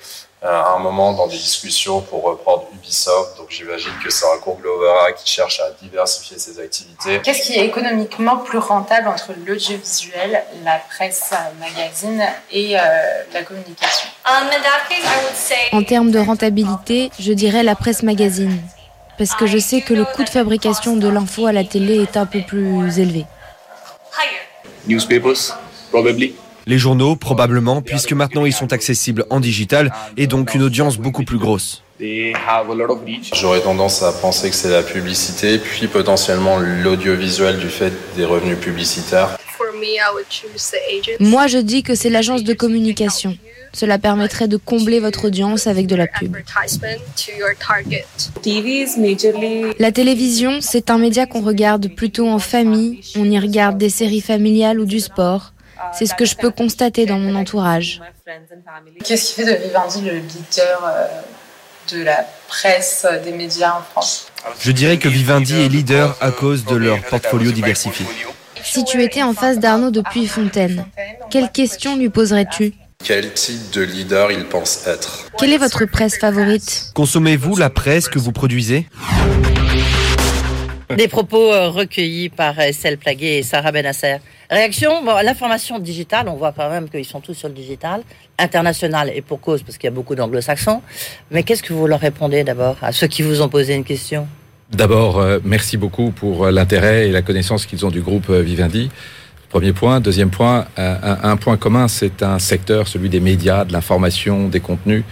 à 0.45 0.75
un 0.75 0.79
moment 0.79 1.13
dans 1.13 1.27
des 1.27 1.37
discussions 1.37 2.01
pour 2.01 2.23
reprendre 2.23 2.67
Ubisoft, 2.73 3.37
donc 3.37 3.47
j'imagine 3.49 3.91
que 4.03 4.09
c'est 4.09 4.25
un 4.25 4.37
Glovera 4.37 5.11
qui 5.13 5.31
cherche 5.31 5.59
à 5.59 5.71
diversifier 5.81 6.37
ses 6.37 6.59
activités. 6.59 7.19
Qu'est-ce 7.23 7.43
qui 7.47 7.53
est 7.53 7.65
économiquement 7.65 8.37
plus 8.37 8.59
rentable 8.59 9.07
entre 9.07 9.31
l'audiovisuel, 9.45 10.43
la 10.63 10.77
presse 10.77 11.31
euh, 11.33 11.35
magazine 11.59 12.23
et 12.51 12.77
euh, 12.77 12.81
la 13.33 13.43
communication? 13.43 14.09
En 15.71 15.83
termes 15.83 16.11
de 16.11 16.19
rentabilité, 16.19 17.11
je 17.19 17.33
dirais 17.33 17.63
la 17.63 17.75
presse 17.75 18.03
magazine. 18.03 18.61
Parce 19.17 19.33
que 19.33 19.47
je 19.47 19.57
sais 19.57 19.81
que 19.81 19.93
le 19.93 20.05
coût 20.05 20.23
de 20.23 20.29
fabrication 20.29 20.97
de 20.97 21.07
l'info 21.07 21.47
à 21.47 21.53
la 21.53 21.63
télé 21.63 22.01
est 22.01 22.17
un 22.17 22.25
peu 22.25 22.41
plus 22.41 22.99
élevé. 22.99 23.25
Newspapers, 24.87 25.57
probably. 25.89 26.35
Les 26.67 26.77
journaux, 26.77 27.15
probablement, 27.15 27.81
puisque 27.81 28.13
maintenant 28.13 28.45
ils 28.45 28.53
sont 28.53 28.73
accessibles 28.73 29.25
en 29.29 29.39
digital 29.39 29.93
et 30.17 30.27
donc 30.27 30.55
une 30.55 30.63
audience 30.63 30.97
beaucoup 30.97 31.23
plus 31.23 31.37
grosse. 31.37 31.83
J'aurais 33.33 33.61
tendance 33.61 34.03
à 34.03 34.11
penser 34.11 34.49
que 34.49 34.55
c'est 34.55 34.71
la 34.71 34.83
publicité, 34.83 35.59
puis 35.59 35.87
potentiellement 35.87 36.57
l'audiovisuel 36.57 37.57
du 37.59 37.69
fait 37.69 37.93
des 38.17 38.25
revenus 38.25 38.57
publicitaires. 38.57 39.37
Moi, 41.19 41.47
je 41.47 41.57
dis 41.57 41.83
que 41.83 41.95
c'est 41.95 42.09
l'agence 42.09 42.43
de 42.43 42.53
communication. 42.53 43.37
Cela 43.73 43.97
permettrait 43.97 44.47
de 44.47 44.57
combler 44.57 44.99
votre 44.99 45.25
audience 45.25 45.67
avec 45.67 45.87
de 45.87 45.95
la 45.95 46.07
pub. 46.07 46.35
La 49.79 49.91
télévision, 49.91 50.57
c'est 50.61 50.89
un 50.89 50.97
média 50.97 51.25
qu'on 51.25 51.41
regarde 51.41 51.93
plutôt 51.93 52.27
en 52.29 52.39
famille. 52.39 53.01
On 53.17 53.29
y 53.29 53.37
regarde 53.37 53.77
des 53.77 53.89
séries 53.89 54.21
familiales 54.21 54.79
ou 54.79 54.85
du 54.85 54.99
sport. 54.99 55.54
C'est 55.93 56.05
ce 56.05 56.15
que 56.15 56.25
je 56.25 56.35
peux 56.35 56.51
constater 56.51 57.05
dans 57.05 57.19
mon 57.19 57.35
entourage. 57.35 58.01
Qu'est-ce 59.03 59.25
qui 59.25 59.41
fait 59.41 59.45
de 59.45 59.63
Vivendi 59.63 60.01
le 60.01 60.17
leader 60.17 60.83
euh, 60.85 61.07
de 61.91 62.03
la 62.03 62.25
presse, 62.47 63.05
des 63.23 63.31
médias 63.31 63.77
en 63.77 63.81
France? 63.81 64.27
Je 64.59 64.71
dirais 64.71 64.97
que 64.97 65.07
Vivendi 65.07 65.55
est 65.59 65.69
leader 65.69 66.15
à 66.21 66.31
cause 66.31 66.65
de 66.65 66.75
leur 66.75 67.01
portfolio 67.01 67.51
diversifié. 67.51 68.05
Si 68.63 68.83
tu 68.83 69.01
étais 69.03 69.23
en 69.23 69.33
face 69.33 69.59
d'Arnaud 69.59 69.91
depuis 69.91 70.27
Fontaine, 70.27 70.85
quelle 71.29 71.51
question 71.51 71.97
lui 71.97 72.09
poserais-tu 72.09 72.73
quel 73.03 73.33
type 73.33 73.71
de 73.71 73.81
leader 73.81 74.31
il 74.31 74.45
pense 74.45 74.87
être? 74.87 75.29
Quelle 75.37 75.53
est 75.53 75.59
votre 75.59 75.85
presse 75.85 76.17
favorite? 76.17 76.91
Consommez-vous 76.95 77.55
la 77.55 77.69
presse 77.69 78.07
que 78.07 78.17
vous 78.17 78.31
produisez? 78.31 78.87
Des 80.97 81.07
propos 81.07 81.53
euh, 81.53 81.69
recueillis 81.69 82.29
par 82.29 82.59
Estelle 82.59 82.97
Plaguet 82.97 83.39
et 83.39 83.43
Sarah 83.43 83.71
Benasser. 83.71 84.17
Réaction, 84.49 85.03
bon, 85.03 85.15
l'information 85.23 85.79
digitale, 85.79 86.27
on 86.29 86.35
voit 86.35 86.51
quand 86.51 86.69
même 86.69 86.89
qu'ils 86.89 87.05
sont 87.05 87.19
tous 87.19 87.33
sur 87.33 87.47
le 87.47 87.53
digital, 87.53 88.03
international 88.37 89.11
et 89.13 89.21
pour 89.21 89.41
cause, 89.41 89.63
parce 89.63 89.77
qu'il 89.77 89.87
y 89.87 89.93
a 89.93 89.95
beaucoup 89.95 90.15
d'anglo-saxons. 90.15 90.81
Mais 91.31 91.43
qu'est-ce 91.43 91.63
que 91.63 91.73
vous 91.73 91.87
leur 91.87 91.99
répondez 91.99 92.43
d'abord 92.43 92.77
à 92.81 92.91
ceux 92.91 93.07
qui 93.07 93.23
vous 93.23 93.41
ont 93.41 93.49
posé 93.49 93.73
une 93.73 93.83
question? 93.83 94.27
D'abord, 94.71 95.19
euh, 95.19 95.39
merci 95.43 95.77
beaucoup 95.77 96.11
pour 96.11 96.45
euh, 96.45 96.51
l'intérêt 96.51 97.07
et 97.07 97.11
la 97.11 97.21
connaissance 97.21 97.65
qu'ils 97.65 97.85
ont 97.85 97.91
du 97.91 98.01
groupe 98.01 98.29
Vivendi. 98.29 98.89
Premier 99.49 99.73
point. 99.73 100.01
Deuxième 100.01 100.31
point, 100.31 100.65
un, 100.75 101.37
point 101.37 101.55
commun, 101.55 101.87
c'est 101.87 102.23
un 102.23 102.39
secteur, 102.39 102.89
celui 102.89 103.07
des 103.07 103.21
médias, 103.21 103.63
de 103.63 103.71
l'information, 103.71 104.49
des 104.49 104.59
contenus, 104.59 105.03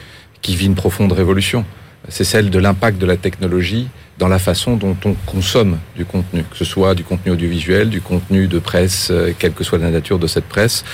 qui 0.42 0.58
vit 0.58 0.66
une 0.66 0.76
profonde 0.76 1.14
révolution. 1.14 1.64
C'est 2.10 2.26
celle 2.26 2.50
de 2.50 2.60
l'impact 2.60 2.98
de 2.98 3.06
la 3.06 3.16
technologie 3.16 3.88
dans 4.20 4.28
la 4.28 4.40
façon 4.40 4.76
dont 4.76 4.96
on 5.06 5.14
consomme 5.26 5.80
du 5.96 6.06
contenu, 6.06 6.44
que 6.44 6.58
ce 6.58 6.66
soit 6.66 6.96
du 6.96 7.04
contenu 7.04 7.32
audiovisuel, 7.32 7.90
du 7.90 8.02
contenu 8.02 8.48
de 8.48 8.60
presse, 8.60 9.10
euh, 9.12 9.34
quelle 9.38 9.54
que 9.54 9.64
soit 9.64 9.80
la 9.80 9.90
nature 9.90 10.20
de 10.20 10.28
cette 10.28 10.46
presse, 10.46 10.86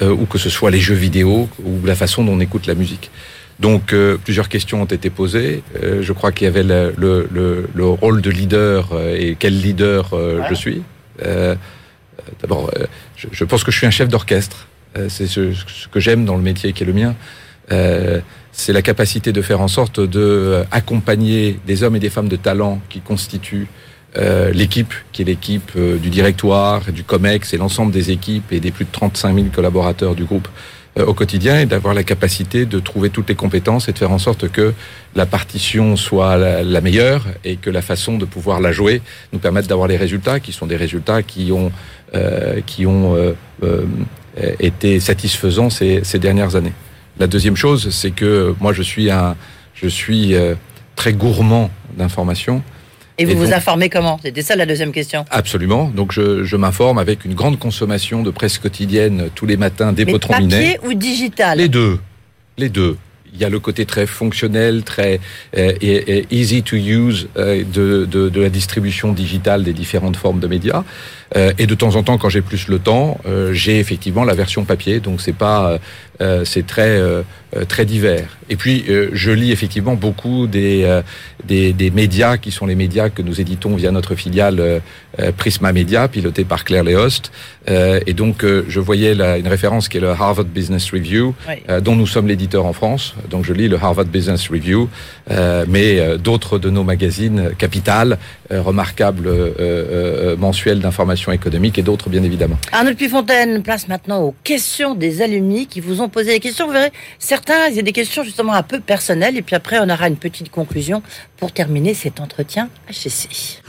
euh, 0.00 0.10
ou 0.10 0.26
que 0.26 0.38
ce 0.38 0.48
soit 0.48 0.70
les 0.70 0.80
jeux 0.80 0.94
vidéo, 0.94 1.48
ou 1.64 1.84
la 1.84 1.94
façon 1.94 2.24
dont 2.24 2.32
on 2.32 2.40
écoute 2.40 2.66
la 2.66 2.74
musique. 2.74 3.10
Donc 3.58 3.92
euh, 3.92 4.16
plusieurs 4.22 4.48
questions 4.48 4.82
ont 4.82 4.86
été 4.86 5.10
posées. 5.10 5.64
je 5.82 6.12
crois 6.12 6.30
qu'il 6.30 6.44
y 6.44 6.48
avait 6.48 6.62
le, 6.62 6.94
le, 6.96 7.84
rôle 7.84 8.22
de 8.22 8.30
leader 8.30 8.90
et 9.16 9.36
quel 9.36 9.60
leader 9.60 10.10
je 10.48 10.54
suis. 10.54 10.82
D'abord, 12.40 12.70
euh, 12.76 12.86
je, 13.16 13.44
pense 13.44 13.64
que 13.64 13.70
je 13.70 13.78
suis 13.78 13.86
un 13.86 13.90
chef 13.90 14.08
d'orchestre. 14.08 14.66
Euh, 14.96 15.08
c'est 15.08 15.26
ce, 15.26 15.52
que 15.90 16.00
j'aime 16.00 16.24
dans 16.24 16.36
le 16.36 16.42
métier 16.42 16.72
qui 16.72 16.82
est 16.82 16.86
le 16.86 16.92
mien. 16.92 17.14
Euh, 18.58 18.68
c'est 18.68 18.72
la 18.72 18.82
capacité 18.82 19.32
de 19.32 19.42
faire 19.42 19.60
en 19.60 19.68
sorte 19.68 20.00
de 20.00 20.64
accompagner 20.70 21.58
des 21.66 21.82
hommes 21.82 21.96
et 21.96 22.00
des 22.00 22.10
femmes 22.10 22.28
de 22.28 22.36
talent 22.36 22.80
qui 22.88 23.00
constituent 23.00 23.68
l'équipe, 24.52 24.94
qui 25.12 25.22
est 25.22 25.24
l'équipe 25.24 25.78
du 25.78 26.10
directoire, 26.10 26.90
du 26.90 27.04
COMEX 27.04 27.52
et 27.52 27.56
l'ensemble 27.56 27.92
des 27.92 28.10
équipes 28.10 28.52
et 28.52 28.58
des 28.58 28.72
plus 28.72 28.84
de 28.84 28.90
35 28.90 29.34
000 29.34 29.46
collaborateurs 29.54 30.16
du 30.16 30.24
groupe 30.24 30.48
euh, 30.98 31.04
au 31.04 31.14
quotidien 31.14 31.60
et 31.60 31.66
d'avoir 31.66 31.94
la 31.94 32.02
capacité 32.02 32.64
de 32.64 32.80
trouver 32.80 33.10
toutes 33.10 33.28
les 33.28 33.34
compétences 33.34 33.88
et 33.88 33.92
de 33.92 33.98
faire 33.98 34.10
en 34.10 34.18
sorte 34.18 34.48
que 34.48 34.72
la 35.14 35.26
partition 35.26 35.96
soit 35.96 36.36
la, 36.36 36.80
meilleure 36.80 37.26
et 37.44 37.56
que 37.56 37.70
la 37.70 37.82
façon 37.82 38.16
de 38.16 38.24
pouvoir 38.24 38.60
la 38.60 38.72
jouer 38.72 39.02
nous 39.32 39.38
permette 39.38 39.66
d'avoir 39.66 39.86
les 39.86 39.96
résultats 39.96 40.40
qui 40.40 40.52
sont 40.52 40.66
des 40.66 40.76
résultats 40.76 41.22
qui 41.22 41.52
ont 41.52 41.70
euh, 42.14 42.60
qui 42.66 42.86
ont 42.86 43.16
euh, 43.16 43.84
été 44.60 44.98
satisfaisants 44.98 45.68
ces, 45.68 46.00
ces, 46.04 46.18
dernières 46.18 46.56
années. 46.56 46.72
La 47.18 47.26
deuxième 47.26 47.56
chose, 47.56 47.90
c'est 47.90 48.10
que 48.10 48.54
moi 48.60 48.72
je 48.72 48.82
suis 48.82 49.10
un 49.10 49.36
je 49.74 49.88
suis 49.88 50.34
très 50.96 51.12
gourmand 51.12 51.70
d'informations 51.96 52.62
et 53.18 53.24
vous 53.24 53.36
vous 53.36 53.52
informez 53.52 53.88
comment? 53.88 54.20
C'était 54.22 54.42
ça 54.42 54.54
la 54.54 54.64
deuxième 54.64 54.92
question. 54.92 55.24
Absolument. 55.30 55.90
Donc 55.92 56.12
je, 56.12 56.44
je 56.44 56.56
m'informe 56.56 56.98
avec 56.98 57.24
une 57.24 57.34
grande 57.34 57.58
consommation 57.58 58.22
de 58.22 58.30
presse 58.30 58.58
quotidienne 58.58 59.28
tous 59.34 59.44
les 59.44 59.56
matins 59.56 59.92
dès 59.92 60.04
votre 60.04 60.28
Papier 60.28 60.78
ou 60.84 60.94
digital? 60.94 61.58
Les 61.58 61.68
deux. 61.68 61.98
Les 62.56 62.68
deux. 62.68 62.96
Il 63.34 63.40
y 63.40 63.44
a 63.44 63.48
le 63.48 63.60
côté 63.60 63.86
très 63.86 64.06
fonctionnel, 64.06 64.82
très 64.82 65.20
euh, 65.56 65.72
et, 65.80 66.26
easy 66.30 66.62
to 66.62 66.76
use 66.76 67.28
euh, 67.36 67.62
de, 67.64 68.04
de, 68.04 68.28
de, 68.28 68.40
la 68.40 68.48
distribution 68.48 69.12
digitale 69.12 69.64
des 69.64 69.72
différentes 69.72 70.16
formes 70.16 70.40
de 70.40 70.46
médias. 70.46 70.84
Euh, 71.36 71.52
et 71.58 71.66
de 71.66 71.74
temps 71.74 71.96
en 71.96 72.02
temps, 72.02 72.18
quand 72.18 72.28
j'ai 72.28 72.40
plus 72.40 72.68
le 72.68 72.78
temps, 72.78 73.20
euh, 73.26 73.52
j'ai 73.52 73.78
effectivement 73.78 74.24
la 74.24 74.34
version 74.34 74.64
papier. 74.64 75.00
Donc 75.00 75.20
c'est 75.20 75.34
pas, 75.34 75.78
euh, 76.20 76.44
c'est 76.44 76.66
très 76.66 77.00
très 77.68 77.84
divers. 77.86 78.36
Et 78.50 78.56
puis 78.56 78.84
je 79.12 79.30
lis 79.30 79.52
effectivement 79.52 79.94
beaucoup 79.94 80.46
des, 80.46 81.00
des, 81.44 81.72
des 81.72 81.90
médias 81.90 82.36
qui 82.36 82.50
sont 82.50 82.66
les 82.66 82.74
médias 82.74 83.08
que 83.08 83.22
nous 83.22 83.40
éditons 83.40 83.74
via 83.76 83.90
notre 83.90 84.14
filiale 84.14 84.82
Prisma 85.36 85.72
Media, 85.72 86.08
pilotée 86.08 86.44
par 86.44 86.64
Claire 86.64 86.84
Léost. 86.84 87.30
et 87.68 88.12
donc 88.12 88.44
je 88.44 88.80
voyais 88.80 89.14
la, 89.14 89.38
une 89.38 89.48
référence 89.48 89.88
qui 89.88 89.96
est 89.96 90.00
le 90.00 90.10
Harvard 90.10 90.44
Business 90.44 90.90
Review, 90.90 91.34
dont 91.82 91.96
nous 91.96 92.06
sommes 92.06 92.28
l'éditeur 92.28 92.66
en 92.66 92.72
France. 92.72 93.14
Donc 93.30 93.44
je 93.44 93.52
lis 93.52 93.68
le 93.68 93.76
Harvard 93.76 94.06
Business 94.06 94.48
Review, 94.48 94.88
mais 95.66 96.18
d'autres 96.18 96.58
de 96.58 96.70
nos 96.70 96.84
magazines 96.84 97.50
Capital, 97.58 98.18
remarquables 98.50 99.28
mensuels 100.38 100.80
d'information 100.80 101.32
économique 101.32 101.78
et 101.78 101.82
d'autres 101.82 102.08
bien 102.10 102.22
évidemment. 102.22 102.56
Arnaud 102.72 102.94
Puy-Fontaine, 102.94 103.62
place 103.62 103.88
maintenant 103.88 104.20
aux 104.22 104.34
questions 104.44 104.94
des 104.94 105.22
alumni 105.22 105.66
qui 105.66 105.80
vous 105.80 106.00
ont 106.00 106.08
posé 106.08 106.32
des 106.32 106.40
questions. 106.40 106.66
Vous 106.66 106.72
verrez, 106.72 106.92
certains, 107.18 107.68
il 107.70 107.76
y 107.76 107.78
a 107.78 107.82
des 107.82 107.92
questions 107.92 108.22
justement 108.22 108.54
un 108.54 108.62
peu 108.62 108.80
personnelles 108.80 109.36
et 109.36 109.42
puis 109.42 109.56
après 109.56 109.78
on 109.80 109.88
aura 109.88 110.08
une 110.08 110.16
petite 110.16 110.50
conclusion 110.50 111.02
pour 111.36 111.52
terminer 111.52 111.94
cet 111.94 112.20
entretien 112.20 112.68
HEC. 112.88 113.62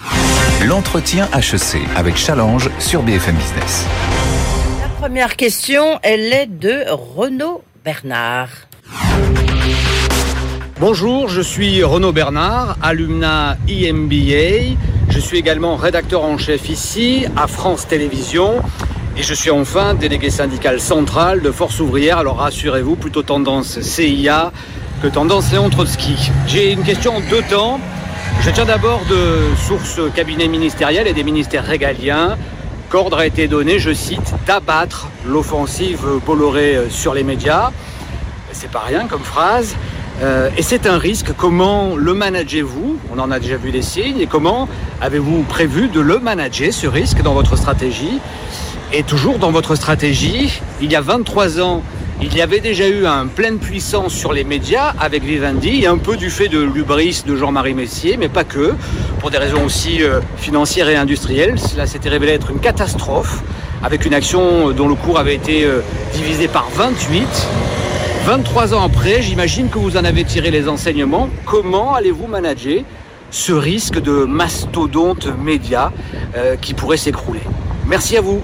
L'entretien 0.66 1.28
HEC 1.34 1.82
avec 1.96 2.16
Challenge 2.18 2.70
sur 2.80 3.04
BFM 3.04 3.36
Business. 3.36 3.86
La 4.82 5.08
première 5.08 5.36
question, 5.36 6.00
elle 6.04 6.34
est 6.34 6.48
de 6.48 6.84
Renaud 6.90 7.64
Bernard. 7.86 8.50
Bonjour, 10.80 11.28
je 11.28 11.42
suis 11.42 11.84
Renaud 11.84 12.12
Bernard, 12.12 12.78
alumna 12.82 13.58
IMBA. 13.68 14.78
Je 15.10 15.20
suis 15.20 15.38
également 15.38 15.76
rédacteur 15.76 16.24
en 16.24 16.38
chef 16.38 16.70
ici, 16.70 17.26
à 17.36 17.48
France 17.48 17.88
Télévisions. 17.88 18.62
Et 19.18 19.24
je 19.24 19.34
suis 19.34 19.52
enfin 19.52 19.94
délégué 19.94 20.30
syndical 20.30 20.80
central 20.80 21.42
de 21.42 21.52
Force 21.52 21.80
ouvrière. 21.82 22.20
Alors 22.20 22.38
rassurez-vous, 22.38 22.96
plutôt 22.96 23.24
tendance 23.24 23.82
CIA 23.82 24.54
que 25.02 25.08
tendance 25.08 25.52
Léon 25.52 25.70
Trotsky. 25.70 26.32
J'ai 26.48 26.72
une 26.72 26.84
question 26.84 27.18
en 27.18 27.22
deux 27.22 27.44
temps. 27.50 27.80
Je 28.42 28.50
tiens 28.50 28.66
d'abord 28.66 29.02
de 29.10 29.54
sources 29.68 30.00
cabinet 30.16 30.48
ministériel 30.48 31.08
et 31.08 31.14
des 31.14 31.24
ministères 31.24 31.66
régaliens. 31.66 32.38
Qu'ordre 32.90 33.18
a 33.18 33.26
été 33.26 33.48
donné, 33.48 33.80
je 33.80 33.94
cite, 33.94 34.34
d'abattre 34.48 35.10
l'offensive 35.28 36.06
Bolloré 36.26 36.88
sur 36.90 37.14
les 37.14 37.24
médias. 37.24 37.72
C'est 38.52 38.72
pas 38.72 38.84
rien 38.86 39.08
comme 39.08 39.24
phrase. 39.24 39.76
Euh, 40.22 40.50
et 40.58 40.64
c'est 40.64 40.88
un 40.88 40.98
risque. 40.98 41.34
Comment 41.38 41.96
le 41.96 42.14
managez-vous? 42.14 42.98
On 43.14 43.20
en 43.20 43.32
a 43.32 43.40
déjà 43.40 43.58
vu 43.58 43.72
des 43.72 43.82
signes. 43.82 44.20
Et 44.20 44.28
comment 44.28 44.68
avez-vous 45.02 45.44
prévu 45.44 45.88
de 45.88 46.00
le 46.00 46.20
manager, 46.20 46.74
ce 46.74 46.88
risque, 46.88 47.22
dans 47.22 47.34
votre 47.34 47.56
stratégie? 47.56 48.20
Et 48.92 49.04
toujours 49.04 49.38
dans 49.38 49.52
votre 49.52 49.76
stratégie, 49.76 50.62
il 50.82 50.92
y 50.92 50.96
a 50.96 51.02
23 51.02 51.62
ans, 51.62 51.84
il 52.22 52.36
y 52.36 52.42
avait 52.42 52.60
déjà 52.60 52.88
eu 52.88 53.06
un 53.06 53.28
pleine 53.28 53.60
puissance 53.60 54.14
sur 54.14 54.34
les 54.34 54.44
médias 54.44 54.96
avec 55.00 55.24
Vivendi, 55.24 55.84
et 55.84 55.88
un 55.88 56.00
peu 56.00 56.18
du 56.18 56.32
fait 56.32 56.48
de 56.48 56.60
l'ubris 56.60 57.24
de 57.26 57.36
Jean-Marie 57.36 57.76
Messier, 57.76 58.18
mais 58.18 58.30
pas 58.30 58.44
que, 58.44 58.74
pour 59.20 59.30
des 59.30 59.38
raisons 59.38 59.64
aussi 59.64 60.02
euh, 60.02 60.22
financières 60.38 60.90
et 60.90 60.96
industrielles. 60.96 61.60
Cela 61.60 61.86
s'était 61.86 62.10
révélé 62.10 62.34
être 62.34 62.50
une 62.50 62.60
catastrophe, 62.60 63.44
avec 63.84 64.06
une 64.06 64.16
action 64.16 64.72
dont 64.72 64.88
le 64.88 64.96
cours 64.96 65.20
avait 65.20 65.36
été 65.36 65.64
euh, 65.66 65.82
divisé 66.16 66.48
par 66.48 66.68
28. 66.72 67.28
23 68.26 68.74
ans 68.74 68.84
après, 68.84 69.22
j'imagine 69.22 69.70
que 69.70 69.80
vous 69.80 69.98
en 69.98 70.04
avez 70.04 70.24
tiré 70.24 70.52
les 70.52 70.68
enseignements. 70.68 71.30
Comment 71.46 71.96
allez-vous 71.96 72.28
manager 72.28 72.84
ce 73.32 73.52
risque 73.52 74.00
de 74.00 74.26
mastodonte 74.26 75.28
média 75.38 75.92
euh, 76.36 76.56
qui 76.56 76.74
pourrait 76.74 76.98
s'écrouler? 76.98 77.42
Merci 77.88 78.18
à 78.18 78.22
vous. 78.22 78.42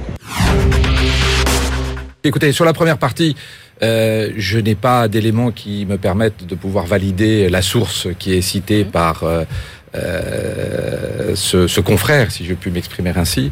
Écoutez, 2.24 2.52
sur 2.52 2.66
la 2.66 2.74
première 2.74 2.98
partie, 2.98 3.36
euh, 3.84 4.32
je 4.38 4.58
n'ai 4.58 4.76
pas 4.76 5.08
d'éléments 5.08 5.52
qui 5.52 5.86
me 5.86 5.98
permettent 5.98 6.46
de 6.46 6.56
pouvoir 6.56 6.86
valider 6.86 7.50
la 7.50 7.62
source 7.62 8.08
qui 8.18 8.34
est 8.34 8.42
citée 8.42 8.86
mmh. 8.86 8.92
par 8.92 9.24
euh, 9.24 9.46
ce, 11.36 11.68
ce, 11.68 11.82
confrère, 11.82 12.32
si 12.32 12.46
je 12.46 12.54
puis 12.54 12.72
m'exprimer 12.72 13.14
ainsi. 13.16 13.52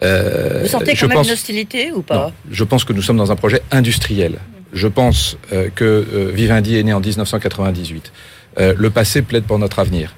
Vous 0.00 0.68
sentez 0.68 0.94
quand 0.94 1.08
même 1.08 1.24
une 1.24 1.30
hostilité 1.30 1.92
ou 1.92 2.02
pas? 2.02 2.32
Je 2.50 2.64
pense 2.64 2.84
que 2.84 2.92
nous 2.92 3.02
sommes 3.02 3.16
dans 3.16 3.32
un 3.32 3.36
projet 3.36 3.62
industriel. 3.70 4.38
Je 4.72 4.88
pense 4.88 5.36
euh, 5.52 5.68
que 5.74 5.84
euh, 5.84 6.30
Vivendi 6.32 6.76
est 6.76 6.82
né 6.82 6.92
en 6.92 7.00
1998. 7.00 8.12
le 8.58 8.90
passé 8.90 9.22
plaide 9.22 9.44
pour 9.44 9.58
notre 9.58 9.78
avenir. 9.78 10.14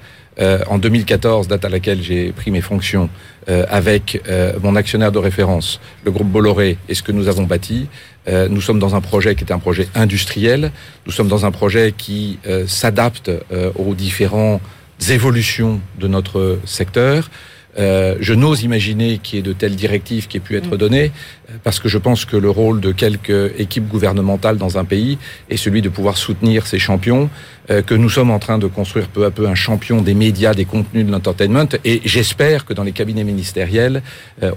en 0.66 0.78
2014, 0.78 1.46
date 1.46 1.64
à 1.64 1.68
laquelle 1.68 2.02
j'ai 2.02 2.32
pris 2.32 2.50
mes 2.50 2.60
fonctions, 2.60 3.08
avec 3.46 4.20
mon 4.60 4.74
actionnaire 4.74 5.12
de 5.12 5.20
référence, 5.20 5.78
le 6.04 6.10
groupe 6.10 6.26
Bolloré, 6.26 6.76
et 6.88 6.94
ce 6.96 7.04
que 7.04 7.12
nous 7.12 7.28
avons 7.28 7.44
bâti, 7.44 7.86
nous 8.26 8.60
sommes 8.60 8.80
dans 8.80 8.96
un 8.96 9.00
projet 9.00 9.36
qui 9.36 9.44
est 9.44 9.52
un 9.52 9.60
projet 9.60 9.86
industriel. 9.94 10.72
Nous 11.06 11.12
sommes 11.12 11.28
dans 11.28 11.46
un 11.46 11.52
projet 11.52 11.94
qui 11.96 12.40
s'adapte 12.66 13.30
aux 13.76 13.94
différentes 13.94 14.60
évolutions 15.08 15.80
de 16.00 16.08
notre 16.08 16.58
secteur. 16.64 17.30
Euh, 17.78 18.16
je 18.20 18.34
n'ose 18.34 18.62
imaginer 18.62 19.18
qu'il 19.18 19.36
y 19.36 19.38
ait 19.40 19.42
de 19.42 19.52
telles 19.52 19.76
directives 19.76 20.28
qui 20.28 20.36
aient 20.36 20.40
pu 20.40 20.56
être 20.56 20.74
mm. 20.74 20.78
données, 20.78 21.12
euh, 21.43 21.43
parce 21.62 21.80
que 21.80 21.88
je 21.88 21.98
pense 21.98 22.24
que 22.24 22.36
le 22.36 22.50
rôle 22.50 22.80
de 22.80 22.92
quelques 22.92 23.58
équipes 23.58 23.88
gouvernementales 23.88 24.56
dans 24.56 24.78
un 24.78 24.84
pays 24.84 25.18
est 25.50 25.56
celui 25.56 25.82
de 25.82 25.88
pouvoir 25.88 26.16
soutenir 26.16 26.66
ces 26.66 26.78
champions, 26.78 27.30
euh, 27.70 27.82
que 27.82 27.94
nous 27.94 28.10
sommes 28.10 28.30
en 28.30 28.38
train 28.38 28.58
de 28.58 28.66
construire 28.66 29.08
peu 29.08 29.24
à 29.24 29.30
peu 29.30 29.46
un 29.48 29.54
champion 29.54 30.02
des 30.02 30.14
médias, 30.14 30.54
des 30.54 30.64
contenus 30.64 31.06
de 31.06 31.10
l'entertainment, 31.10 31.68
et 31.84 32.00
j'espère 32.04 32.64
que 32.64 32.74
dans 32.74 32.82
les 32.82 32.92
cabinets 32.92 33.24
ministériels, 33.24 34.02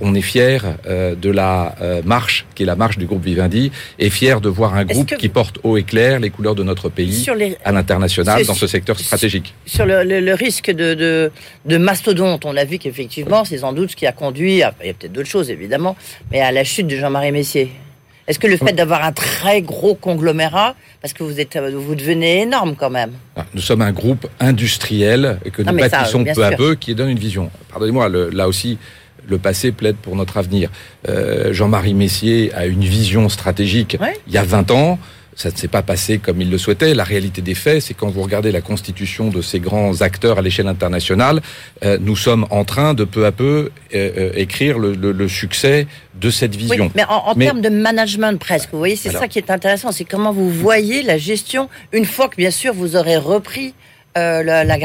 on 0.01 0.13
est 0.15 0.21
fier 0.21 0.75
de 0.87 1.29
la 1.29 1.75
marche, 2.05 2.45
qui 2.55 2.63
est 2.63 2.65
la 2.65 2.75
marche 2.75 2.97
du 2.97 3.05
groupe 3.05 3.23
Vivendi, 3.23 3.71
et 3.99 4.09
fier 4.09 4.41
de 4.41 4.49
voir 4.49 4.75
un 4.75 4.85
groupe 4.85 5.15
qui 5.17 5.29
porte 5.29 5.59
haut 5.63 5.77
et 5.77 5.83
clair 5.83 6.19
les 6.19 6.29
couleurs 6.29 6.55
de 6.55 6.63
notre 6.63 6.89
pays 6.89 7.25
à 7.63 7.71
l'international 7.71 8.45
dans 8.45 8.53
ce 8.53 8.67
secteur 8.67 8.99
stratégique. 8.99 9.53
Sur 9.65 9.85
le, 9.85 10.33
risque 10.33 10.71
de, 10.71 10.93
de, 10.93 11.31
de 11.65 11.77
mastodonte, 11.77 12.45
on 12.45 12.55
a 12.57 12.65
vu 12.65 12.77
qu'effectivement 12.77 13.07
effectivement, 13.07 13.45
c'est 13.45 13.59
sans 13.59 13.73
doute 13.73 13.91
ce 13.91 13.95
qui 13.95 14.05
a 14.05 14.11
conduit, 14.11 14.53
il 14.53 14.57
y 14.57 14.63
a 14.63 14.71
peut-être 14.71 15.11
d'autres 15.11 15.29
choses 15.29 15.49
évidemment, 15.49 15.95
mais 16.31 16.41
à 16.41 16.51
la 16.51 16.63
chute 16.63 16.76
de 16.83 16.95
Jean-Marie 16.95 17.31
Messier. 17.31 17.71
Est-ce 18.27 18.39
que 18.39 18.47
le 18.47 18.57
fait 18.57 18.73
d'avoir 18.73 19.05
un 19.05 19.13
très 19.13 19.61
gros 19.61 19.95
conglomérat, 19.95 20.75
parce 21.01 21.13
que 21.13 21.23
vous 21.23 21.39
êtes, 21.39 21.57
vous 21.57 21.95
devenez 21.95 22.41
énorme 22.41 22.75
quand 22.77 22.89
même. 22.89 23.11
Ah, 23.37 23.45
nous 23.53 23.61
sommes 23.61 23.81
un 23.81 23.93
groupe 23.93 24.27
industriel 24.41 25.39
que 25.53 25.61
nous 25.61 25.73
bâtissons 25.73 26.25
peu 26.25 26.43
à 26.43 26.51
peu, 26.51 26.75
qui 26.75 26.93
donne 26.93 27.09
une 27.09 27.19
vision. 27.19 27.49
Pardonnez-moi, 27.69 28.09
là 28.09 28.49
aussi, 28.49 28.77
le 29.29 29.37
passé 29.37 29.71
plaide 29.71 29.95
pour 29.95 30.15
notre 30.15 30.37
avenir. 30.37 30.69
Euh, 31.07 31.53
Jean-Marie 31.53 31.93
Messier 31.93 32.51
a 32.53 32.65
une 32.65 32.83
vision 32.83 33.29
stratégique 33.29 33.97
il 34.27 34.33
y 34.33 34.37
a 34.37 34.43
20 34.43 34.71
ans 34.71 34.99
ça 35.37 35.51
ne 35.51 35.55
s'est 35.55 35.67
pas 35.67 35.83
passé 35.83 36.17
comme 36.17 36.41
il 36.41 36.49
le 36.49 36.57
souhaitait. 36.57 36.95
La 36.95 37.03
réalité 37.03 37.43
des 37.43 37.53
faits, 37.53 37.83
c'est 37.83 37.93
quand 37.93 38.09
vous 38.09 38.23
regardez 38.23 38.51
la 38.51 38.61
constitution 38.61 39.29
de 39.29 39.41
ces 39.43 39.59
grands 39.59 40.01
acteurs 40.01 40.39
à 40.39 40.41
l'échelle 40.41 40.67
internationale, 40.67 41.41
euh, 41.85 41.99
nous 42.01 42.15
sommes 42.15 42.47
en 42.49 42.65
train 42.65 42.95
de 42.95 43.03
peu 43.03 43.25
à 43.27 43.31
peu 43.31 43.69
euh, 43.93 44.11
euh, 44.17 44.31
écrire 44.35 44.79
le, 44.79 44.93
le, 44.95 45.27
succès 45.27 45.85
de 46.19 46.31
cette 46.31 46.55
vision. 46.55 46.85
Oui, 46.85 46.91
mais 46.95 47.03
en, 47.07 47.35
termes 47.35 47.61
de 47.61 47.69
management 47.69 48.39
presque, 48.39 48.69
vous 48.71 48.79
voyez, 48.79 48.95
c'est 48.95 49.11
ça 49.11 49.27
qui 49.27 49.37
est 49.37 49.51
intéressant, 49.51 49.91
c'est 49.91 50.05
comment 50.05 50.33
vous 50.33 50.49
voyez 50.49 51.03
la 51.03 51.19
gestion 51.19 51.69
une 51.93 52.05
fois 52.05 52.29
que 52.29 52.35
bien 52.35 52.51
sûr 52.51 52.73
vous 52.73 52.95
aurez 52.95 53.17
repris 53.17 53.75
euh, 54.17 54.43
la, 54.43 54.77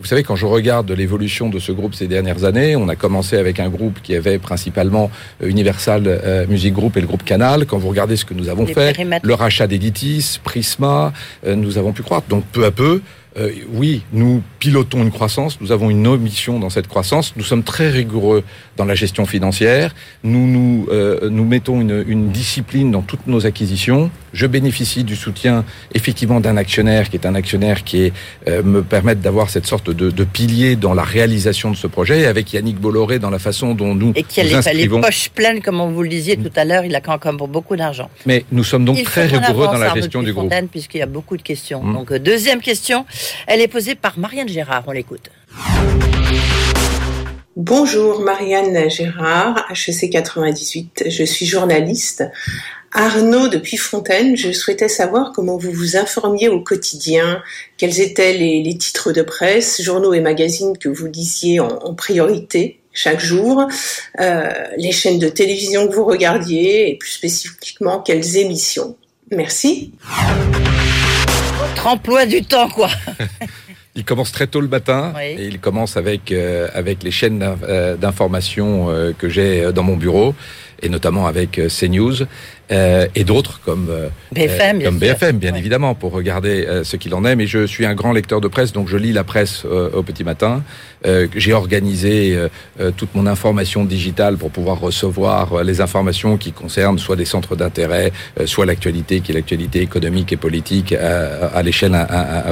Vous 0.00 0.06
savez, 0.06 0.22
quand 0.22 0.36
je 0.36 0.46
regarde 0.46 0.90
l'évolution 0.90 1.48
de 1.48 1.58
ce 1.58 1.72
groupe 1.72 1.94
ces 1.94 2.08
dernières 2.08 2.44
années, 2.44 2.76
on 2.76 2.88
a 2.88 2.96
commencé 2.96 3.36
avec 3.36 3.60
un 3.60 3.68
groupe 3.68 4.00
qui 4.02 4.14
avait 4.14 4.38
principalement 4.38 5.10
euh, 5.42 5.48
Universal 5.48 6.04
euh, 6.06 6.46
Music 6.48 6.72
Group 6.72 6.96
et 6.96 7.00
le 7.00 7.06
groupe 7.06 7.24
Canal. 7.24 7.66
Quand 7.66 7.78
vous 7.78 7.88
regardez 7.88 8.16
ce 8.16 8.24
que 8.24 8.34
nous 8.34 8.48
avons 8.48 8.66
fait, 8.66 8.96
le 9.22 9.34
rachat 9.34 9.66
d'Editis, 9.66 10.40
Prisma, 10.42 11.12
nous 11.46 11.78
avons 11.78 11.92
pu 11.92 12.02
croître. 12.02 12.28
Donc 12.28 12.44
peu 12.52 12.64
à 12.64 12.70
peu, 12.70 13.02
euh, 13.38 13.50
oui, 13.72 14.02
nous 14.12 14.42
pilotons 14.58 15.02
une 15.02 15.10
croissance, 15.10 15.60
nous 15.60 15.70
avons 15.70 15.90
une 15.90 16.06
omission 16.06 16.58
dans 16.58 16.70
cette 16.70 16.88
croissance, 16.88 17.34
nous 17.36 17.44
sommes 17.44 17.62
très 17.62 17.90
rigoureux 17.90 18.42
dans 18.76 18.86
la 18.86 18.94
gestion 18.94 19.26
financière, 19.26 19.94
nous 20.24 20.46
nous, 20.46 20.86
euh, 20.90 21.28
nous 21.28 21.44
mettons 21.44 21.80
une, 21.80 22.04
une, 22.06 22.30
discipline 22.30 22.90
dans 22.90 23.02
toutes 23.02 23.26
nos 23.26 23.44
acquisitions. 23.46 24.10
Je 24.32 24.46
bénéficie 24.46 25.04
du 25.04 25.16
soutien 25.16 25.64
effectivement 25.94 26.40
d'un 26.40 26.56
actionnaire 26.56 27.10
qui 27.10 27.16
est 27.16 27.26
un 27.26 27.34
actionnaire 27.34 27.84
qui 27.84 28.04
est, 28.04 28.12
euh, 28.48 28.62
me 28.62 28.82
permet 28.82 29.14
d'avoir 29.14 29.50
cette 29.50 29.66
sorte 29.66 29.90
de, 29.90 30.10
de, 30.10 30.24
pilier 30.24 30.76
dans 30.76 30.94
la 30.94 31.04
réalisation 31.04 31.70
de 31.70 31.76
ce 31.76 31.86
projet, 31.86 32.26
avec 32.26 32.52
Yannick 32.52 32.80
Bolloré 32.80 33.18
dans 33.18 33.30
la 33.30 33.38
façon 33.38 33.74
dont 33.74 33.94
nous 33.94 34.12
Et 34.16 34.22
qui 34.22 34.40
a 34.40 34.44
les, 34.44 34.60
les, 34.74 34.88
poches 34.88 35.28
pleines, 35.28 35.60
comme 35.60 35.80
vous 35.92 36.02
le 36.02 36.08
disiez 36.08 36.36
tout 36.36 36.52
à 36.56 36.64
l'heure, 36.64 36.84
il 36.84 36.94
a 36.94 37.00
quand 37.00 37.22
même 37.24 37.36
beaucoup 37.36 37.76
d'argent. 37.76 38.08
Mais 38.24 38.44
nous 38.50 38.64
sommes 38.64 38.84
donc 38.84 39.02
très 39.02 39.26
rigoureux 39.26 39.66
dans 39.66 39.78
la 39.78 39.94
gestion 39.94 40.22
du 40.22 40.32
groupe. 40.32 40.52
Puisqu'il 40.70 40.98
y 40.98 41.02
a 41.02 41.06
beaucoup 41.06 41.36
de 41.36 41.42
questions. 41.42 41.82
Mmh. 41.82 41.92
Donc 41.92 42.12
deuxième 42.14 42.60
question, 42.60 43.04
elle 43.46 43.60
est 43.60 43.68
posée 43.68 43.94
par 43.94 44.18
Marianne 44.18 44.48
Gérard. 44.48 44.84
On 44.86 44.92
l'écoute. 44.92 45.30
Bonjour 47.56 48.20
Marianne 48.20 48.90
Gérard, 48.90 49.66
HEC 49.70 50.10
98. 50.10 51.04
Je 51.08 51.24
suis 51.24 51.46
journaliste. 51.46 52.24
Arnaud 52.92 53.48
depuis 53.48 53.76
Fontaine, 53.76 54.36
je 54.36 54.52
souhaitais 54.52 54.88
savoir 54.88 55.32
comment 55.34 55.56
vous 55.56 55.70
vous 55.70 55.96
informiez 55.96 56.48
au 56.48 56.60
quotidien, 56.60 57.42
quels 57.76 58.00
étaient 58.00 58.32
les, 58.34 58.76
titres 58.78 59.12
de 59.12 59.22
presse, 59.22 59.82
journaux 59.82 60.14
et 60.14 60.20
magazines 60.20 60.78
que 60.78 60.88
vous 60.88 61.06
lisiez 61.06 61.60
en, 61.60 61.94
priorité 61.94 62.80
chaque 62.92 63.20
jour, 63.20 63.66
euh, 64.20 64.50
les 64.78 64.92
chaînes 64.92 65.18
de 65.18 65.28
télévision 65.28 65.86
que 65.88 65.94
vous 65.94 66.06
regardiez 66.06 66.90
et 66.90 66.96
plus 66.96 67.10
spécifiquement 67.10 68.00
quelles 68.00 68.36
émissions. 68.38 68.96
Merci. 69.30 69.92
Votre 71.58 71.86
emploi 71.86 72.26
du 72.26 72.42
temps, 72.42 72.68
quoi. 72.68 72.88
Il 73.96 74.04
commence 74.04 74.30
très 74.30 74.46
tôt 74.46 74.60
le 74.60 74.68
matin 74.68 75.14
et 75.18 75.46
il 75.46 75.58
commence 75.58 75.96
avec 75.96 76.30
euh, 76.30 76.68
avec 76.74 77.02
les 77.02 77.10
chaînes 77.10 77.42
euh, 77.62 77.96
d'information 77.96 78.90
euh, 78.90 79.14
que 79.18 79.30
j'ai 79.30 79.72
dans 79.72 79.82
mon 79.82 79.96
bureau 79.96 80.34
et 80.82 80.90
notamment 80.90 81.26
avec 81.26 81.58
CNews 81.68 82.26
euh, 82.72 83.06
et 83.14 83.24
d'autres 83.24 83.60
comme 83.64 83.88
BFM, 84.32 84.82
comme 84.82 84.98
BFM 84.98 85.38
bien 85.38 85.54
évidemment 85.54 85.94
pour 85.94 86.12
regarder 86.12 86.66
ce 86.82 86.96
qu'il 86.96 87.14
en 87.14 87.24
est. 87.24 87.36
Mais 87.36 87.46
je 87.46 87.66
suis 87.66 87.86
un 87.86 87.94
grand 87.94 88.12
lecteur 88.12 88.40
de 88.40 88.48
presse 88.48 88.72
donc 88.72 88.88
je 88.88 88.96
lis 88.96 89.12
la 89.12 89.24
presse 89.24 89.64
au 89.64 90.02
petit 90.02 90.24
matin. 90.24 90.62
J'ai 91.34 91.52
organisé 91.52 92.36
toute 92.96 93.14
mon 93.14 93.26
information 93.26 93.84
digitale 93.84 94.36
pour 94.36 94.50
pouvoir 94.50 94.80
recevoir 94.80 95.62
les 95.62 95.80
informations 95.80 96.36
qui 96.36 96.52
concernent 96.52 96.98
soit 96.98 97.16
des 97.16 97.24
centres 97.24 97.56
d'intérêt, 97.56 98.12
soit 98.46 98.66
l'actualité 98.66 99.20
qui 99.20 99.32
est 99.32 99.34
l'actualité 99.34 99.80
économique 99.80 100.32
et 100.32 100.36
politique 100.36 100.92
à, 100.92 101.62
l'échelle 101.62 101.96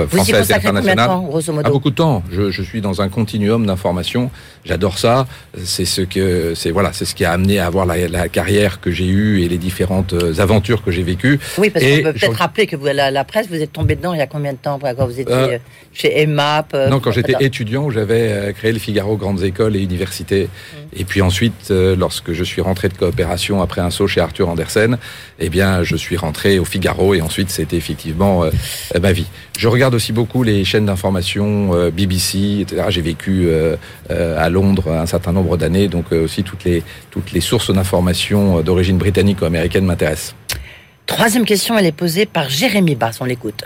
française 0.08 0.50
et 0.50 0.54
internationale 0.54 1.10
grosso 1.24 1.52
modo 1.52 1.66
À 1.66 1.70
beaucoup 1.70 1.90
de 1.90 1.96
temps. 1.96 2.22
Je, 2.30 2.50
je 2.50 2.62
suis 2.62 2.80
dans 2.80 3.00
un 3.00 3.08
continuum 3.08 3.66
d'informations. 3.66 4.30
J'adore 4.64 4.98
ça. 4.98 5.26
C'est 5.64 5.84
ce 5.84 6.02
que 6.02 6.54
c'est 6.54 6.70
voilà, 6.70 6.92
c'est 6.92 7.04
ce 7.04 7.14
qui 7.14 7.24
a 7.24 7.32
amené 7.32 7.58
à 7.58 7.66
avoir 7.66 7.86
la, 7.86 8.08
la 8.08 8.28
carrière 8.28 8.80
que 8.80 8.90
j'ai 8.90 9.06
eue 9.06 9.42
et 9.42 9.48
les 9.48 9.58
différentes 9.58 10.03
euh, 10.12 10.40
aventures 10.40 10.82
que 10.82 10.90
j'ai 10.90 11.02
vécues. 11.02 11.38
Oui, 11.58 11.70
parce 11.70 11.84
qu'on 11.84 12.02
peut 12.02 12.12
peut-être 12.12 12.36
rappeler 12.36 12.66
que 12.66 12.76
vous, 12.76 12.86
la, 12.86 13.10
la, 13.10 13.24
presse, 13.24 13.48
vous 13.48 13.60
êtes 13.60 13.72
tombé 13.72 13.96
dedans 13.96 14.12
il 14.12 14.18
y 14.18 14.22
a 14.22 14.26
combien 14.26 14.52
de 14.52 14.58
temps 14.58 14.78
quand 14.78 15.06
vous 15.06 15.20
étiez 15.20 15.34
euh, 15.34 15.58
chez 15.92 16.22
EMAP 16.22 16.74
euh, 16.74 16.88
Non, 16.88 17.00
quand 17.00 17.12
j'étais 17.12 17.34
étudiant, 17.40 17.90
j'avais 17.90 18.52
créé 18.56 18.72
le 18.72 18.78
Figaro 18.78 19.16
Grandes 19.16 19.42
Écoles 19.42 19.76
et 19.76 19.80
Universités. 19.80 20.44
Mmh. 20.44 21.00
Et 21.00 21.04
puis 21.04 21.22
ensuite, 21.22 21.70
lorsque 21.70 22.32
je 22.32 22.44
suis 22.44 22.60
rentré 22.60 22.88
de 22.88 22.94
coopération 22.94 23.62
après 23.62 23.80
un 23.80 23.90
saut 23.90 24.06
chez 24.06 24.20
Arthur 24.20 24.48
Andersen, 24.48 24.98
eh 25.38 25.48
bien, 25.48 25.82
je 25.82 25.96
suis 25.96 26.16
rentré 26.16 26.58
au 26.58 26.64
Figaro 26.64 27.14
et 27.14 27.20
ensuite 27.20 27.50
c'était 27.50 27.76
effectivement 27.76 28.44
ma 29.00 29.12
vie. 29.12 29.26
Je 29.58 29.68
regarde 29.68 29.94
aussi 29.94 30.12
beaucoup 30.12 30.42
les 30.42 30.64
chaînes 30.64 30.86
d'information, 30.86 31.90
BBC, 31.90 32.60
etc. 32.60 32.84
J'ai 32.88 33.02
vécu 33.02 33.48
à 34.08 34.48
Londres 34.48 34.92
un 34.92 35.06
certain 35.06 35.32
nombre 35.32 35.56
d'années, 35.56 35.88
donc 35.88 36.12
aussi 36.12 36.42
toutes 36.42 36.64
les 36.64 36.82
toutes 37.10 37.32
les 37.32 37.40
sources 37.40 37.72
d'information 37.72 38.60
d'origine 38.62 38.98
britannique 38.98 39.40
ou 39.42 39.44
américaine 39.44 39.84
m'intéressent. 39.94 40.34
Troisième 41.06 41.44
question, 41.44 41.78
elle 41.78 41.86
est 41.86 41.92
posée 41.92 42.26
par 42.26 42.48
Jérémy 42.48 42.96
Bass, 42.96 43.18
on 43.20 43.24
l'écoute. 43.24 43.62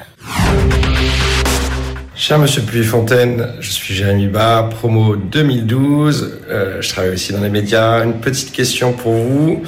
Cher 2.15 2.39
Monsieur 2.39 2.63
Puy-Fontaine, 2.63 3.55
je 3.61 3.71
suis 3.71 3.95
Jérémy 3.95 4.27
Bas, 4.27 4.69
promo 4.71 5.17
2012. 5.17 6.41
Euh, 6.51 6.83
je 6.83 6.89
travaille 6.89 7.13
aussi 7.13 7.33
dans 7.33 7.41
les 7.41 7.49
médias. 7.49 8.05
Une 8.05 8.15
petite 8.15 8.53
question 8.53 8.93
pour 8.93 9.13
vous. 9.13 9.63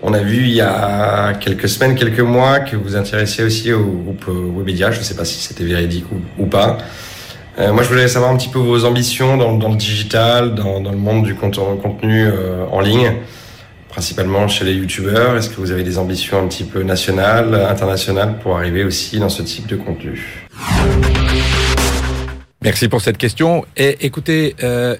On 0.00 0.14
a 0.14 0.20
vu 0.20 0.44
il 0.44 0.52
y 0.52 0.60
a 0.60 1.34
quelques 1.34 1.68
semaines, 1.68 1.96
quelques 1.96 2.20
mois, 2.20 2.60
que 2.60 2.76
vous 2.76 2.94
intéressiez 2.94 3.42
aussi 3.42 3.72
au 3.72 3.84
groupe 3.84 4.26
Webedia. 4.28 4.92
Je 4.92 5.00
ne 5.00 5.04
sais 5.04 5.16
pas 5.16 5.24
si 5.24 5.40
c'était 5.40 5.64
véridique 5.64 6.06
ou, 6.38 6.46
pas. 6.46 6.78
Euh, 7.58 7.72
moi, 7.72 7.82
je 7.82 7.88
voulais 7.88 8.06
savoir 8.06 8.30
un 8.30 8.36
petit 8.36 8.48
peu 8.48 8.60
vos 8.60 8.84
ambitions 8.84 9.36
dans, 9.36 9.68
le 9.68 9.76
digital, 9.76 10.54
dans, 10.54 10.78
le 10.78 10.96
monde 10.96 11.24
du 11.24 11.34
contenu 11.34 12.28
euh, 12.28 12.64
en 12.70 12.78
ligne, 12.80 13.14
principalement 13.88 14.48
chez 14.48 14.64
les 14.64 14.74
youtubeurs. 14.74 15.36
Est-ce 15.36 15.50
que 15.50 15.60
vous 15.60 15.70
avez 15.70 15.84
des 15.84 15.98
ambitions 15.98 16.42
un 16.42 16.48
petit 16.48 16.64
peu 16.64 16.82
nationales, 16.82 17.54
internationales, 17.54 18.38
pour 18.42 18.56
arriver 18.56 18.84
aussi 18.84 19.18
dans 19.18 19.28
ce 19.28 19.42
type 19.42 19.66
de 19.66 19.76
contenu? 19.76 20.46
Merci 22.62 22.88
pour 22.88 23.00
cette 23.00 23.18
question. 23.18 23.64
Et 23.76 23.96
écoutez, 24.04 24.56
euh, 24.62 24.96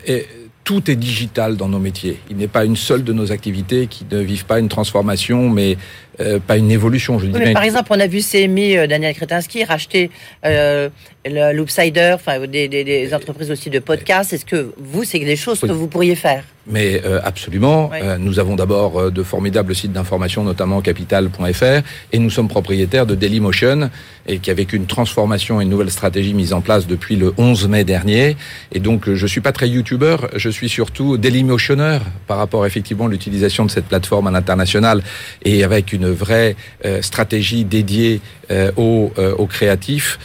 tout 0.69 0.91
est 0.91 0.97
digital 0.97 1.57
dans 1.57 1.69
nos 1.69 1.79
métiers. 1.79 2.21
Il 2.29 2.37
n'est 2.37 2.47
pas 2.47 2.65
une 2.65 2.77
seule 2.77 3.03
de 3.03 3.15
nos 3.15 3.33
activités 3.33 3.87
qui 3.87 4.05
ne 4.11 4.19
vivent 4.19 4.45
pas 4.45 4.59
une 4.59 4.69
transformation, 4.69 5.49
mais 5.49 5.79
euh, 6.21 6.39
pas 6.39 6.57
une 6.57 6.71
évolution. 6.71 7.19
Je 7.19 7.27
dis 7.27 7.39
Oui, 7.39 7.53
par 7.53 7.63
exemple, 7.63 7.89
on 7.91 8.01
a 8.01 8.07
vu 8.07 8.21
CMI, 8.21 8.77
euh, 8.77 8.87
Daniel 8.87 9.15
Kretinsky, 9.15 9.65
racheter 9.65 10.11
euh, 10.45 10.89
Loopsider, 11.27 12.13
enfin 12.15 12.47
des, 12.47 12.69
des, 12.69 12.85
des 12.85 13.15
entreprises 13.15 13.51
aussi 13.51 13.71
de 13.71 13.79
podcasts. 13.79 14.33
Est-ce 14.33 14.45
que 14.45 14.73
vous, 14.79 15.05
c'est 15.05 15.19
des 15.19 15.37
choses 15.37 15.61
Oui. 15.63 15.69
que 15.69 15.75
vous 15.75 15.87
pourriez 15.89 16.15
faire? 16.15 16.45
Mais 16.71 17.01
euh, 17.05 17.19
absolument. 17.25 17.89
Oui. 17.91 17.99
Euh, 18.03 18.19
nous 18.19 18.39
avons 18.39 18.55
d'abord 18.55 18.99
euh, 19.01 19.11
de 19.11 19.23
formidables 19.23 19.75
sites 19.75 19.93
d'information, 19.93 20.45
notamment 20.45 20.81
capital.fr, 20.83 21.83
et 22.13 22.19
nous 22.19 22.29
sommes 22.31 22.49
propriétaires 22.49 23.07
de 23.07 23.15
Dailymotion, 23.15 23.91
et 24.27 24.39
qui 24.39 24.51
a 24.51 24.55
vécu 24.55 24.77
une 24.77 24.87
transformation 24.87 25.61
et 25.61 25.65
une 25.65 25.71
nouvelle 25.71 25.91
stratégie 25.91 26.35
mise 26.35 26.53
en 26.53 26.61
place 26.61 26.87
depuis 26.87 27.17
le 27.17 27.33
11 27.39 27.69
mai 27.69 27.85
dernier. 27.85 28.37
Et 28.73 28.81
donc, 28.81 29.11
je 29.13 29.27
suis 29.27 29.41
pas 29.41 29.53
très 29.53 29.69
youtubeur, 29.69 30.29
je 30.37 30.51
suis 30.51 30.69
surtout 30.69 31.17
Dailymotionneur 31.17 32.03
par 32.27 32.37
rapport 32.37 32.67
effectivement 32.67 33.07
à 33.07 33.09
l'utilisation 33.09 33.65
de 33.65 33.71
cette 33.71 33.87
plateforme 33.87 34.27
à 34.27 34.31
l'international 34.31 35.03
et 35.45 35.65
avec 35.65 35.93
une 35.95 36.08
vraie 36.13 36.57
euh, 36.85 37.03
stratégie 37.03 37.65
dédiée 37.65 38.21
euh, 38.51 38.71
aux, 38.77 39.13
euh, 39.19 39.35
aux 39.35 39.47
créatifs. 39.47 40.19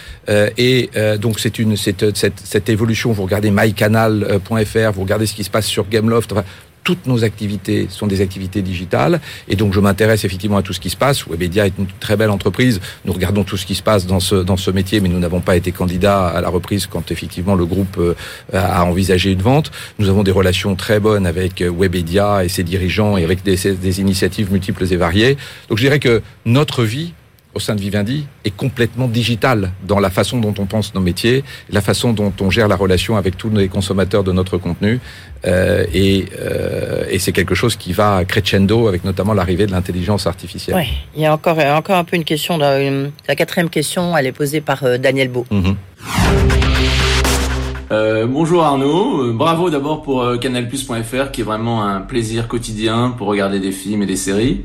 Et 0.57 0.89
donc 1.19 1.41
c'est 1.41 1.59
une 1.59 1.75
cette, 1.75 2.15
cette, 2.15 2.39
cette 2.41 2.69
évolution. 2.69 3.11
Vous 3.11 3.23
regardez 3.23 3.51
mycanal.fr, 3.51 4.91
vous 4.93 5.01
regardez 5.01 5.25
ce 5.25 5.33
qui 5.33 5.43
se 5.43 5.49
passe 5.49 5.65
sur 5.65 5.89
Gameloft. 5.89 6.31
Enfin, 6.31 6.45
toutes 6.83 7.07
nos 7.07 7.23
activités 7.23 7.87
sont 7.89 8.07
des 8.07 8.21
activités 8.21 8.61
digitales 8.61 9.21
et 9.47 9.55
donc 9.55 9.73
je 9.73 9.79
m'intéresse 9.79 10.25
effectivement 10.25 10.57
à 10.57 10.61
tout 10.61 10.73
ce 10.73 10.79
qui 10.79 10.89
se 10.89 10.97
passe. 10.97 11.25
Webedia 11.27 11.65
est 11.65 11.73
une 11.77 11.87
très 11.99 12.17
belle 12.17 12.29
entreprise. 12.29 12.79
Nous 13.05 13.13
regardons 13.13 13.43
tout 13.43 13.57
ce 13.57 13.65
qui 13.65 13.75
se 13.75 13.83
passe 13.83 14.05
dans 14.05 14.19
ce 14.19 14.35
dans 14.35 14.57
ce 14.57 14.71
métier, 14.71 14.99
mais 14.99 15.09
nous 15.09 15.19
n'avons 15.19 15.41
pas 15.41 15.55
été 15.55 15.71
candidats 15.71 16.27
à 16.27 16.41
la 16.41 16.49
reprise 16.49 16.87
quand 16.87 17.11
effectivement 17.11 17.55
le 17.55 17.65
groupe 17.65 17.97
euh, 17.97 18.13
a 18.53 18.83
envisagé 18.85 19.31
une 19.31 19.41
vente. 19.41 19.71
Nous 19.99 20.09
avons 20.09 20.23
des 20.23 20.31
relations 20.31 20.75
très 20.75 20.99
bonnes 20.99 21.25
avec 21.25 21.61
euh, 21.61 21.71
Webedia 21.71 22.43
et 22.43 22.49
ses 22.49 22.63
dirigeants 22.63 23.17
et 23.17 23.23
avec 23.23 23.43
des, 23.43 23.57
des 23.75 24.01
initiatives 24.01 24.51
multiples 24.51 24.85
et 24.91 24.97
variées. 24.97 25.37
Donc 25.69 25.77
je 25.77 25.83
dirais 25.83 25.99
que 25.99 26.21
notre 26.45 26.83
vie 26.83 27.13
au 27.55 27.59
sein 27.59 27.75
de 27.75 27.81
Vivendi 27.81 28.25
est 28.45 28.55
complètement 28.55 29.07
digitale 29.07 29.71
dans 29.87 29.99
la 29.99 30.09
façon 30.09 30.39
dont 30.39 30.53
on 30.57 30.65
pense 30.65 30.93
nos 30.95 31.01
métiers, 31.01 31.43
la 31.69 31.81
façon 31.81 32.11
dont 32.13 32.33
on 32.41 32.49
gère 32.49 32.67
la 32.67 32.75
relation 32.75 33.15
avec 33.15 33.37
tous 33.37 33.49
les 33.49 33.67
consommateurs 33.67 34.23
de 34.23 34.31
notre 34.31 34.57
contenu. 34.57 34.99
Euh, 35.45 35.85
et 35.93 36.25
euh, 36.39 37.03
et 37.09 37.19
c'est 37.19 37.31
quelque 37.31 37.53
chose 37.53 37.75
qui 37.75 37.93
va 37.93 38.23
crescendo 38.25 38.87
avec 38.87 39.03
notamment 39.03 39.33
l'arrivée 39.33 39.65
de 39.67 39.71
l'intelligence 39.71 40.25
artificielle. 40.25 40.75
Oui, 40.77 40.87
il 41.15 41.21
y 41.21 41.25
a 41.25 41.33
encore, 41.33 41.59
euh, 41.59 41.75
encore 41.75 41.97
un 41.97 42.03
peu 42.05 42.15
une 42.15 42.23
question. 42.23 42.57
dans 42.57 42.79
une- 42.79 43.11
la 43.27 43.35
quatrième 43.35 43.69
question, 43.69 44.15
elle 44.17 44.25
est 44.25 44.31
posée 44.31 44.61
par 44.61 44.83
euh, 44.83 44.97
Daniel 44.97 45.29
Beau. 45.29 45.45
Mhm. 45.51 45.75
Euh, 47.91 48.25
bonjour 48.25 48.63
Arnaud, 48.63 49.27
Euh, 49.29 49.33
bravo 49.33 49.69
d'abord 49.69 50.01
pour 50.01 50.23
euh, 50.23 50.37
canalplus.fr 50.37 51.29
qui 51.31 51.41
est 51.41 51.43
vraiment 51.43 51.83
un 51.85 52.01
plaisir 52.01 52.47
quotidien 52.47 53.13
pour 53.15 53.27
regarder 53.27 53.59
des 53.59 53.71
films 53.71 54.01
et 54.01 54.05
des 54.07 54.15
séries. 54.15 54.61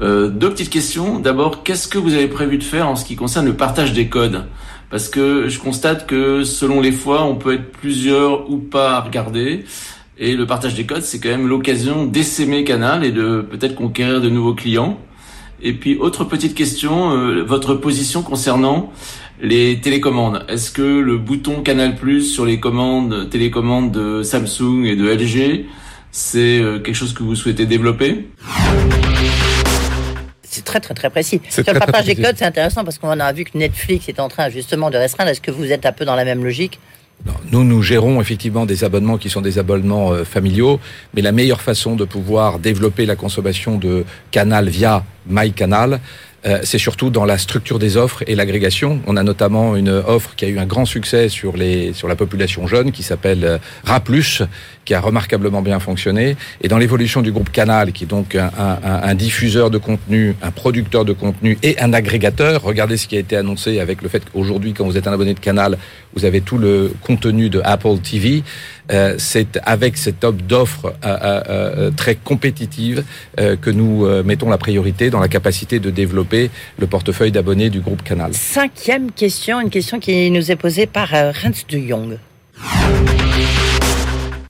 Euh, 0.00 0.28
deux 0.28 0.50
petites 0.50 0.70
questions. 0.70 1.18
D'abord, 1.18 1.62
qu'est-ce 1.62 1.88
que 1.88 1.98
vous 1.98 2.14
avez 2.14 2.28
prévu 2.28 2.58
de 2.58 2.64
faire 2.64 2.88
en 2.88 2.96
ce 2.96 3.04
qui 3.04 3.16
concerne 3.16 3.46
le 3.46 3.54
partage 3.54 3.92
des 3.92 4.08
codes? 4.08 4.46
Parce 4.90 5.08
que 5.08 5.48
je 5.48 5.58
constate 5.58 6.06
que 6.06 6.44
selon 6.44 6.80
les 6.80 6.92
fois, 6.92 7.24
on 7.24 7.34
peut 7.34 7.54
être 7.54 7.72
plusieurs 7.72 8.50
ou 8.50 8.58
pas 8.58 8.96
à 8.96 9.00
regarder. 9.00 9.64
Et 10.18 10.34
le 10.34 10.46
partage 10.46 10.74
des 10.74 10.86
codes, 10.86 11.02
c'est 11.02 11.20
quand 11.20 11.28
même 11.28 11.46
l'occasion 11.46 12.06
d'essaimer 12.06 12.64
Canal 12.64 13.04
et 13.04 13.12
de 13.12 13.40
peut-être 13.40 13.74
conquérir 13.74 14.20
de 14.20 14.28
nouveaux 14.28 14.54
clients. 14.54 14.98
Et 15.60 15.72
puis, 15.72 15.96
autre 15.96 16.24
petite 16.24 16.54
question, 16.54 17.12
euh, 17.12 17.42
votre 17.42 17.74
position 17.74 18.22
concernant 18.22 18.92
les 19.40 19.80
télécommandes. 19.80 20.44
Est-ce 20.48 20.70
que 20.70 20.82
le 20.82 21.18
bouton 21.18 21.62
Canal 21.62 21.96
Plus 21.96 22.22
sur 22.22 22.46
les 22.46 22.60
commandes, 22.60 23.28
télécommandes 23.30 23.92
de 23.92 24.22
Samsung 24.22 24.84
et 24.84 24.96
de 24.96 25.08
LG, 25.08 25.66
c'est 26.10 26.60
euh, 26.60 26.78
quelque 26.78 26.96
chose 26.96 27.12
que 27.12 27.22
vous 27.22 27.34
souhaitez 27.34 27.66
développer? 27.66 28.28
C'est 30.58 30.64
très 30.64 30.80
très 30.80 30.94
très 30.94 31.10
précis. 31.10 31.40
C'est 31.48 31.62
Sur 31.62 31.72
le 31.72 31.78
très, 31.78 31.86
très 31.86 31.92
partage 31.92 32.06
des 32.06 32.16
codes, 32.16 32.34
c'est 32.36 32.44
intéressant 32.44 32.84
parce 32.84 32.98
qu'on 32.98 33.20
a 33.20 33.32
vu 33.32 33.44
que 33.44 33.56
Netflix 33.56 34.08
est 34.08 34.18
en 34.18 34.28
train 34.28 34.48
justement 34.50 34.90
de 34.90 34.96
restreindre. 34.96 35.30
Est-ce 35.30 35.40
que 35.40 35.52
vous 35.52 35.70
êtes 35.70 35.86
un 35.86 35.92
peu 35.92 36.04
dans 36.04 36.16
la 36.16 36.24
même 36.24 36.42
logique? 36.42 36.80
Nous, 37.50 37.64
nous 37.64 37.82
gérons 37.82 38.20
effectivement 38.20 38.66
des 38.66 38.84
abonnements 38.84 39.18
qui 39.18 39.28
sont 39.28 39.40
des 39.40 39.58
abonnements 39.58 40.12
euh, 40.12 40.24
familiaux, 40.24 40.80
mais 41.14 41.22
la 41.22 41.32
meilleure 41.32 41.60
façon 41.60 41.96
de 41.96 42.04
pouvoir 42.04 42.58
développer 42.58 43.06
la 43.06 43.16
consommation 43.16 43.76
de 43.76 44.04
Canal 44.30 44.68
via 44.68 45.04
MyCanal, 45.28 46.00
euh, 46.46 46.60
c'est 46.62 46.78
surtout 46.78 47.10
dans 47.10 47.24
la 47.24 47.36
structure 47.36 47.78
des 47.80 47.96
offres 47.96 48.22
et 48.28 48.34
l'agrégation. 48.36 49.00
On 49.06 49.16
a 49.16 49.22
notamment 49.24 49.74
une 49.74 49.88
offre 49.88 50.34
qui 50.36 50.44
a 50.44 50.48
eu 50.48 50.58
un 50.58 50.66
grand 50.66 50.84
succès 50.84 51.28
sur 51.28 51.56
les 51.56 51.92
sur 51.92 52.06
la 52.06 52.14
population 52.14 52.66
jeune 52.68 52.92
qui 52.92 53.02
s'appelle 53.02 53.44
euh, 53.44 53.58
Raplus, 53.84 54.42
qui 54.84 54.94
a 54.94 55.00
remarquablement 55.00 55.62
bien 55.62 55.80
fonctionné. 55.80 56.36
Et 56.60 56.68
dans 56.68 56.78
l'évolution 56.78 57.22
du 57.22 57.32
groupe 57.32 57.50
Canal, 57.50 57.90
qui 57.92 58.04
est 58.04 58.06
donc 58.06 58.36
un, 58.36 58.50
un- 58.56 59.14
diffuseur 59.16 59.70
de 59.70 59.78
contenu, 59.78 60.36
un 60.40 60.50
producteur 60.52 61.04
de 61.04 61.12
contenu 61.12 61.58
et 61.64 61.78
un 61.80 61.92
agrégateur. 61.92 62.62
Regardez 62.62 62.96
ce 62.96 63.08
qui 63.08 63.16
a 63.16 63.18
été 63.18 63.36
annoncé 63.36 63.80
avec 63.80 64.00
le 64.02 64.08
fait 64.08 64.22
qu'aujourd'hui, 64.32 64.74
quand 64.74 64.84
vous 64.86 64.96
êtes 64.96 65.08
un 65.08 65.12
abonné 65.12 65.34
de 65.34 65.40
Canal, 65.40 65.76
vous 66.14 66.24
avez 66.24 66.40
tout 66.40 66.56
le 66.58 66.92
contenu 67.02 67.50
de 67.50 67.60
Apple 67.64 67.98
TV. 67.98 68.44
Euh, 68.90 69.14
c'est 69.18 69.58
avec 69.64 69.96
cette 69.96 70.24
offre 70.24 70.38
d'offres 70.42 70.94
euh, 71.04 71.18
euh, 71.22 71.42
euh, 71.48 71.90
très 71.90 72.14
compétitive 72.14 73.04
euh, 73.38 73.56
que 73.56 73.70
nous 73.70 74.06
euh, 74.06 74.22
mettons 74.22 74.48
la 74.48 74.58
priorité 74.58 75.10
dans 75.10 75.20
la 75.20 75.28
capacité 75.28 75.78
de 75.78 75.90
développer 75.90 76.50
le 76.78 76.86
portefeuille 76.86 77.32
d'abonnés 77.32 77.70
du 77.70 77.80
groupe 77.80 78.02
Canal. 78.02 78.32
Cinquième 78.34 79.10
question, 79.12 79.60
une 79.60 79.70
question 79.70 80.00
qui 80.00 80.30
nous 80.30 80.50
est 80.50 80.56
posée 80.56 80.86
par 80.86 81.14
euh, 81.14 81.32
Rens 81.32 81.66
de 81.68 81.78
Jong. 81.78 82.18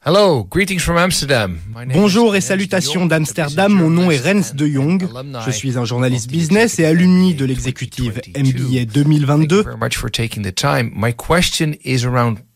Hello, 0.06 0.44
greetings 0.50 0.78
from 0.78 0.96
Amsterdam. 0.96 1.58
Bonjour 1.92 2.34
et 2.34 2.40
salutations 2.40 3.04
d'Amsterdam, 3.04 3.72
mon 3.72 3.90
nom 3.90 4.10
est 4.10 4.16
Rens 4.18 4.54
de 4.54 4.66
Jong. 4.66 5.06
Je 5.44 5.50
suis 5.50 5.76
un 5.76 5.84
journaliste 5.84 6.30
business 6.30 6.78
et 6.78 6.86
alumni 6.86 7.34
de 7.34 7.44
MBA 7.44 7.48
l'exécutive 7.52 8.20
2022. 8.34 9.60
MBA 9.60 9.64
Thank 9.64 9.74
you 9.74 9.74
2022. 11.96 12.47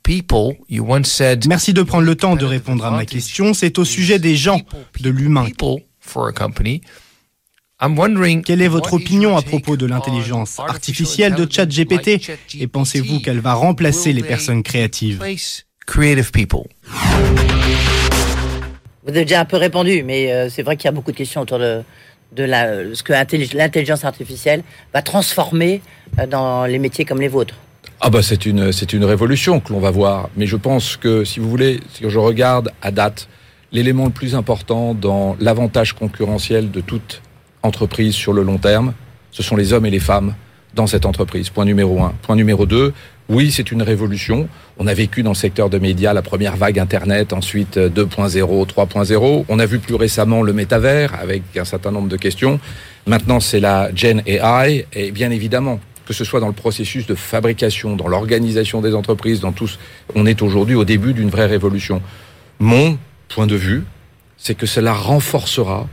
Merci 1.49 1.73
de 1.73 1.83
prendre 1.83 2.05
le 2.05 2.15
temps 2.15 2.37
de 2.37 2.45
répondre 2.45 2.85
à 2.85 2.91
ma 2.91 3.05
question. 3.07 3.55
C'est 3.55 3.79
au 3.79 3.85
sujet 3.85 4.19
des 4.19 4.37
gens, 4.37 4.61
de 5.01 5.11
l'humain. 5.11 5.45
people 5.45 5.85
for 6.01 6.29
a 6.29 6.33
company. 6.33 6.81
I'm 7.81 7.99
wondering 7.99 8.43
Quelle 8.43 8.63
est 8.63 8.69
votre 8.69 8.93
what 8.93 8.99
is 9.01 9.03
opinion 9.05 9.31
your 9.31 9.39
à 9.39 9.43
propos 9.43 9.77
de 9.77 9.87
l'intelligence 9.87 10.59
artificial 10.61 11.33
artificielle 11.33 11.35
de 11.35 11.43
intelligence 11.43 11.75
ChatGPT? 11.75 12.61
Et 12.61 12.67
pensez-vous 12.69 13.21
qu'elle 13.21 13.41
va 13.41 13.55
remplacer 13.55 14.11
Will 14.11 14.17
les 14.17 14.23
personnes 14.23 14.63
créatives? 14.63 15.19
replace 15.21 15.67
creative 15.87 16.31
people? 16.31 16.63
Vous 19.05 19.11
avez 19.11 19.23
déjà 19.25 19.41
un 19.41 19.45
peu 19.45 19.57
répondu, 19.57 20.05
mais 20.05 20.33
euh, 20.33 20.49
c'est 20.49 20.63
vrai 20.63 20.77
qu'il 20.77 20.85
y 20.85 20.89
a 20.89 20.93
beaucoup 20.93 21.11
de 21.11 21.17
questions 21.17 21.41
autour 21.41 21.59
de, 21.59 21.83
de 22.37 22.45
la, 22.45 22.95
ce 22.95 23.03
que 23.03 23.13
intelli- 23.13 23.53
l'intelligence 23.57 24.05
artificielle 24.05 24.63
va 24.95 25.03
transformer 25.03 25.81
euh, 26.21 26.27
dans 26.29 26.67
les 26.67 26.79
métiers 26.79 27.05
comme 27.05 27.21
les 27.21 27.27
vôtres. 27.27 27.57
Ah 28.05 28.11
bah 28.11 28.21
c'est 28.21 28.47
une 28.47 28.73
c'est 28.73 28.93
une 28.93 29.05
révolution 29.05 29.61
que 29.61 29.73
l'on 29.73 29.79
va 29.79 29.93
voir, 29.93 30.29
mais 30.37 30.49
je 30.49 30.57
pense 30.57 30.97
que 30.97 31.23
si 31.23 31.39
vous 31.39 31.49
voulez, 31.49 31.79
si 31.95 32.03
je 32.11 32.19
regarde 32.19 32.73
à 32.83 32.91
date, 32.91 33.29
l'élément 33.71 34.07
le 34.07 34.11
plus 34.11 34.35
important 34.35 34.93
dans 34.93 35.37
l'avantage 35.39 35.93
concurrentiel 35.93 36.73
de 36.73 36.81
toute 36.81 37.23
entreprise 37.63 38.13
sur 38.13 38.33
le 38.33 38.43
long 38.43 38.59
terme, 38.59 38.93
ce 39.31 39.45
sont 39.45 39.55
les 39.55 39.73
hommes 39.73 39.87
et 39.87 39.91
les 39.91 40.01
femmes 40.01 40.35
dans 40.75 40.89
cette 40.89 41.07
entreprise. 41.07 41.49
Point 41.51 41.65
numéro 41.65 42.03
un. 42.03 42.13
Point 42.23 42.35
numéro 42.35 42.67
deux. 42.67 42.93
Oui, 43.29 43.53
c'est 43.53 43.71
une 43.71 43.83
révolution. 43.83 44.49
On 44.79 44.89
a 44.89 44.95
vécu 44.95 45.23
dans 45.23 45.31
le 45.31 45.37
secteur 45.37 45.71
de 45.71 45.79
médias 45.79 46.13
la 46.13 46.23
première 46.23 46.57
vague 46.57 46.81
Internet, 46.81 47.33
ensuite 47.33 47.77
euh, 47.77 47.89
2.0, 47.89 48.67
3.0. 48.67 49.45
On 49.49 49.59
a 49.61 49.67
vu 49.67 49.79
plus 49.79 49.95
récemment 49.95 50.43
le 50.43 50.53
métavers 50.53 51.15
avec 51.21 51.43
un 51.57 51.65
certain 51.65 51.93
nombre 51.93 52.09
de 52.09 52.17
questions. 52.17 52.59
Maintenant, 53.07 53.39
c'est 53.39 53.61
la 53.61 53.95
Gen 53.95 54.23
AI. 54.27 54.87
Et 54.93 55.13
bien 55.13 55.31
évidemment, 55.31 55.79
que 56.13 56.19
ce 56.19 56.25
soit 56.25 56.41
dans 56.41 56.47
le 56.47 56.53
processus 56.53 57.07
de 57.07 57.15
fabrication, 57.15 57.97
dans 57.97 58.07
l'organisation 58.07 58.81
des 58.83 58.95
entreprises, 58.95 59.41
dans 59.41 59.53
tout, 59.53 59.67
ce- 59.67 59.79
on 60.15 60.27
est 60.27 60.43
aujourd'hui 60.43 60.75
au 60.75 60.85
début 60.85 61.15
d'une 61.15 61.31
vraie 61.31 61.47
révolution. 61.47 62.03
Mon 62.61 62.99
point 63.29 63.47
de 63.47 63.57
vue, 63.57 63.85
c'est 64.37 64.55
que 64.55 64.67
cela 64.67 64.93
renforcera 64.93 65.89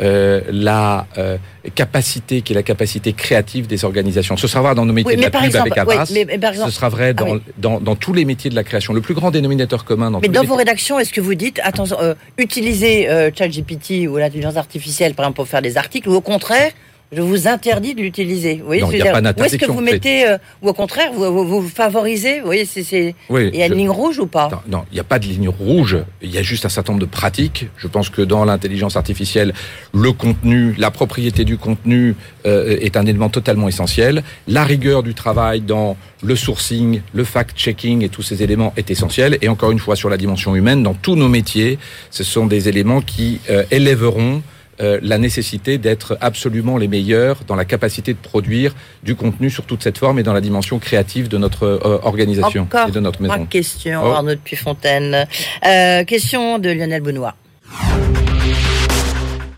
euh, 0.00 0.40
la 0.50 1.06
euh, 1.18 1.38
capacité 1.76 2.42
qui 2.42 2.52
est 2.52 2.56
la 2.56 2.64
capacité 2.64 3.12
créative 3.12 3.66
des 3.68 3.84
organisations. 3.84 4.36
Ce 4.36 4.48
sera 4.48 4.60
vrai 4.62 4.74
dans 4.74 4.84
nos 4.86 4.92
métiers 4.92 5.12
Oui, 5.12 5.16
de 5.18 5.22
la 5.22 5.30
pub 5.30 5.44
exemple, 5.44 5.72
avec 5.78 5.88
oui, 5.88 6.06
mais- 6.14 6.24
mais 6.24 6.38
par 6.38 6.50
exemple- 6.50 6.70
ce 6.70 6.76
sera 6.76 6.88
vrai 6.88 7.08
Ah 7.10 7.12
dans, 7.12 7.32
oui. 7.34 7.42
dans, 7.58 7.80
dans 7.80 7.94
tous 7.96 8.12
les 8.12 8.24
métiers 8.24 8.50
de 8.50 8.56
la 8.56 8.64
création. 8.64 8.92
Le 8.92 9.00
plus 9.00 9.14
grand 9.14 9.30
dénominateur 9.30 9.84
commun 9.84 10.10
dans 10.10 10.18
Mais 10.20 10.26
tous 10.28 10.32
dans 10.34 10.40
les 10.42 10.46
vos 10.48 10.56
rédactions, 10.56 10.98
est-ce 10.98 11.12
que 11.12 11.20
vous 11.20 11.34
dites, 11.36 11.60
attention, 11.62 11.96
euh, 12.00 12.14
utilisez 12.38 13.08
euh, 13.08 13.30
ChatGPT 13.36 14.08
ou 14.08 14.16
l'intelligence 14.16 14.56
artificielle, 14.56 15.14
par 15.14 15.24
exemple, 15.26 15.36
pour 15.36 15.46
faire 15.48 15.62
des 15.62 15.76
articles, 15.76 16.08
ou 16.08 16.14
au 16.14 16.20
contraire, 16.20 16.72
je 17.14 17.22
vous 17.22 17.48
interdis 17.48 17.94
de 17.94 18.00
l'utiliser. 18.00 18.56
Vous 18.56 18.66
voyez 18.66 18.82
Non, 18.82 18.90
ce 18.90 18.96
que 18.96 19.02
pas 19.02 19.32
Où 19.40 19.44
est-ce 19.44 19.56
que 19.56 19.70
vous 19.70 19.80
mettez, 19.80 20.26
euh, 20.26 20.38
ou 20.62 20.68
au 20.68 20.72
contraire, 20.72 21.12
vous, 21.12 21.24
vous, 21.32 21.62
vous 21.62 21.68
favorisez 21.68 22.40
Vous 22.40 22.46
voyez, 22.46 22.64
c'est. 22.64 23.14
Oui, 23.28 23.50
il 23.52 23.58
y 23.58 23.62
a 23.62 23.66
une 23.66 23.74
ligne 23.74 23.90
rouge 23.90 24.18
ou 24.18 24.26
pas 24.26 24.48
Non, 24.50 24.78
non, 24.78 24.84
il 24.90 24.94
n'y 24.94 25.00
a 25.00 25.04
pas 25.04 25.18
de 25.18 25.26
ligne 25.26 25.48
rouge. 25.48 25.98
Il 26.22 26.30
y 26.30 26.38
a 26.38 26.42
juste 26.42 26.64
un 26.66 26.68
certain 26.68 26.92
nombre 26.92 27.04
de 27.04 27.10
pratiques. 27.10 27.66
Je 27.76 27.88
pense 27.88 28.10
que 28.10 28.22
dans 28.22 28.44
l'intelligence 28.44 28.96
artificielle, 28.96 29.54
le 29.92 30.12
contenu, 30.12 30.74
la 30.78 30.90
propriété 30.90 31.44
du 31.44 31.58
contenu 31.58 32.14
euh, 32.46 32.76
est 32.80 32.96
un 32.96 33.06
élément 33.06 33.28
totalement 33.28 33.68
essentiel. 33.68 34.22
La 34.48 34.64
rigueur 34.64 35.02
du 35.02 35.14
travail 35.14 35.60
dans 35.60 35.96
le 36.22 36.36
sourcing, 36.36 37.00
le 37.12 37.24
fact-checking 37.24 38.02
et 38.02 38.08
tous 38.08 38.22
ces 38.22 38.42
éléments 38.42 38.72
est 38.76 38.90
essentiel. 38.90 39.38
Et 39.42 39.48
encore 39.48 39.70
une 39.70 39.78
fois, 39.78 39.96
sur 39.96 40.08
la 40.08 40.16
dimension 40.16 40.56
humaine, 40.56 40.82
dans 40.82 40.94
tous 40.94 41.16
nos 41.16 41.28
métiers, 41.28 41.78
ce 42.10 42.24
sont 42.24 42.46
des 42.46 42.68
éléments 42.68 43.00
qui 43.00 43.40
euh, 43.50 43.64
élèveront 43.70 44.42
euh, 44.80 44.98
la 45.02 45.18
nécessité 45.18 45.78
d'être 45.78 46.16
absolument 46.20 46.76
les 46.78 46.88
meilleurs 46.88 47.40
dans 47.46 47.56
la 47.56 47.64
capacité 47.64 48.12
de 48.12 48.18
produire 48.18 48.74
du 49.02 49.14
contenu 49.14 49.50
sur 49.50 49.64
toute 49.64 49.82
cette 49.82 49.98
forme 49.98 50.18
et 50.18 50.22
dans 50.22 50.32
la 50.32 50.40
dimension 50.40 50.78
créative 50.78 51.28
de 51.28 51.38
notre 51.38 51.64
euh, 51.64 51.98
organisation 52.02 52.62
Encore 52.62 52.88
et 52.88 52.92
de 52.92 53.00
notre 53.00 53.22
maison. 53.22 53.34
Trois 53.34 53.46
questions, 53.46 54.00
Oh. 54.04 54.08
Arnaud 54.12 54.34
de 54.34 54.40
Puyfontaine. 54.40 55.26
Euh, 55.66 56.04
question 56.04 56.58
de 56.58 56.70
Lionel 56.70 57.02
Benoît. 57.02 57.34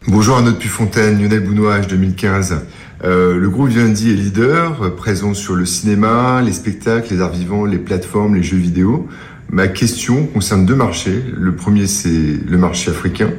Bonjour 0.08 0.36
Arnaud 0.36 0.52
Puyfontaine, 0.52 1.20
Lionel 1.20 1.40
Bounois, 1.40 1.80
2015. 1.80 2.60
Euh, 3.04 3.36
le 3.36 3.48
groupe 3.50 3.68
Vivendi 3.68 4.10
est 4.10 4.14
leader, 4.14 4.82
euh, 4.82 4.90
présent 4.90 5.34
sur 5.34 5.54
le 5.54 5.66
cinéma, 5.66 6.40
les 6.44 6.52
spectacles, 6.52 7.12
les 7.12 7.20
arts 7.20 7.32
vivants, 7.32 7.64
les 7.64 7.78
plateformes, 7.78 8.36
les 8.36 8.42
jeux 8.42 8.56
vidéo. 8.56 9.08
Ma 9.50 9.68
question 9.68 10.26
concerne 10.26 10.64
deux 10.64 10.76
marchés. 10.76 11.22
Le 11.36 11.54
premier, 11.56 11.86
c'est 11.86 12.08
le 12.08 12.56
marché 12.56 12.90
africain. 12.90 13.30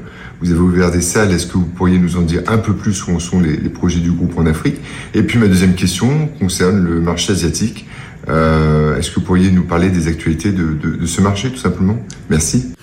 Vous 0.42 0.52
avez 0.52 0.60
ouvert 0.60 0.92
des 0.92 1.02
salles. 1.02 1.32
Est-ce 1.32 1.48
que 1.48 1.54
vous 1.54 1.66
pourriez 1.66 1.98
nous 1.98 2.16
en 2.18 2.22
dire 2.22 2.44
un 2.48 2.58
peu 2.60 2.74
plus 2.76 3.06
où 3.08 3.12
en 3.16 3.20
sont 3.20 3.40
les, 3.40 3.58
les 3.58 3.70
projets 3.70 4.00
du 4.00 4.12
groupe 4.12 4.38
en 4.38 4.46
Afrique? 4.46 4.76
Et 5.14 5.24
puis 5.24 5.40
ma 5.40 5.48
deuxième 5.48 5.74
question 5.76 6.28
concerne 6.40 6.80
le 6.84 7.00
marché 7.02 7.34
asiatique. 7.34 7.88
Euh, 8.30 8.98
Est-ce 8.98 9.10
que 9.10 9.16
vous 9.16 9.26
pourriez 9.26 9.50
nous 9.52 9.64
parler 9.64 9.90
des 9.90 10.08
actualités 10.08 10.52
de, 10.52 10.74
de- 10.74 10.96
de 10.96 11.06
ce 11.06 11.22
marché, 11.22 11.50
tout 11.50 11.58
simplement? 11.58 11.98
Merci. 12.30 12.74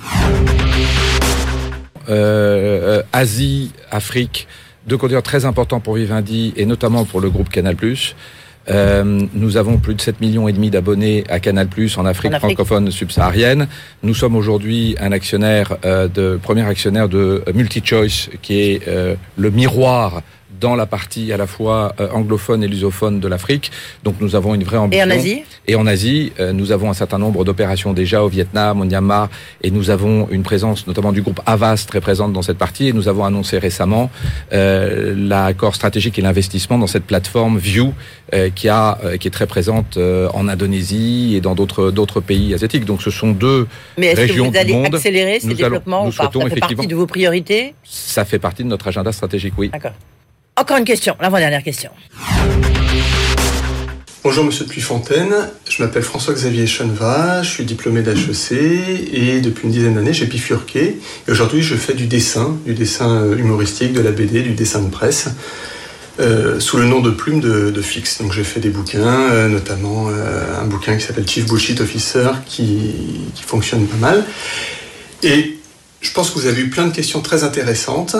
euh, 2.08 2.98
euh, 2.98 3.02
Asie, 3.12 3.72
Afrique, 3.90 4.48
deux 4.88 4.96
continents 4.96 5.22
très 5.22 5.44
importants 5.44 5.80
pour 5.80 5.94
Vivendi 5.94 6.52
et 6.56 6.66
notamment 6.66 7.04
pour 7.04 7.20
le 7.20 7.30
groupe 7.30 7.48
Canal+. 7.50 7.76
Euh, 8.70 9.26
nous 9.34 9.56
avons 9.56 9.78
plus 9.78 9.94
de 9.94 10.00
7 10.00 10.20
millions 10.20 10.48
et 10.48 10.52
demi 10.52 10.70
d'abonnés 10.70 11.24
à 11.28 11.40
Canal+ 11.40 11.66
en 11.66 11.70
Afrique 11.70 11.96
En 11.96 12.04
Afrique. 12.06 12.38
francophone 12.38 12.90
subsaharienne. 12.90 13.68
Nous 14.02 14.14
sommes 14.14 14.36
aujourd'hui 14.36 14.96
un 15.00 15.12
actionnaire 15.12 15.76
euh, 15.84 16.08
de 16.08 16.38
premier 16.42 16.62
actionnaire 16.62 17.08
de 17.08 17.42
MultiChoice 17.54 18.30
qui 18.42 18.60
est 18.60 18.88
euh, 18.88 19.16
le 19.36 19.50
miroir 19.50 20.22
dans 20.64 20.76
la 20.84 20.86
partie 20.98 21.26
à 21.36 21.38
la 21.44 21.46
fois 21.56 21.78
euh, 22.00 22.08
anglophone 22.18 22.60
et 22.64 22.68
lusophone 22.74 23.16
de 23.24 23.28
l'Afrique. 23.32 23.66
Donc 24.04 24.14
nous 24.24 24.32
avons 24.34 24.52
une 24.58 24.64
vraie 24.64 24.78
ambition. 24.84 25.04
Et 25.06 25.12
en 25.12 25.16
Asie 25.18 25.42
Et 25.70 25.74
en 25.82 25.86
Asie, 25.94 26.32
euh, 26.40 26.52
nous 26.58 26.68
avons 26.76 26.88
un 26.94 26.98
certain 27.02 27.18
nombre 27.24 27.44
d'opérations 27.44 27.92
déjà 27.92 28.18
au 28.26 28.28
Vietnam, 28.28 28.80
au 28.80 28.84
Myanmar, 28.84 29.28
et 29.64 29.70
nous 29.70 29.90
avons 29.90 30.16
une 30.30 30.42
présence 30.50 30.86
notamment 30.86 31.12
du 31.12 31.20
groupe 31.20 31.40
Avas 31.44 31.84
très 31.86 32.00
présente 32.00 32.32
dans 32.32 32.40
cette 32.48 32.56
partie. 32.66 32.88
Et 32.88 32.92
nous 32.98 33.08
avons 33.12 33.24
annoncé 33.30 33.58
récemment 33.58 34.10
euh, 34.52 35.14
l'accord 35.32 35.74
stratégique 35.74 36.18
et 36.18 36.22
l'investissement 36.22 36.78
dans 36.78 36.86
cette 36.94 37.04
plateforme 37.12 37.58
View, 37.58 37.92
euh, 38.32 38.48
qui 38.58 38.68
a 38.70 38.98
euh, 39.04 39.16
qui 39.18 39.28
est 39.28 39.36
très 39.38 39.46
présente 39.56 39.98
en 40.38 40.44
Indonésie 40.54 41.34
et 41.36 41.40
dans 41.46 41.54
d'autres 41.54 41.90
d'autres 41.98 42.20
pays 42.30 42.48
asiatiques. 42.56 42.86
Donc 42.86 43.02
ce 43.02 43.10
sont 43.20 43.32
deux 43.32 43.66
Mais 43.98 44.06
est-ce 44.08 44.32
que 44.32 44.40
vous 44.40 44.56
allez 44.56 44.72
du 44.72 44.78
monde. 44.78 44.94
accélérer 44.94 45.40
ces 45.40 45.46
Nous 45.48 45.52
allons- 45.52 45.62
développements 45.64 46.04
nous 46.06 46.10
ou 46.10 46.16
pas? 46.16 46.30
Ça 46.32 46.48
fait 46.54 46.60
partie 46.68 46.86
de 46.86 46.96
vos 46.96 47.06
priorités? 47.16 47.74
Ça 47.84 48.24
fait 48.24 48.38
partie 48.38 48.64
de 48.64 48.68
notre 48.74 48.88
agenda 48.88 49.12
stratégique, 49.12 49.54
oui. 49.58 49.68
D'accord. 49.70 49.92
Encore 50.56 50.76
une 50.76 50.84
question, 50.84 51.16
l'avant-dernière 51.20 51.64
question. 51.64 51.90
Bonjour 54.22 54.44
Monsieur 54.44 54.64
Puyfontaine, 54.64 55.34
je 55.68 55.82
m'appelle 55.82 56.04
François-Xavier 56.04 56.68
Cheneva, 56.68 57.42
je 57.42 57.50
suis 57.50 57.64
diplômé 57.64 58.02
d'HEC 58.02 58.52
et 59.12 59.40
depuis 59.40 59.64
une 59.64 59.72
dizaine 59.72 59.94
d'années 59.94 60.12
j'ai 60.12 60.26
bifurqué 60.26 61.00
et 61.26 61.30
aujourd'hui 61.30 61.60
je 61.60 61.74
fais 61.74 61.92
du 61.92 62.06
dessin, 62.06 62.56
du 62.64 62.72
dessin 62.72 63.10
euh, 63.10 63.36
humoristique, 63.36 63.92
de 63.92 64.00
la 64.00 64.12
BD, 64.12 64.42
du 64.42 64.54
dessin 64.54 64.80
de 64.80 64.88
presse 64.88 65.26
euh, 66.20 66.60
sous 66.60 66.76
le 66.76 66.84
nom 66.84 67.00
de 67.00 67.10
Plume 67.10 67.40
de, 67.40 67.82
Fix. 67.82 68.22
Donc 68.22 68.32
j'ai 68.32 68.44
fait 68.44 68.60
des 68.60 68.70
bouquins, 68.70 69.30
euh, 69.32 69.48
notamment 69.48 70.08
un 70.08 70.64
bouquin 70.66 70.96
qui 70.96 71.04
s'appelle 71.04 71.28
Chief 71.28 71.46
Bullshit 71.46 71.80
Officer 71.80 72.30
qui 72.46 72.94
fonctionne 73.44 73.86
pas 73.86 73.96
mal. 73.96 74.24
Et 75.24 75.58
je 76.00 76.12
pense 76.12 76.30
que 76.30 76.38
vous 76.38 76.46
avez 76.46 76.62
eu 76.62 76.70
plein 76.70 76.86
de 76.86 76.94
questions 76.94 77.20
très 77.22 77.42
intéressantes. 77.42 78.14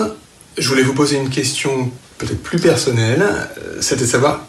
Je 0.57 0.67
voulais 0.67 0.83
vous 0.83 0.93
poser 0.93 1.15
une 1.15 1.29
question 1.29 1.91
peut-être 2.17 2.41
plus 2.41 2.59
personnelle, 2.59 3.21
euh, 3.21 3.77
c'était 3.81 4.01
de 4.01 4.07
savoir 4.07 4.45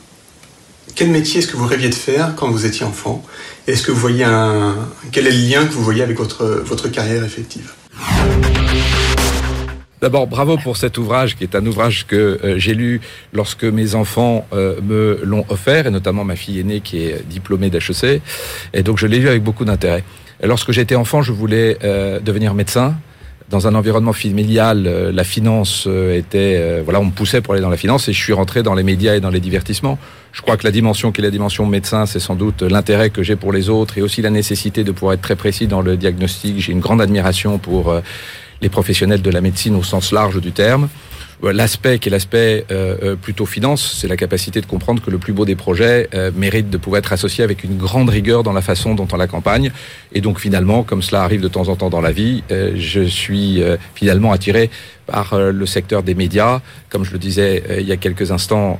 quel 0.94 1.10
métier 1.10 1.40
est-ce 1.40 1.48
que 1.48 1.56
vous 1.56 1.66
rêviez 1.66 1.88
de 1.88 1.94
faire 1.94 2.34
quand 2.36 2.50
vous 2.50 2.64
étiez 2.64 2.86
enfant 2.86 3.24
Est-ce 3.66 3.82
que 3.82 3.92
vous 3.92 4.00
voyez 4.00 4.24
un... 4.24 4.76
Quel 5.12 5.26
est 5.26 5.32
le 5.32 5.48
lien 5.48 5.66
que 5.66 5.72
vous 5.72 5.82
voyez 5.82 6.02
avec 6.02 6.16
votre, 6.16 6.44
votre 6.64 6.88
carrière 6.88 7.24
effective 7.24 7.72
D'abord, 10.00 10.26
bravo 10.26 10.58
pour 10.58 10.76
cet 10.76 10.98
ouvrage 10.98 11.36
qui 11.36 11.42
est 11.42 11.56
un 11.56 11.66
ouvrage 11.66 12.06
que 12.06 12.38
euh, 12.44 12.58
j'ai 12.58 12.74
lu 12.74 13.00
lorsque 13.32 13.64
mes 13.64 13.94
enfants 13.94 14.46
euh, 14.52 14.80
me 14.82 15.20
l'ont 15.24 15.44
offert, 15.48 15.86
et 15.86 15.90
notamment 15.90 16.22
ma 16.22 16.36
fille 16.36 16.60
aînée 16.60 16.80
qui 16.80 17.02
est 17.04 17.26
diplômée 17.26 17.70
d'HEC. 17.70 18.22
Et 18.72 18.82
donc 18.82 18.98
je 18.98 19.06
l'ai 19.06 19.18
lu 19.18 19.28
avec 19.28 19.42
beaucoup 19.42 19.64
d'intérêt. 19.64 20.04
Lorsque 20.42 20.70
j'étais 20.70 20.96
enfant, 20.96 21.22
je 21.22 21.32
voulais 21.32 21.78
devenir 22.22 22.52
médecin. 22.52 22.94
Dans 23.48 23.68
un 23.68 23.76
environnement 23.76 24.12
familial, 24.12 24.88
euh, 24.88 25.12
la 25.12 25.22
finance 25.22 25.84
euh, 25.86 26.18
était, 26.18 26.56
euh, 26.58 26.80
voilà, 26.82 26.98
on 26.98 27.04
me 27.04 27.10
poussait 27.12 27.40
pour 27.40 27.54
aller 27.54 27.62
dans 27.62 27.70
la 27.70 27.76
finance, 27.76 28.08
et 28.08 28.12
je 28.12 28.20
suis 28.20 28.32
rentré 28.32 28.64
dans 28.64 28.74
les 28.74 28.82
médias 28.82 29.14
et 29.14 29.20
dans 29.20 29.30
les 29.30 29.38
divertissements. 29.38 30.00
Je 30.32 30.42
crois 30.42 30.56
que 30.56 30.64
la 30.64 30.72
dimension 30.72 31.12
qui 31.12 31.20
est 31.20 31.24
la 31.24 31.30
dimension 31.30 31.64
médecin, 31.64 32.06
c'est 32.06 32.18
sans 32.18 32.34
doute 32.34 32.62
l'intérêt 32.62 33.10
que 33.10 33.22
j'ai 33.22 33.36
pour 33.36 33.52
les 33.52 33.68
autres 33.68 33.98
et 33.98 34.02
aussi 34.02 34.20
la 34.20 34.30
nécessité 34.30 34.82
de 34.82 34.90
pouvoir 34.90 35.14
être 35.14 35.22
très 35.22 35.36
précis 35.36 35.68
dans 35.68 35.80
le 35.80 35.96
diagnostic. 35.96 36.58
J'ai 36.58 36.72
une 36.72 36.80
grande 36.80 37.00
admiration 37.00 37.58
pour 37.58 37.94
les 38.60 38.68
professionnels 38.68 39.22
de 39.22 39.30
la 39.30 39.40
médecine 39.40 39.76
au 39.76 39.82
sens 39.82 40.12
large 40.12 40.40
du 40.40 40.52
terme. 40.52 40.88
L'aspect 41.42 41.98
qui 41.98 42.08
est 42.08 42.12
l'aspect 42.12 42.64
euh, 42.70 42.96
euh, 43.02 43.16
plutôt 43.16 43.44
finance, 43.44 43.96
c'est 43.98 44.08
la 44.08 44.16
capacité 44.16 44.60
de 44.62 44.66
comprendre 44.66 45.02
que 45.02 45.10
le 45.10 45.18
plus 45.18 45.34
beau 45.34 45.44
des 45.44 45.54
projets 45.54 46.08
euh, 46.14 46.30
mérite 46.34 46.70
de 46.70 46.78
pouvoir 46.78 47.00
être 47.00 47.12
associé 47.12 47.44
avec 47.44 47.62
une 47.62 47.76
grande 47.76 48.08
rigueur 48.08 48.42
dans 48.42 48.54
la 48.54 48.62
façon 48.62 48.94
dont 48.94 49.06
on 49.12 49.16
l'accompagne. 49.16 49.70
Et 50.14 50.22
donc 50.22 50.40
finalement, 50.40 50.82
comme 50.82 51.02
cela 51.02 51.22
arrive 51.22 51.42
de 51.42 51.48
temps 51.48 51.68
en 51.68 51.76
temps 51.76 51.90
dans 51.90 52.00
la 52.00 52.12
vie, 52.12 52.42
je 52.50 53.02
suis 53.02 53.62
finalement 53.94 54.32
attiré 54.32 54.70
par 55.06 55.38
le 55.38 55.66
secteur 55.66 56.02
des 56.02 56.14
médias, 56.14 56.60
comme 56.88 57.04
je 57.04 57.12
le 57.12 57.18
disais 57.18 57.62
il 57.78 57.86
y 57.86 57.92
a 57.92 57.96
quelques 57.96 58.30
instants, 58.32 58.78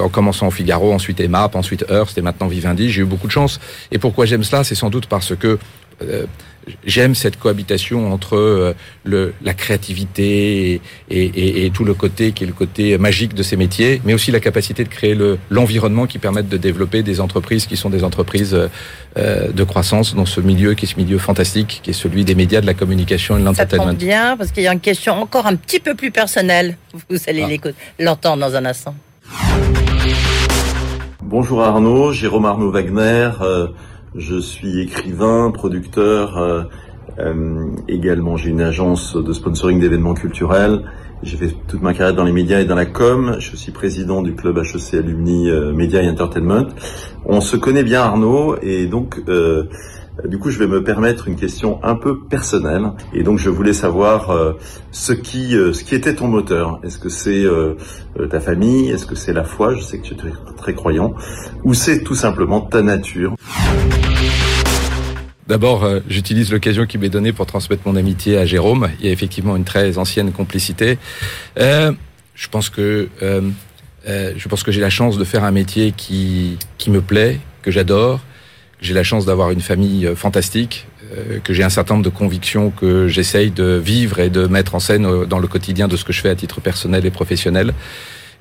en 0.00 0.08
commençant 0.08 0.48
au 0.48 0.50
Figaro, 0.50 0.92
ensuite 0.92 1.20
EMAP, 1.20 1.54
ensuite 1.54 1.84
Hearst 1.88 2.18
et 2.18 2.22
maintenant 2.22 2.48
Vivendi. 2.48 2.90
J'ai 2.90 3.02
eu 3.02 3.06
beaucoup 3.06 3.28
de 3.28 3.32
chance. 3.32 3.60
Et 3.90 3.98
pourquoi 3.98 4.26
j'aime 4.26 4.44
cela 4.44 4.62
C'est 4.62 4.74
sans 4.74 4.90
doute 4.90 5.06
parce 5.06 5.34
que 5.34 5.58
euh, 6.02 6.26
j'aime 6.84 7.14
cette 7.14 7.38
cohabitation 7.38 8.12
entre 8.12 8.36
euh, 8.36 8.74
le, 9.04 9.32
la 9.42 9.54
créativité 9.54 10.74
et, 10.74 10.80
et- 11.10 11.64
et 11.64 11.70
tout 11.70 11.84
le 11.84 11.94
côté 11.94 12.32
qui 12.32 12.44
est 12.44 12.46
le 12.46 12.52
côté 12.52 12.98
magique 12.98 13.32
de 13.34 13.42
ces 13.42 13.56
métiers, 13.56 14.02
mais 14.04 14.12
aussi 14.12 14.30
la 14.30 14.40
capacité 14.40 14.84
de 14.84 14.88
créer 14.90 15.14
le- 15.14 15.38
l'environnement 15.48 16.06
qui 16.06 16.18
permette 16.18 16.48
de 16.48 16.58
développer 16.58 17.02
des 17.02 17.20
entreprises 17.20 17.66
qui 17.66 17.76
sont 17.78 17.88
des 17.88 18.04
entreprises 18.04 18.52
euh, 18.54 18.68
euh, 19.16 19.50
de 19.50 19.64
croissance 19.64 20.14
dans 20.14 20.26
ce 20.26 20.40
milieu 20.42 20.74
qui 20.74 20.84
est 20.84 20.88
ce 20.88 20.96
milieu 20.96 21.18
fantastique, 21.18 21.80
qui 21.82 21.90
est 21.90 21.94
celui 21.94 22.24
des 22.24 22.34
médias, 22.34 22.60
de 22.60 22.66
la 22.66 22.74
communication 22.74 23.38
et 23.38 23.40
de 23.40 23.46
Ça 23.54 23.64
tombe 23.64 23.78
l'entertainment. 23.78 23.94
bien 23.98 24.36
parce 24.36 24.50
qu'il 24.52 24.62
y 24.62 24.68
a 24.68 24.72
une 24.72 24.80
question 24.80 25.14
encore 25.14 25.46
un 25.46 25.56
petit 25.56 25.80
peu 25.80 25.94
plus 25.94 26.10
personnelle. 26.10 26.76
Vous 27.08 27.16
allez 27.26 27.42
Ah. 27.44 27.48
l'écouter- 27.48 27.74
l'entendre 27.98 28.46
dans 28.46 28.54
un 28.54 28.64
instant. 28.66 28.94
Bonjour 31.22 31.62
Arnaud, 31.62 32.12
Jérôme 32.12 32.44
Arnaud 32.46 32.70
Wagner. 32.70 33.30
Je 34.14 34.38
suis 34.38 34.80
écrivain, 34.80 35.50
producteur. 35.50 36.38
euh, 36.38 36.62
euh, 37.18 37.70
également, 37.88 38.36
j'ai 38.36 38.50
une 38.50 38.60
agence 38.60 39.16
de 39.16 39.32
sponsoring 39.32 39.80
d'événements 39.80 40.14
culturels. 40.14 40.84
J'ai 41.22 41.36
fait 41.36 41.52
toute 41.66 41.82
ma 41.82 41.94
carrière 41.94 42.14
dans 42.14 42.24
les 42.24 42.32
médias 42.32 42.60
et 42.60 42.64
dans 42.64 42.76
la 42.76 42.86
com. 42.86 43.36
Je 43.38 43.46
suis 43.46 43.54
aussi 43.54 43.70
président 43.72 44.22
du 44.22 44.34
club 44.34 44.58
HEC 44.58 44.94
Alumni 44.94 45.50
euh, 45.50 45.76
et 45.76 46.08
Entertainment. 46.08 46.68
On 47.24 47.40
se 47.40 47.56
connaît 47.56 47.82
bien 47.82 48.02
Arnaud 48.02 48.56
et 48.62 48.86
donc 48.86 49.20
euh, 49.28 49.64
du 50.24 50.38
coup 50.38 50.50
je 50.50 50.58
vais 50.58 50.66
me 50.66 50.82
permettre 50.82 51.28
une 51.28 51.36
question 51.36 51.78
un 51.84 51.94
peu 51.94 52.18
personnelle 52.18 52.92
et 53.12 53.22
donc 53.22 53.38
je 53.38 53.50
voulais 53.50 53.72
savoir 53.72 54.30
euh, 54.30 54.52
ce 54.90 55.12
qui 55.12 55.54
euh, 55.56 55.72
ce 55.72 55.84
qui 55.84 55.94
était 55.94 56.14
ton 56.14 56.28
moteur. 56.28 56.80
Est-ce 56.82 56.98
que 56.98 57.08
c'est 57.08 57.44
euh, 57.44 57.74
euh, 58.18 58.26
ta 58.26 58.40
famille? 58.40 58.90
Est-ce 58.90 59.06
que 59.06 59.14
c'est 59.14 59.32
la 59.32 59.44
foi? 59.44 59.74
Je 59.74 59.82
sais 59.82 59.98
que 59.98 60.02
tu 60.02 60.14
es 60.14 60.32
très, 60.56 60.74
croyant. 60.74 61.14
Ou 61.64 61.74
c'est 61.74 62.02
tout 62.02 62.14
simplement 62.14 62.60
ta 62.60 62.82
nature? 62.82 63.34
D'abord, 65.46 65.84
euh, 65.84 66.00
j'utilise 66.08 66.52
l'occasion 66.52 66.84
qui 66.86 66.98
m'est 66.98 67.08
donnée 67.08 67.32
pour 67.32 67.46
transmettre 67.46 67.82
mon 67.86 67.96
amitié 67.96 68.36
à 68.36 68.44
Jérôme. 68.44 68.88
Il 69.00 69.06
y 69.06 69.08
a 69.08 69.12
effectivement 69.12 69.56
une 69.56 69.64
très 69.64 69.96
ancienne 69.98 70.30
complicité. 70.32 70.98
Euh, 71.58 71.92
je 72.34 72.48
pense 72.48 72.68
que 72.68 73.08
euh, 73.22 73.40
euh, 74.08 74.32
je 74.36 74.48
pense 74.48 74.62
que 74.62 74.72
j'ai 74.72 74.80
la 74.80 74.90
chance 74.90 75.16
de 75.16 75.24
faire 75.24 75.44
un 75.44 75.50
métier 75.50 75.92
qui 75.92 76.58
qui 76.76 76.90
me 76.90 77.00
plaît, 77.00 77.40
que 77.62 77.70
j'adore. 77.70 78.20
J'ai 78.80 78.94
la 78.94 79.02
chance 79.02 79.26
d'avoir 79.26 79.50
une 79.50 79.60
famille 79.60 80.06
euh, 80.06 80.14
fantastique, 80.14 80.86
euh, 81.12 81.40
que 81.42 81.52
j'ai 81.52 81.64
un 81.64 81.68
certain 81.68 81.94
nombre 81.94 82.04
de 82.04 82.14
convictions 82.14 82.70
que 82.70 83.08
j'essaye 83.08 83.50
de 83.50 83.76
vivre 83.76 84.20
et 84.20 84.30
de 84.30 84.46
mettre 84.46 84.74
en 84.74 84.78
scène 84.78 85.04
euh, 85.04 85.24
dans 85.24 85.40
le 85.40 85.48
quotidien 85.48 85.88
de 85.88 85.96
ce 85.96 86.04
que 86.04 86.12
je 86.12 86.20
fais 86.20 86.28
à 86.28 86.36
titre 86.36 86.60
personnel 86.60 87.04
et 87.04 87.10
professionnel 87.10 87.74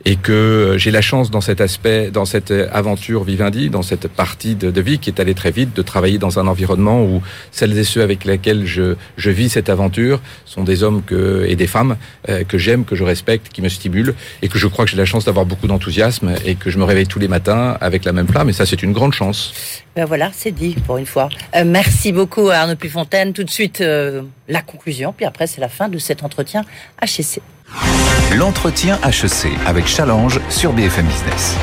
et 0.06 0.16
que 0.16 0.32
euh, 0.32 0.78
j'ai 0.78 0.92
la 0.92 1.02
chance 1.02 1.32
dans 1.32 1.42
cet 1.42 1.62
aspect, 1.62 2.12
dans 2.12 2.26
cette 2.26 2.52
euh, 2.52 2.70
aventure 2.72 3.24
Vivendi, 3.24 3.70
dans 3.70 3.82
cette 3.82 4.08
partie 4.08 4.56
de, 4.56 4.82
vie 4.82 5.00
qui 5.00 5.10
est 5.10 5.20
allée 5.20 5.34
très 5.34 5.52
vite, 5.52 5.76
de 5.76 5.82
travailler 5.82 6.18
dans 6.18 6.40
un 6.40 6.48
environnement 6.48 7.04
où 7.04 7.22
celles 7.52 7.78
et 7.78 7.84
ceux 7.84 8.02
avec 8.02 8.24
lesquels 8.24 8.66
je, 8.66 8.96
je 9.18 9.30
vis 9.30 9.50
cette 9.50 9.70
aventure 9.70 10.22
sont 10.46 10.64
des 10.64 10.84
hommes 10.84 11.04
que, 11.04 11.46
et 11.48 11.56
des 11.56 11.68
femmes 11.68 11.98
euh, 12.30 12.44
que 12.44 12.58
j'aime, 12.58 12.86
que 12.86 12.96
je 12.96 13.04
respecte, 13.04 13.50
qui 13.50 13.62
me 13.62 13.70
stimulent 13.70 14.14
et 14.42 14.50
que 14.50 14.58
je 14.58 14.68
crois 14.68 14.86
que 14.86 14.92
j'ai 14.92 14.98
la 14.98 15.06
chance 15.06 15.26
d'avoir 15.26 15.46
beaucoup 15.46 15.68
d'enthousiasme 15.68 16.36
et 16.46 16.56
que 16.56 16.70
je 16.70 16.78
me 16.78 16.84
réveille 16.84 17.08
tous 17.08 17.20
les 17.20 17.28
matins 17.28 17.78
avec 17.82 18.06
la 18.06 18.14
même 18.14 18.28
flamme 18.28 18.50
et 18.50 18.54
ça 18.54 18.66
c'est 18.66 18.84
une 18.84 18.94
grande 18.94 19.14
chance. 19.14 19.54
Ben 19.96 20.06
voilà, 20.06 20.30
c'est 20.34 20.52
dit 20.52 20.76
pour 20.86 20.98
une 20.98 21.08
fois. 21.08 21.30
Merci 21.66 22.12
beaucoup 22.12 22.50
à 22.50 22.58
Arnaud 22.58 22.76
Puyfontaine. 22.76 23.34
Tout 23.34 23.44
de 23.44 23.50
suite, 23.50 23.80
la 23.80 24.62
conclusion, 24.62 25.12
puis 25.12 25.26
après, 25.26 25.48
c'est 25.48 25.60
la 25.60 25.70
fin 25.70 25.90
de 25.90 25.98
cet 25.98 26.24
entretien 26.24 26.64
HEC. 27.02 27.42
L'entretien 28.36 29.00
HEC 29.04 29.52
avec 29.66 29.88
Challenge 29.88 30.40
sur 30.50 30.74
BFM 30.74 31.06
Business. 31.06 31.56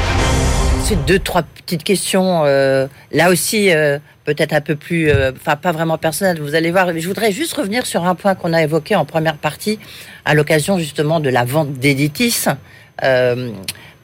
C'est 0.83 1.03
deux, 1.07 1.19
trois 1.19 1.43
petites 1.43 1.83
questions. 1.83 2.43
euh, 2.45 2.87
là 3.13 3.31
aussi, 3.31 3.71
euh, 3.71 3.99
peut-être 4.25 4.53
un 4.53 4.61
peu 4.61 4.77
plus, 4.77 5.09
euh, 5.09 5.33
enfin 5.35 5.57
pas 5.57 5.73
vraiment 5.73 5.99
personnelles. 5.99 6.41
Vous 6.41 6.55
allez 6.55 6.71
voir. 6.71 6.89
Je 6.99 7.07
voudrais 7.07 7.33
juste 7.33 7.55
revenir 7.55 7.87
sur 7.87 8.05
un 8.05 8.15
point 8.15 8.35
qu'on 8.35 8.53
a 8.53 8.63
évoqué 8.63 8.97
en 8.97 9.05
première 9.05 9.37
partie, 9.37 9.79
à 10.25 10.35
l'occasion 10.35 10.79
justement 10.79 11.21
de 11.21 11.31
la 11.31 11.45
vente 11.45 11.73
d'Editis, 11.73 12.45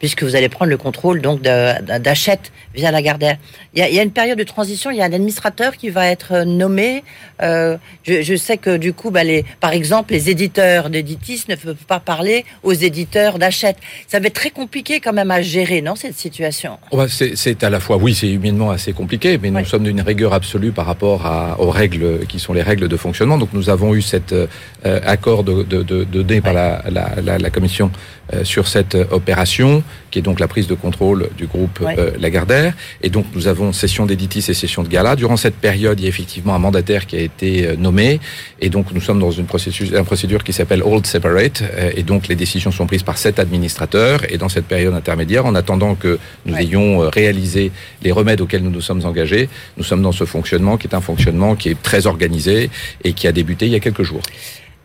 puisque 0.00 0.24
vous 0.24 0.34
allez 0.34 0.48
prendre 0.48 0.70
le 0.70 0.76
contrôle 0.76 1.20
donc 1.20 1.42
d'Achète 1.42 2.50
via 2.74 2.90
Lagardère. 2.90 3.36
Il 3.74 3.80
y, 3.80 3.82
a, 3.82 3.88
il 3.88 3.94
y 3.94 4.00
a 4.00 4.02
une 4.02 4.10
période 4.10 4.38
de 4.38 4.44
transition. 4.44 4.90
Il 4.90 4.96
y 4.96 5.02
a 5.02 5.04
un 5.04 5.12
administrateur 5.12 5.76
qui 5.76 5.90
va 5.90 6.08
être 6.08 6.44
nommé. 6.44 7.04
Euh, 7.42 7.76
je, 8.04 8.22
je 8.22 8.34
sais 8.34 8.56
que 8.56 8.76
du 8.76 8.92
coup, 8.92 9.10
bah, 9.10 9.22
les, 9.24 9.44
par 9.60 9.72
exemple, 9.72 10.12
les 10.12 10.30
éditeurs 10.30 10.90
d'Editis 10.90 11.44
ne 11.48 11.54
peuvent 11.54 11.74
pas 11.86 12.00
parler 12.00 12.44
aux 12.62 12.72
éditeurs 12.72 13.38
d'Achète. 13.38 13.76
Ça 14.08 14.18
va 14.18 14.26
être 14.26 14.34
très 14.34 14.50
compliqué 14.50 15.00
quand 15.00 15.12
même 15.12 15.30
à 15.30 15.42
gérer, 15.42 15.82
non, 15.82 15.94
cette 15.96 16.16
situation? 16.16 16.78
Oh, 16.90 16.96
bah, 16.96 17.06
c'est- 17.08 17.62
à 17.62 17.70
la 17.70 17.78
fois, 17.80 17.98
oui, 17.98 18.14
c'est 18.14 18.28
humainement 18.30 18.70
assez 18.70 18.92
compliqué, 18.92 19.38
mais 19.40 19.50
nous 19.50 19.64
sommes 19.66 19.84
d'une 19.84 20.00
rigueur 20.00 20.32
absolue 20.32 20.72
par 20.72 20.86
rapport 20.86 21.26
à- 21.26 21.60
aux 21.60 21.70
règles 21.70 22.26
qui 22.26 22.38
sont 22.40 22.52
les 22.54 22.62
règles 22.62 22.88
de 22.88 22.96
fonctionnement. 22.96 23.36
Donc 23.36 23.50
nous 23.52 23.68
avons 23.68 23.94
eu 23.94 24.00
cet 24.02 24.32
euh, 24.32 24.46
euh, 24.86 24.98
accord 25.04 25.44
de, 25.44 25.62
de, 25.62 25.82
de, 25.82 26.04
de 26.04 26.22
donné 26.22 26.40
par 26.40 26.54
la, 26.54 26.82
la, 26.90 27.10
la, 27.22 27.38
la 27.38 27.50
commission 27.50 27.90
euh, 28.32 28.44
sur 28.44 28.66
cette 28.68 28.94
euh, 28.94 29.04
opération, 29.10 29.82
qui 30.10 30.18
est 30.18 30.22
donc 30.22 30.40
la 30.40 30.48
prise 30.48 30.66
de 30.66 30.74
contrôle 30.74 31.28
du 31.36 31.46
groupe 31.46 31.80
Ouais. 31.80 31.94
euh, 31.98 32.10
Lagardère. 32.18 32.74
Et 33.02 33.10
donc 33.10 33.26
nous 33.34 33.46
avons 33.48 33.72
session 33.72 34.06
d'éditis 34.06 34.44
et 34.48 34.54
session 34.54 34.82
de 34.82 34.88
gala. 34.88 35.16
Durant 35.16 35.36
cette 35.36 35.54
période, 35.56 35.98
il 36.00 36.02
y 36.04 36.06
a 36.06 36.08
effectivement 36.08 36.54
un 36.54 36.58
mandataire 36.58 37.06
qui 37.06 37.16
a 37.16 37.20
été 37.20 37.66
euh, 37.66 37.76
nommé, 37.76 38.20
et 38.60 38.68
donc 38.70 38.92
nous 38.92 39.00
sommes 39.00 39.20
dans 39.20 39.30
une 39.30 39.46
procédure, 39.46 39.96
une 39.98 40.04
procédure 40.04 40.44
qui 40.44 40.52
s'appelle 40.52 40.82
Hold 40.82 41.06
Separate, 41.06 41.62
euh, 41.62 41.92
et 41.96 42.02
donc 42.02 42.28
les 42.28 42.36
décisions 42.36 42.70
sont 42.72 42.86
prises 42.86 43.02
par 43.02 43.18
cet 43.18 43.38
administrateur. 43.38 44.20
Et 44.32 44.38
dans 44.38 44.48
cette 44.48 44.66
période 44.66 44.94
intermédiaire, 44.94 45.46
en 45.46 45.54
attendant 45.54 45.94
que 45.94 46.18
nous 46.46 46.56
ayons 46.56 46.98
réalisé 47.10 47.72
les 48.02 48.12
remèdes 48.12 48.40
auxquels 48.40 48.62
nous 48.62 48.70
nous 48.70 48.80
sommes 48.80 49.04
engagés, 49.04 49.48
nous 49.76 49.84
sommes 49.84 50.02
dans 50.02 50.12
ce 50.12 50.24
fonctionnement 50.24 50.76
qui 50.76 50.86
est 50.86 50.94
un 50.94 51.00
fonctionnement 51.00 51.54
qui 51.56 51.68
est 51.70 51.80
très 51.82 52.06
organisé 52.06 52.70
et 53.04 53.12
qui 53.12 53.26
a 53.26 53.32
débuté 53.32 53.66
il 53.66 53.72
y 53.72 53.76
a 53.76 53.80
quelques 53.80 54.02
jours. 54.02 54.22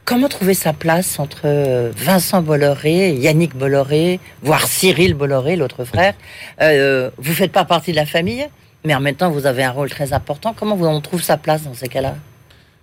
Comment 0.06 0.30
trouver 0.30 0.54
sa 0.54 0.72
place 0.72 1.18
entre 1.20 1.42
euh, 1.46 1.92
Vincent 1.98 2.44
Bolloré, 2.44 3.14
Yannick 3.16 3.56
Bolloré, 3.56 4.20
voire 4.44 4.68
Cyril 4.68 5.16
Bolloré, 5.16 5.56
l'autre 5.56 5.84
frère? 5.84 6.14
Euh, 6.62 7.10
Vous 7.18 7.34
faites 7.34 7.52
pas 7.52 7.66
partie 7.66 7.90
de 7.90 7.96
la 7.96 8.06
famille, 8.06 8.46
mais 8.84 8.94
en 8.94 9.00
même 9.00 9.16
temps, 9.16 9.32
vous 9.32 9.48
avez 9.48 9.64
un 9.64 9.72
rôle 9.72 9.90
très 9.90 10.14
important. 10.14 10.54
Comment 10.58 10.76
on 10.80 11.02
trouve 11.02 11.24
sa 11.24 11.38
place 11.38 11.64
dans 11.64 11.74
ces 11.74 11.88
cas-là? 11.88 12.16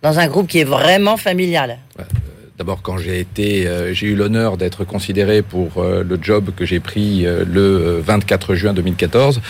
Dans 0.02 0.18
un 0.18 0.26
groupe 0.26 0.48
qui 0.48 0.58
est 0.58 0.64
vraiment 0.64 1.16
familial. 1.16 1.78
D'abord, 2.58 2.82
quand 2.82 2.98
j'ai 2.98 3.20
été, 3.20 3.68
euh, 3.68 3.94
j'ai 3.94 4.08
eu 4.08 4.16
l'honneur 4.16 4.56
d'être 4.56 4.84
considéré 4.84 5.42
pour 5.42 5.78
euh, 5.78 6.02
le 6.02 6.18
job 6.20 6.50
que 6.56 6.64
j'ai 6.66 6.80
pris 6.80 7.24
euh, 7.24 7.44
le 7.46 7.60
euh, 7.60 8.00
24 8.04 8.56
juin 8.56 8.72
2014. 8.74 9.40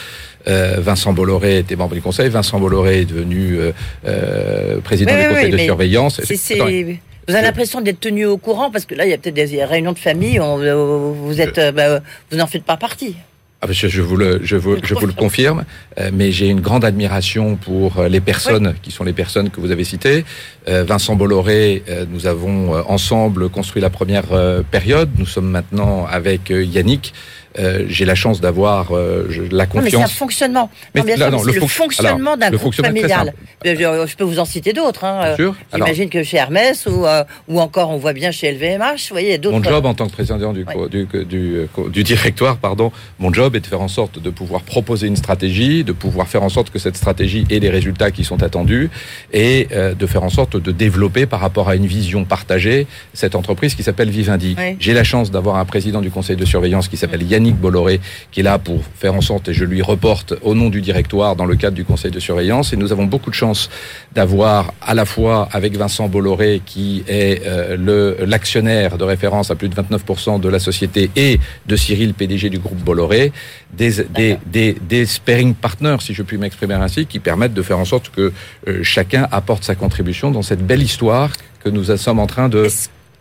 Euh, 0.46 0.76
Vincent 0.78 1.14
Bolloré 1.14 1.58
était 1.58 1.76
membre 1.76 1.94
du 1.94 2.02
conseil. 2.02 2.28
Vincent 2.28 2.60
Bolloré 2.60 3.00
est 3.00 3.04
devenu 3.06 3.58
euh, 3.58 3.72
euh, 4.06 4.78
président 4.80 5.12
Oui, 5.14 5.20
du 5.20 5.26
oui, 5.28 5.34
conseil 5.34 5.44
oui, 5.46 5.52
de 5.52 5.58
surveillance. 5.58 6.20
c'est- 6.22 6.36
c'est- 6.36 6.54
Attendez. 6.60 7.00
Vous 7.28 7.34
avez 7.34 7.44
l'impression 7.44 7.80
d'être 7.80 8.00
tenu 8.00 8.26
au 8.26 8.36
courant 8.36 8.70
parce 8.70 8.84
que 8.84 8.94
là, 8.94 9.04
il 9.06 9.10
y 9.10 9.14
a 9.14 9.18
peut-être 9.18 9.34
des 9.34 9.64
réunions 9.64 9.92
de 9.92 9.98
famille. 9.98 10.40
on- 10.40 10.60
euh, 10.60 10.74
vous 11.14 11.40
êtes, 11.40 11.58
euh, 11.58 11.72
bah, 11.72 12.00
vous 12.30 12.36
n'en 12.36 12.46
faites 12.46 12.64
pas 12.64 12.76
partie. 12.76 13.16
Ah, 13.64 13.68
que 13.68 13.86
je 13.88 14.02
vous 14.02 14.16
le, 14.16 14.40
je 14.42 14.56
vous, 14.56 14.76
je 14.82 14.92
vous 14.94 15.06
le 15.06 15.12
confirme, 15.12 15.64
euh, 16.00 16.10
mais 16.12 16.32
j'ai 16.32 16.48
une 16.48 16.60
grande 16.60 16.84
admiration 16.84 17.54
pour 17.54 18.02
les 18.02 18.20
personnes 18.20 18.74
qui 18.82 18.90
sont 18.90 19.04
les 19.04 19.12
personnes 19.12 19.50
que 19.50 19.60
vous 19.60 19.70
avez 19.70 19.84
citées. 19.84 20.24
Euh, 20.68 20.82
Vincent 20.82 21.14
Bolloré, 21.14 21.84
euh, 21.88 22.04
nous 22.10 22.26
avons 22.26 22.74
ensemble 22.90 23.48
construit 23.50 23.80
la 23.80 23.90
première 23.90 24.24
période. 24.72 25.10
Nous 25.16 25.26
sommes 25.26 25.48
maintenant 25.48 26.06
avec 26.10 26.50
Yannick. 26.50 27.14
Euh, 27.58 27.84
j'ai 27.88 28.04
la 28.04 28.14
chance 28.14 28.40
d'avoir 28.40 28.92
euh, 28.92 29.28
la 29.50 29.66
Non, 29.66 29.70
mais 29.82 29.90
c'est 29.90 29.96
un 29.96 30.00
confiance. 30.00 30.12
fonctionnement. 30.12 30.70
Mais 30.94 31.00
non, 31.00 31.06
bien 31.06 31.16
là, 31.16 31.28
sûr, 31.28 31.38
non, 31.38 31.44
le 31.44 31.52
fonctionnement 31.66 32.36
d'un 32.36 32.50
groupe 32.50 32.74
familial. 32.74 33.34
Euh, 33.66 33.74
Je, 34.06 34.10
je 34.10 34.16
peux 34.16 34.24
vous 34.24 34.38
en 34.38 34.44
citer 34.44 34.72
d'autres. 34.72 35.04
Hein. 35.04 35.36
J'imagine 35.74 36.08
que 36.08 36.22
chez 36.22 36.38
Hermès 36.38 36.86
ou, 36.86 37.06
euh, 37.06 37.24
ou 37.48 37.60
encore 37.60 37.90
on 37.90 37.98
voit 37.98 38.12
bien 38.12 38.30
chez 38.30 38.52
LVMH, 38.52 39.08
vous 39.08 39.14
voyez, 39.14 39.38
d'autres. 39.38 39.56
Mon 39.58 39.62
job 39.62 39.86
en 39.86 39.94
tant 39.94 40.06
que 40.06 40.12
président 40.12 40.52
du, 40.52 40.64
du, 40.90 41.68
du, 41.90 42.02
directoire, 42.04 42.56
pardon, 42.56 42.90
mon 43.18 43.32
job 43.32 43.54
est 43.56 43.60
de 43.60 43.66
faire 43.66 43.80
en 43.80 43.88
sorte 43.88 44.18
de 44.18 44.30
pouvoir 44.30 44.62
proposer 44.62 45.06
une 45.06 45.16
stratégie, 45.16 45.84
de 45.84 45.92
pouvoir 45.92 46.28
faire 46.28 46.42
en 46.42 46.48
sorte 46.48 46.70
que 46.70 46.78
cette 46.78 46.96
stratégie 46.96 47.44
ait 47.50 47.58
les 47.58 47.70
résultats 47.70 48.10
qui 48.10 48.24
sont 48.24 48.42
attendus 48.42 48.90
et 49.32 49.68
de 49.98 50.06
faire 50.06 50.22
en 50.22 50.30
sorte 50.30 50.56
de 50.56 50.72
développer 50.72 51.26
par 51.26 51.40
rapport 51.40 51.68
à 51.68 51.76
une 51.76 51.86
vision 51.86 52.24
partagée 52.24 52.86
cette 53.14 53.34
entreprise 53.34 53.74
qui 53.74 53.82
s'appelle 53.82 54.10
Vivendi. 54.10 54.56
J'ai 54.78 54.94
la 54.94 55.04
chance 55.04 55.30
d'avoir 55.30 55.56
un 55.56 55.64
président 55.64 56.00
du 56.00 56.10
conseil 56.10 56.36
de 56.36 56.44
surveillance 56.44 56.88
qui 56.88 56.96
s'appelle 56.96 57.22
Yannick 57.42 57.56
Bolloré 57.56 58.00
qui 58.30 58.40
est 58.40 58.42
là 58.42 58.58
pour 58.58 58.80
faire 58.96 59.14
en 59.14 59.20
sorte 59.20 59.48
et 59.48 59.54
je 59.54 59.64
lui 59.64 59.82
reporte 59.82 60.34
au 60.42 60.54
nom 60.54 60.68
du 60.70 60.80
directoire 60.80 61.34
dans 61.36 61.44
le 61.44 61.56
cadre 61.56 61.74
du 61.74 61.84
conseil 61.84 62.10
de 62.10 62.20
surveillance 62.20 62.72
et 62.72 62.76
nous 62.76 62.92
avons 62.92 63.04
beaucoup 63.06 63.30
de 63.30 63.34
chance 63.34 63.68
d'avoir 64.14 64.72
à 64.80 64.94
la 64.94 65.04
fois 65.04 65.48
avec 65.52 65.76
Vincent 65.76 66.08
Bolloré 66.08 66.62
qui 66.64 67.02
est 67.08 67.42
euh, 67.46 67.76
le 67.76 68.16
l'actionnaire 68.26 68.96
de 68.98 69.04
référence 69.04 69.50
à 69.50 69.54
plus 69.56 69.68
de 69.68 69.74
29% 69.74 70.40
de 70.40 70.48
la 70.48 70.58
société 70.58 71.10
et 71.16 71.40
de 71.66 71.76
Cyril 71.76 72.14
PDG 72.14 72.48
du 72.50 72.58
groupe 72.58 72.78
Bolloré 72.78 73.32
des 73.72 74.04
des, 74.04 74.38
des 74.46 74.76
des 74.88 75.06
sparring 75.06 75.54
partners 75.54 75.96
si 76.00 76.14
je 76.14 76.22
puis 76.22 76.36
m'exprimer 76.38 76.74
ainsi 76.74 77.06
qui 77.06 77.18
permettent 77.18 77.54
de 77.54 77.62
faire 77.62 77.78
en 77.78 77.84
sorte 77.84 78.10
que 78.10 78.32
euh, 78.68 78.80
chacun 78.82 79.26
apporte 79.32 79.64
sa 79.64 79.74
contribution 79.74 80.30
dans 80.30 80.42
cette 80.42 80.64
belle 80.66 80.82
histoire 80.82 81.30
que 81.62 81.68
nous 81.68 81.84
sommes 81.96 82.18
en 82.18 82.26
train 82.26 82.48
de 82.48 82.68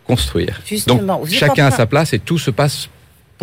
construire. 0.06 0.60
Justement, 0.66 1.18
Donc 1.20 1.28
chacun 1.28 1.68
train- 1.68 1.76
sa 1.76 1.86
place 1.86 2.12
et 2.12 2.18
tout 2.18 2.38
se 2.38 2.50
passe 2.50 2.88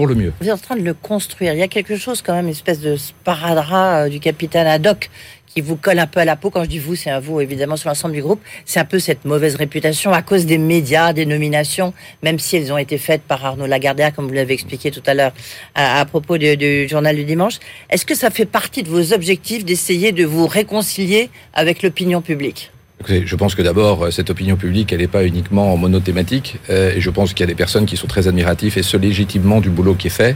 le. 0.06 0.34
Vous 0.42 0.48
êtes 0.48 0.54
en 0.54 0.58
train 0.58 0.76
de 0.76 0.82
le 0.82 0.94
construire. 0.94 1.54
Il 1.54 1.60
y 1.60 1.64
a 1.64 1.68
quelque 1.68 1.96
chose 1.98 2.22
quand 2.22 2.34
même, 2.34 2.46
une 2.46 2.52
espèce 2.52 2.80
de 2.80 2.96
sparadrap 2.96 4.06
euh, 4.06 4.10
du 4.10 4.20
capitaine 4.20 4.68
Haddock 4.68 5.10
qui 5.48 5.62
vous 5.62 5.76
colle 5.78 5.98
un 5.98 6.06
peu 6.06 6.20
à 6.20 6.26
la 6.26 6.36
peau. 6.36 6.52
Quand 6.52 6.64
je 6.64 6.70
dis 6.70 6.78
vous, 6.78 6.96
c'est 6.96 7.10
un 7.10 7.20
vous 7.20 7.42
évidemment 7.42 7.76
sur 7.76 7.90
l'ensemble 7.90 8.14
du 8.14 8.22
groupe. 8.22 8.40
C'est 8.66 8.80
un 8.80 8.86
peu 8.86 9.00
cette 9.00 9.26
mauvaise 9.26 9.56
réputation 9.56 10.12
à 10.14 10.22
cause 10.22 10.46
des 10.46 10.60
médias, 10.60 11.12
des 11.12 11.26
nominations, 11.26 11.92
même 12.22 12.38
si 12.38 12.58
elles 12.58 12.72
ont 12.72 12.78
été 12.78 13.00
faites 13.00 13.24
par 13.24 13.44
Arnaud 13.44 13.66
Lagardère, 13.66 14.14
comme 14.14 14.28
vous 14.28 14.34
l'avez 14.34 14.54
expliqué 14.54 14.92
tout 14.92 15.02
à 15.08 15.16
l'heure 15.16 15.32
à, 15.74 16.06
propos 16.06 16.38
de- 16.38 16.54
du 16.54 16.88
journal 16.88 17.16
du 17.16 17.24
dimanche. 17.26 17.56
Est-ce 17.90 18.06
que 18.06 18.14
ça 18.16 18.30
fait 18.30 18.46
partie 18.46 18.84
de 18.84 18.90
vos 18.90 19.12
objectifs 19.12 19.66
d'essayer 19.66 20.12
de 20.12 20.24
vous 20.24 20.46
réconcilier 20.46 21.32
avec 21.56 21.82
l'opinion 21.82 22.22
publique? 22.22 22.72
Je 23.08 23.36
pense 23.36 23.56
que 23.56 23.62
d'abord, 23.62 24.04
euh, 24.06 24.12
cette 24.12 24.30
opinion 24.30 24.56
publique, 24.56 24.92
elle 24.92 25.00
n'est 25.00 25.08
pas 25.08 25.24
uniquement 25.26 25.76
monothématique. 25.78 26.58
euh, 26.70 26.94
et 26.96 27.02
je 27.02 27.10
pense 27.10 27.34
qu'il 27.34 27.42
y 27.42 27.44
a 27.44 27.48
des 27.48 27.56
personnes 27.56 27.86
qui 27.86 27.98
sont 27.98 28.08
très 28.08 28.28
admiratives 28.28 28.78
et 28.78 28.84
se 28.84 28.98
légitimement 28.98 29.62
du 29.62 29.70
boulot 29.70 29.96
qui 29.96 30.08
est 30.08 30.12
fait. 30.12 30.36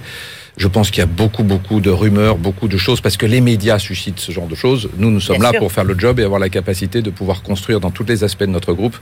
Je 0.55 0.67
pense 0.67 0.91
qu'il 0.91 0.99
y 0.99 1.01
a 1.01 1.07
beaucoup, 1.07 1.41
beaucoup 1.43 1.79
de 1.81 1.89
rumeurs, 1.89 2.37
beaucoup 2.37 2.67
de 2.67 2.77
choses, 2.77 3.01
parce 3.01 3.17
que 3.17 3.25
les 3.25 3.41
médias 3.41 3.79
suscitent 3.79 4.19
ce 4.19 4.31
genre 4.31 4.45
de 4.45 4.53
choses. 4.53 4.87
Nous, 4.97 5.09
nous 5.09 5.19
sommes 5.19 5.37
Bien 5.37 5.45
là 5.45 5.49
sûr. 5.51 5.59
pour 5.61 5.71
faire 5.71 5.83
le 5.83 5.97
job 5.97 6.19
et 6.19 6.23
avoir 6.23 6.39
la 6.39 6.49
capacité 6.49 7.01
de 7.01 7.09
pouvoir 7.09 7.41
construire 7.41 7.79
dans 7.79 7.89
tous 7.89 8.03
les 8.03 8.23
aspects 8.23 8.41
de 8.43 8.51
notre 8.51 8.71
groupe 8.73 8.95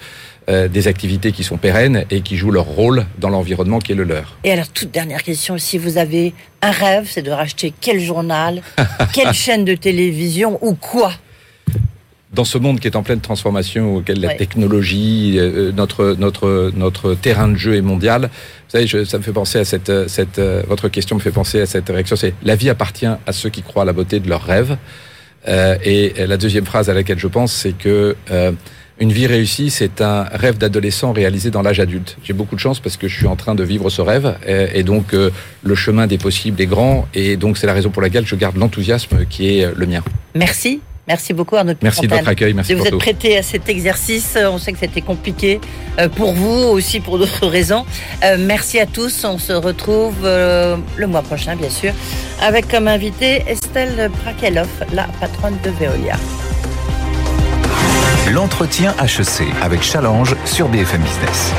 euh, 0.49 0.69
des 0.69 0.87
activités 0.87 1.33
qui 1.33 1.43
sont 1.43 1.57
pérennes 1.57 2.05
et 2.09 2.21
qui 2.21 2.37
jouent 2.37 2.51
leur 2.51 2.63
rôle 2.63 3.05
dans 3.19 3.27
l'environnement 3.29 3.79
qui 3.79 3.91
est 3.91 3.95
le 3.95 4.05
leur. 4.05 4.37
Et 4.45 4.51
alors, 4.53 4.69
toute 4.69 4.91
dernière 4.91 5.23
question, 5.23 5.57
si 5.57 5.77
vous 5.77 5.97
avez 5.97 6.33
un 6.61 6.71
rêve, 6.71 7.07
c'est 7.11 7.21
de 7.21 7.31
racheter 7.31 7.73
quel 7.81 7.99
journal, 7.99 8.61
quelle 9.13 9.33
chaîne 9.33 9.65
de 9.65 9.75
télévision 9.75 10.57
ou 10.61 10.73
quoi? 10.73 11.11
Dans 12.33 12.45
ce 12.45 12.57
monde 12.57 12.79
qui 12.79 12.87
est 12.87 12.95
en 12.95 13.03
pleine 13.03 13.19
transformation, 13.19 13.95
auquel 13.97 14.19
la 14.21 14.29
Ouais. 14.29 14.37
technologie, 14.37 15.35
euh, 15.37 15.71
notre 15.73 16.15
notre 16.17 16.71
notre 16.75 17.13
terrain 17.15 17.49
de 17.49 17.57
jeu 17.57 17.75
est 17.75 17.81
mondial. 17.81 18.21
Vous 18.23 18.69
savez, 18.69 18.87
je, 18.87 19.03
ça 19.03 19.17
me 19.17 19.23
fait 19.23 19.33
penser 19.33 19.59
à 19.59 19.65
cette 19.65 19.89
euh, 19.89 20.07
cette 20.07 20.39
euh, 20.39 20.63
votre 20.67 20.87
question 20.89 21.15
me 21.17 21.21
fait 21.21 21.31
penser 21.31 21.59
à 21.61 21.65
cette 21.65 21.89
réaction. 21.89 22.15
C'est 22.15 22.33
la 22.43 22.55
vie 22.55 22.69
appartient 22.69 23.05
à 23.05 23.31
ceux 23.33 23.49
qui 23.49 23.61
croient 23.63 23.83
à 23.83 23.85
la 23.85 23.93
beauté 23.93 24.19
de 24.19 24.29
leurs 24.29 24.43
rêves. 24.43 24.77
Euh, 25.47 25.75
et 25.83 26.13
la 26.27 26.37
deuxième 26.37 26.65
phrase 26.65 26.89
à 26.89 26.93
laquelle 26.93 27.17
je 27.19 27.27
pense, 27.27 27.51
c'est 27.51 27.73
que 27.75 28.15
euh, 28.29 28.51
une 28.99 29.11
vie 29.11 29.25
réussie, 29.25 29.71
c'est 29.71 29.99
un 30.01 30.23
rêve 30.25 30.59
d'adolescent 30.59 31.11
réalisé 31.11 31.49
dans 31.49 31.63
l'âge 31.63 31.79
adulte. 31.79 32.17
J'ai 32.23 32.33
beaucoup 32.33 32.53
de 32.55 32.59
chance 32.59 32.79
parce 32.79 32.95
que 32.95 33.07
je 33.07 33.15
suis 33.17 33.25
en 33.25 33.35
train 33.35 33.55
de 33.55 33.63
vivre 33.63 33.89
ce 33.89 34.01
rêve 34.03 34.35
et, 34.47 34.67
et 34.79 34.83
donc 34.83 35.15
euh, 35.15 35.31
le 35.63 35.73
chemin 35.73 36.05
des 36.05 36.19
possibles 36.19 36.61
est 36.61 36.67
grand 36.67 37.07
et 37.15 37.37
donc 37.37 37.57
c'est 37.57 37.65
la 37.65 37.73
raison 37.73 37.89
pour 37.89 38.03
laquelle 38.03 38.27
je 38.27 38.35
garde 38.35 38.55
l'enthousiasme 38.57 39.25
qui 39.27 39.57
est 39.57 39.65
euh, 39.65 39.71
le 39.75 39.87
mien. 39.87 40.03
Merci. 40.35 40.81
Merci 41.11 41.33
beaucoup 41.33 41.57
Arnaud 41.57 41.73
Merci 41.81 42.07
de 42.07 42.15
votre 42.15 42.29
accueil, 42.29 42.53
merci 42.53 42.73
de 42.73 42.79
vous 42.79 42.85
être 42.85 42.97
prêté 42.97 43.37
à 43.37 43.43
cet 43.43 43.67
exercice. 43.67 44.37
On 44.37 44.57
sait 44.57 44.71
que 44.71 44.79
c'était 44.79 45.01
compliqué 45.01 45.59
euh, 45.99 46.07
pour 46.07 46.31
vous, 46.31 46.69
aussi 46.69 47.01
pour 47.01 47.19
d'autres 47.19 47.47
raisons. 47.57 47.85
Euh, 48.23 48.37
merci 48.39 48.79
à 48.79 48.85
tous. 48.85 49.25
On 49.25 49.37
se 49.37 49.51
retrouve 49.51 50.15
euh, 50.23 50.77
le 50.95 51.07
mois 51.07 51.21
prochain, 51.21 51.57
bien 51.57 51.69
sûr, 51.69 51.91
avec 52.41 52.69
comme 52.69 52.87
invité 52.87 53.43
Estelle 53.45 54.09
Prakelov, 54.23 54.69
la 54.93 55.07
patronne 55.19 55.57
de 55.65 55.69
Veolia. 55.71 56.15
L'entretien 58.31 58.95
HEC 59.03 59.47
avec 59.61 59.83
Challenge 59.83 60.33
sur 60.45 60.69
BFM 60.69 61.01
Business. 61.01 61.51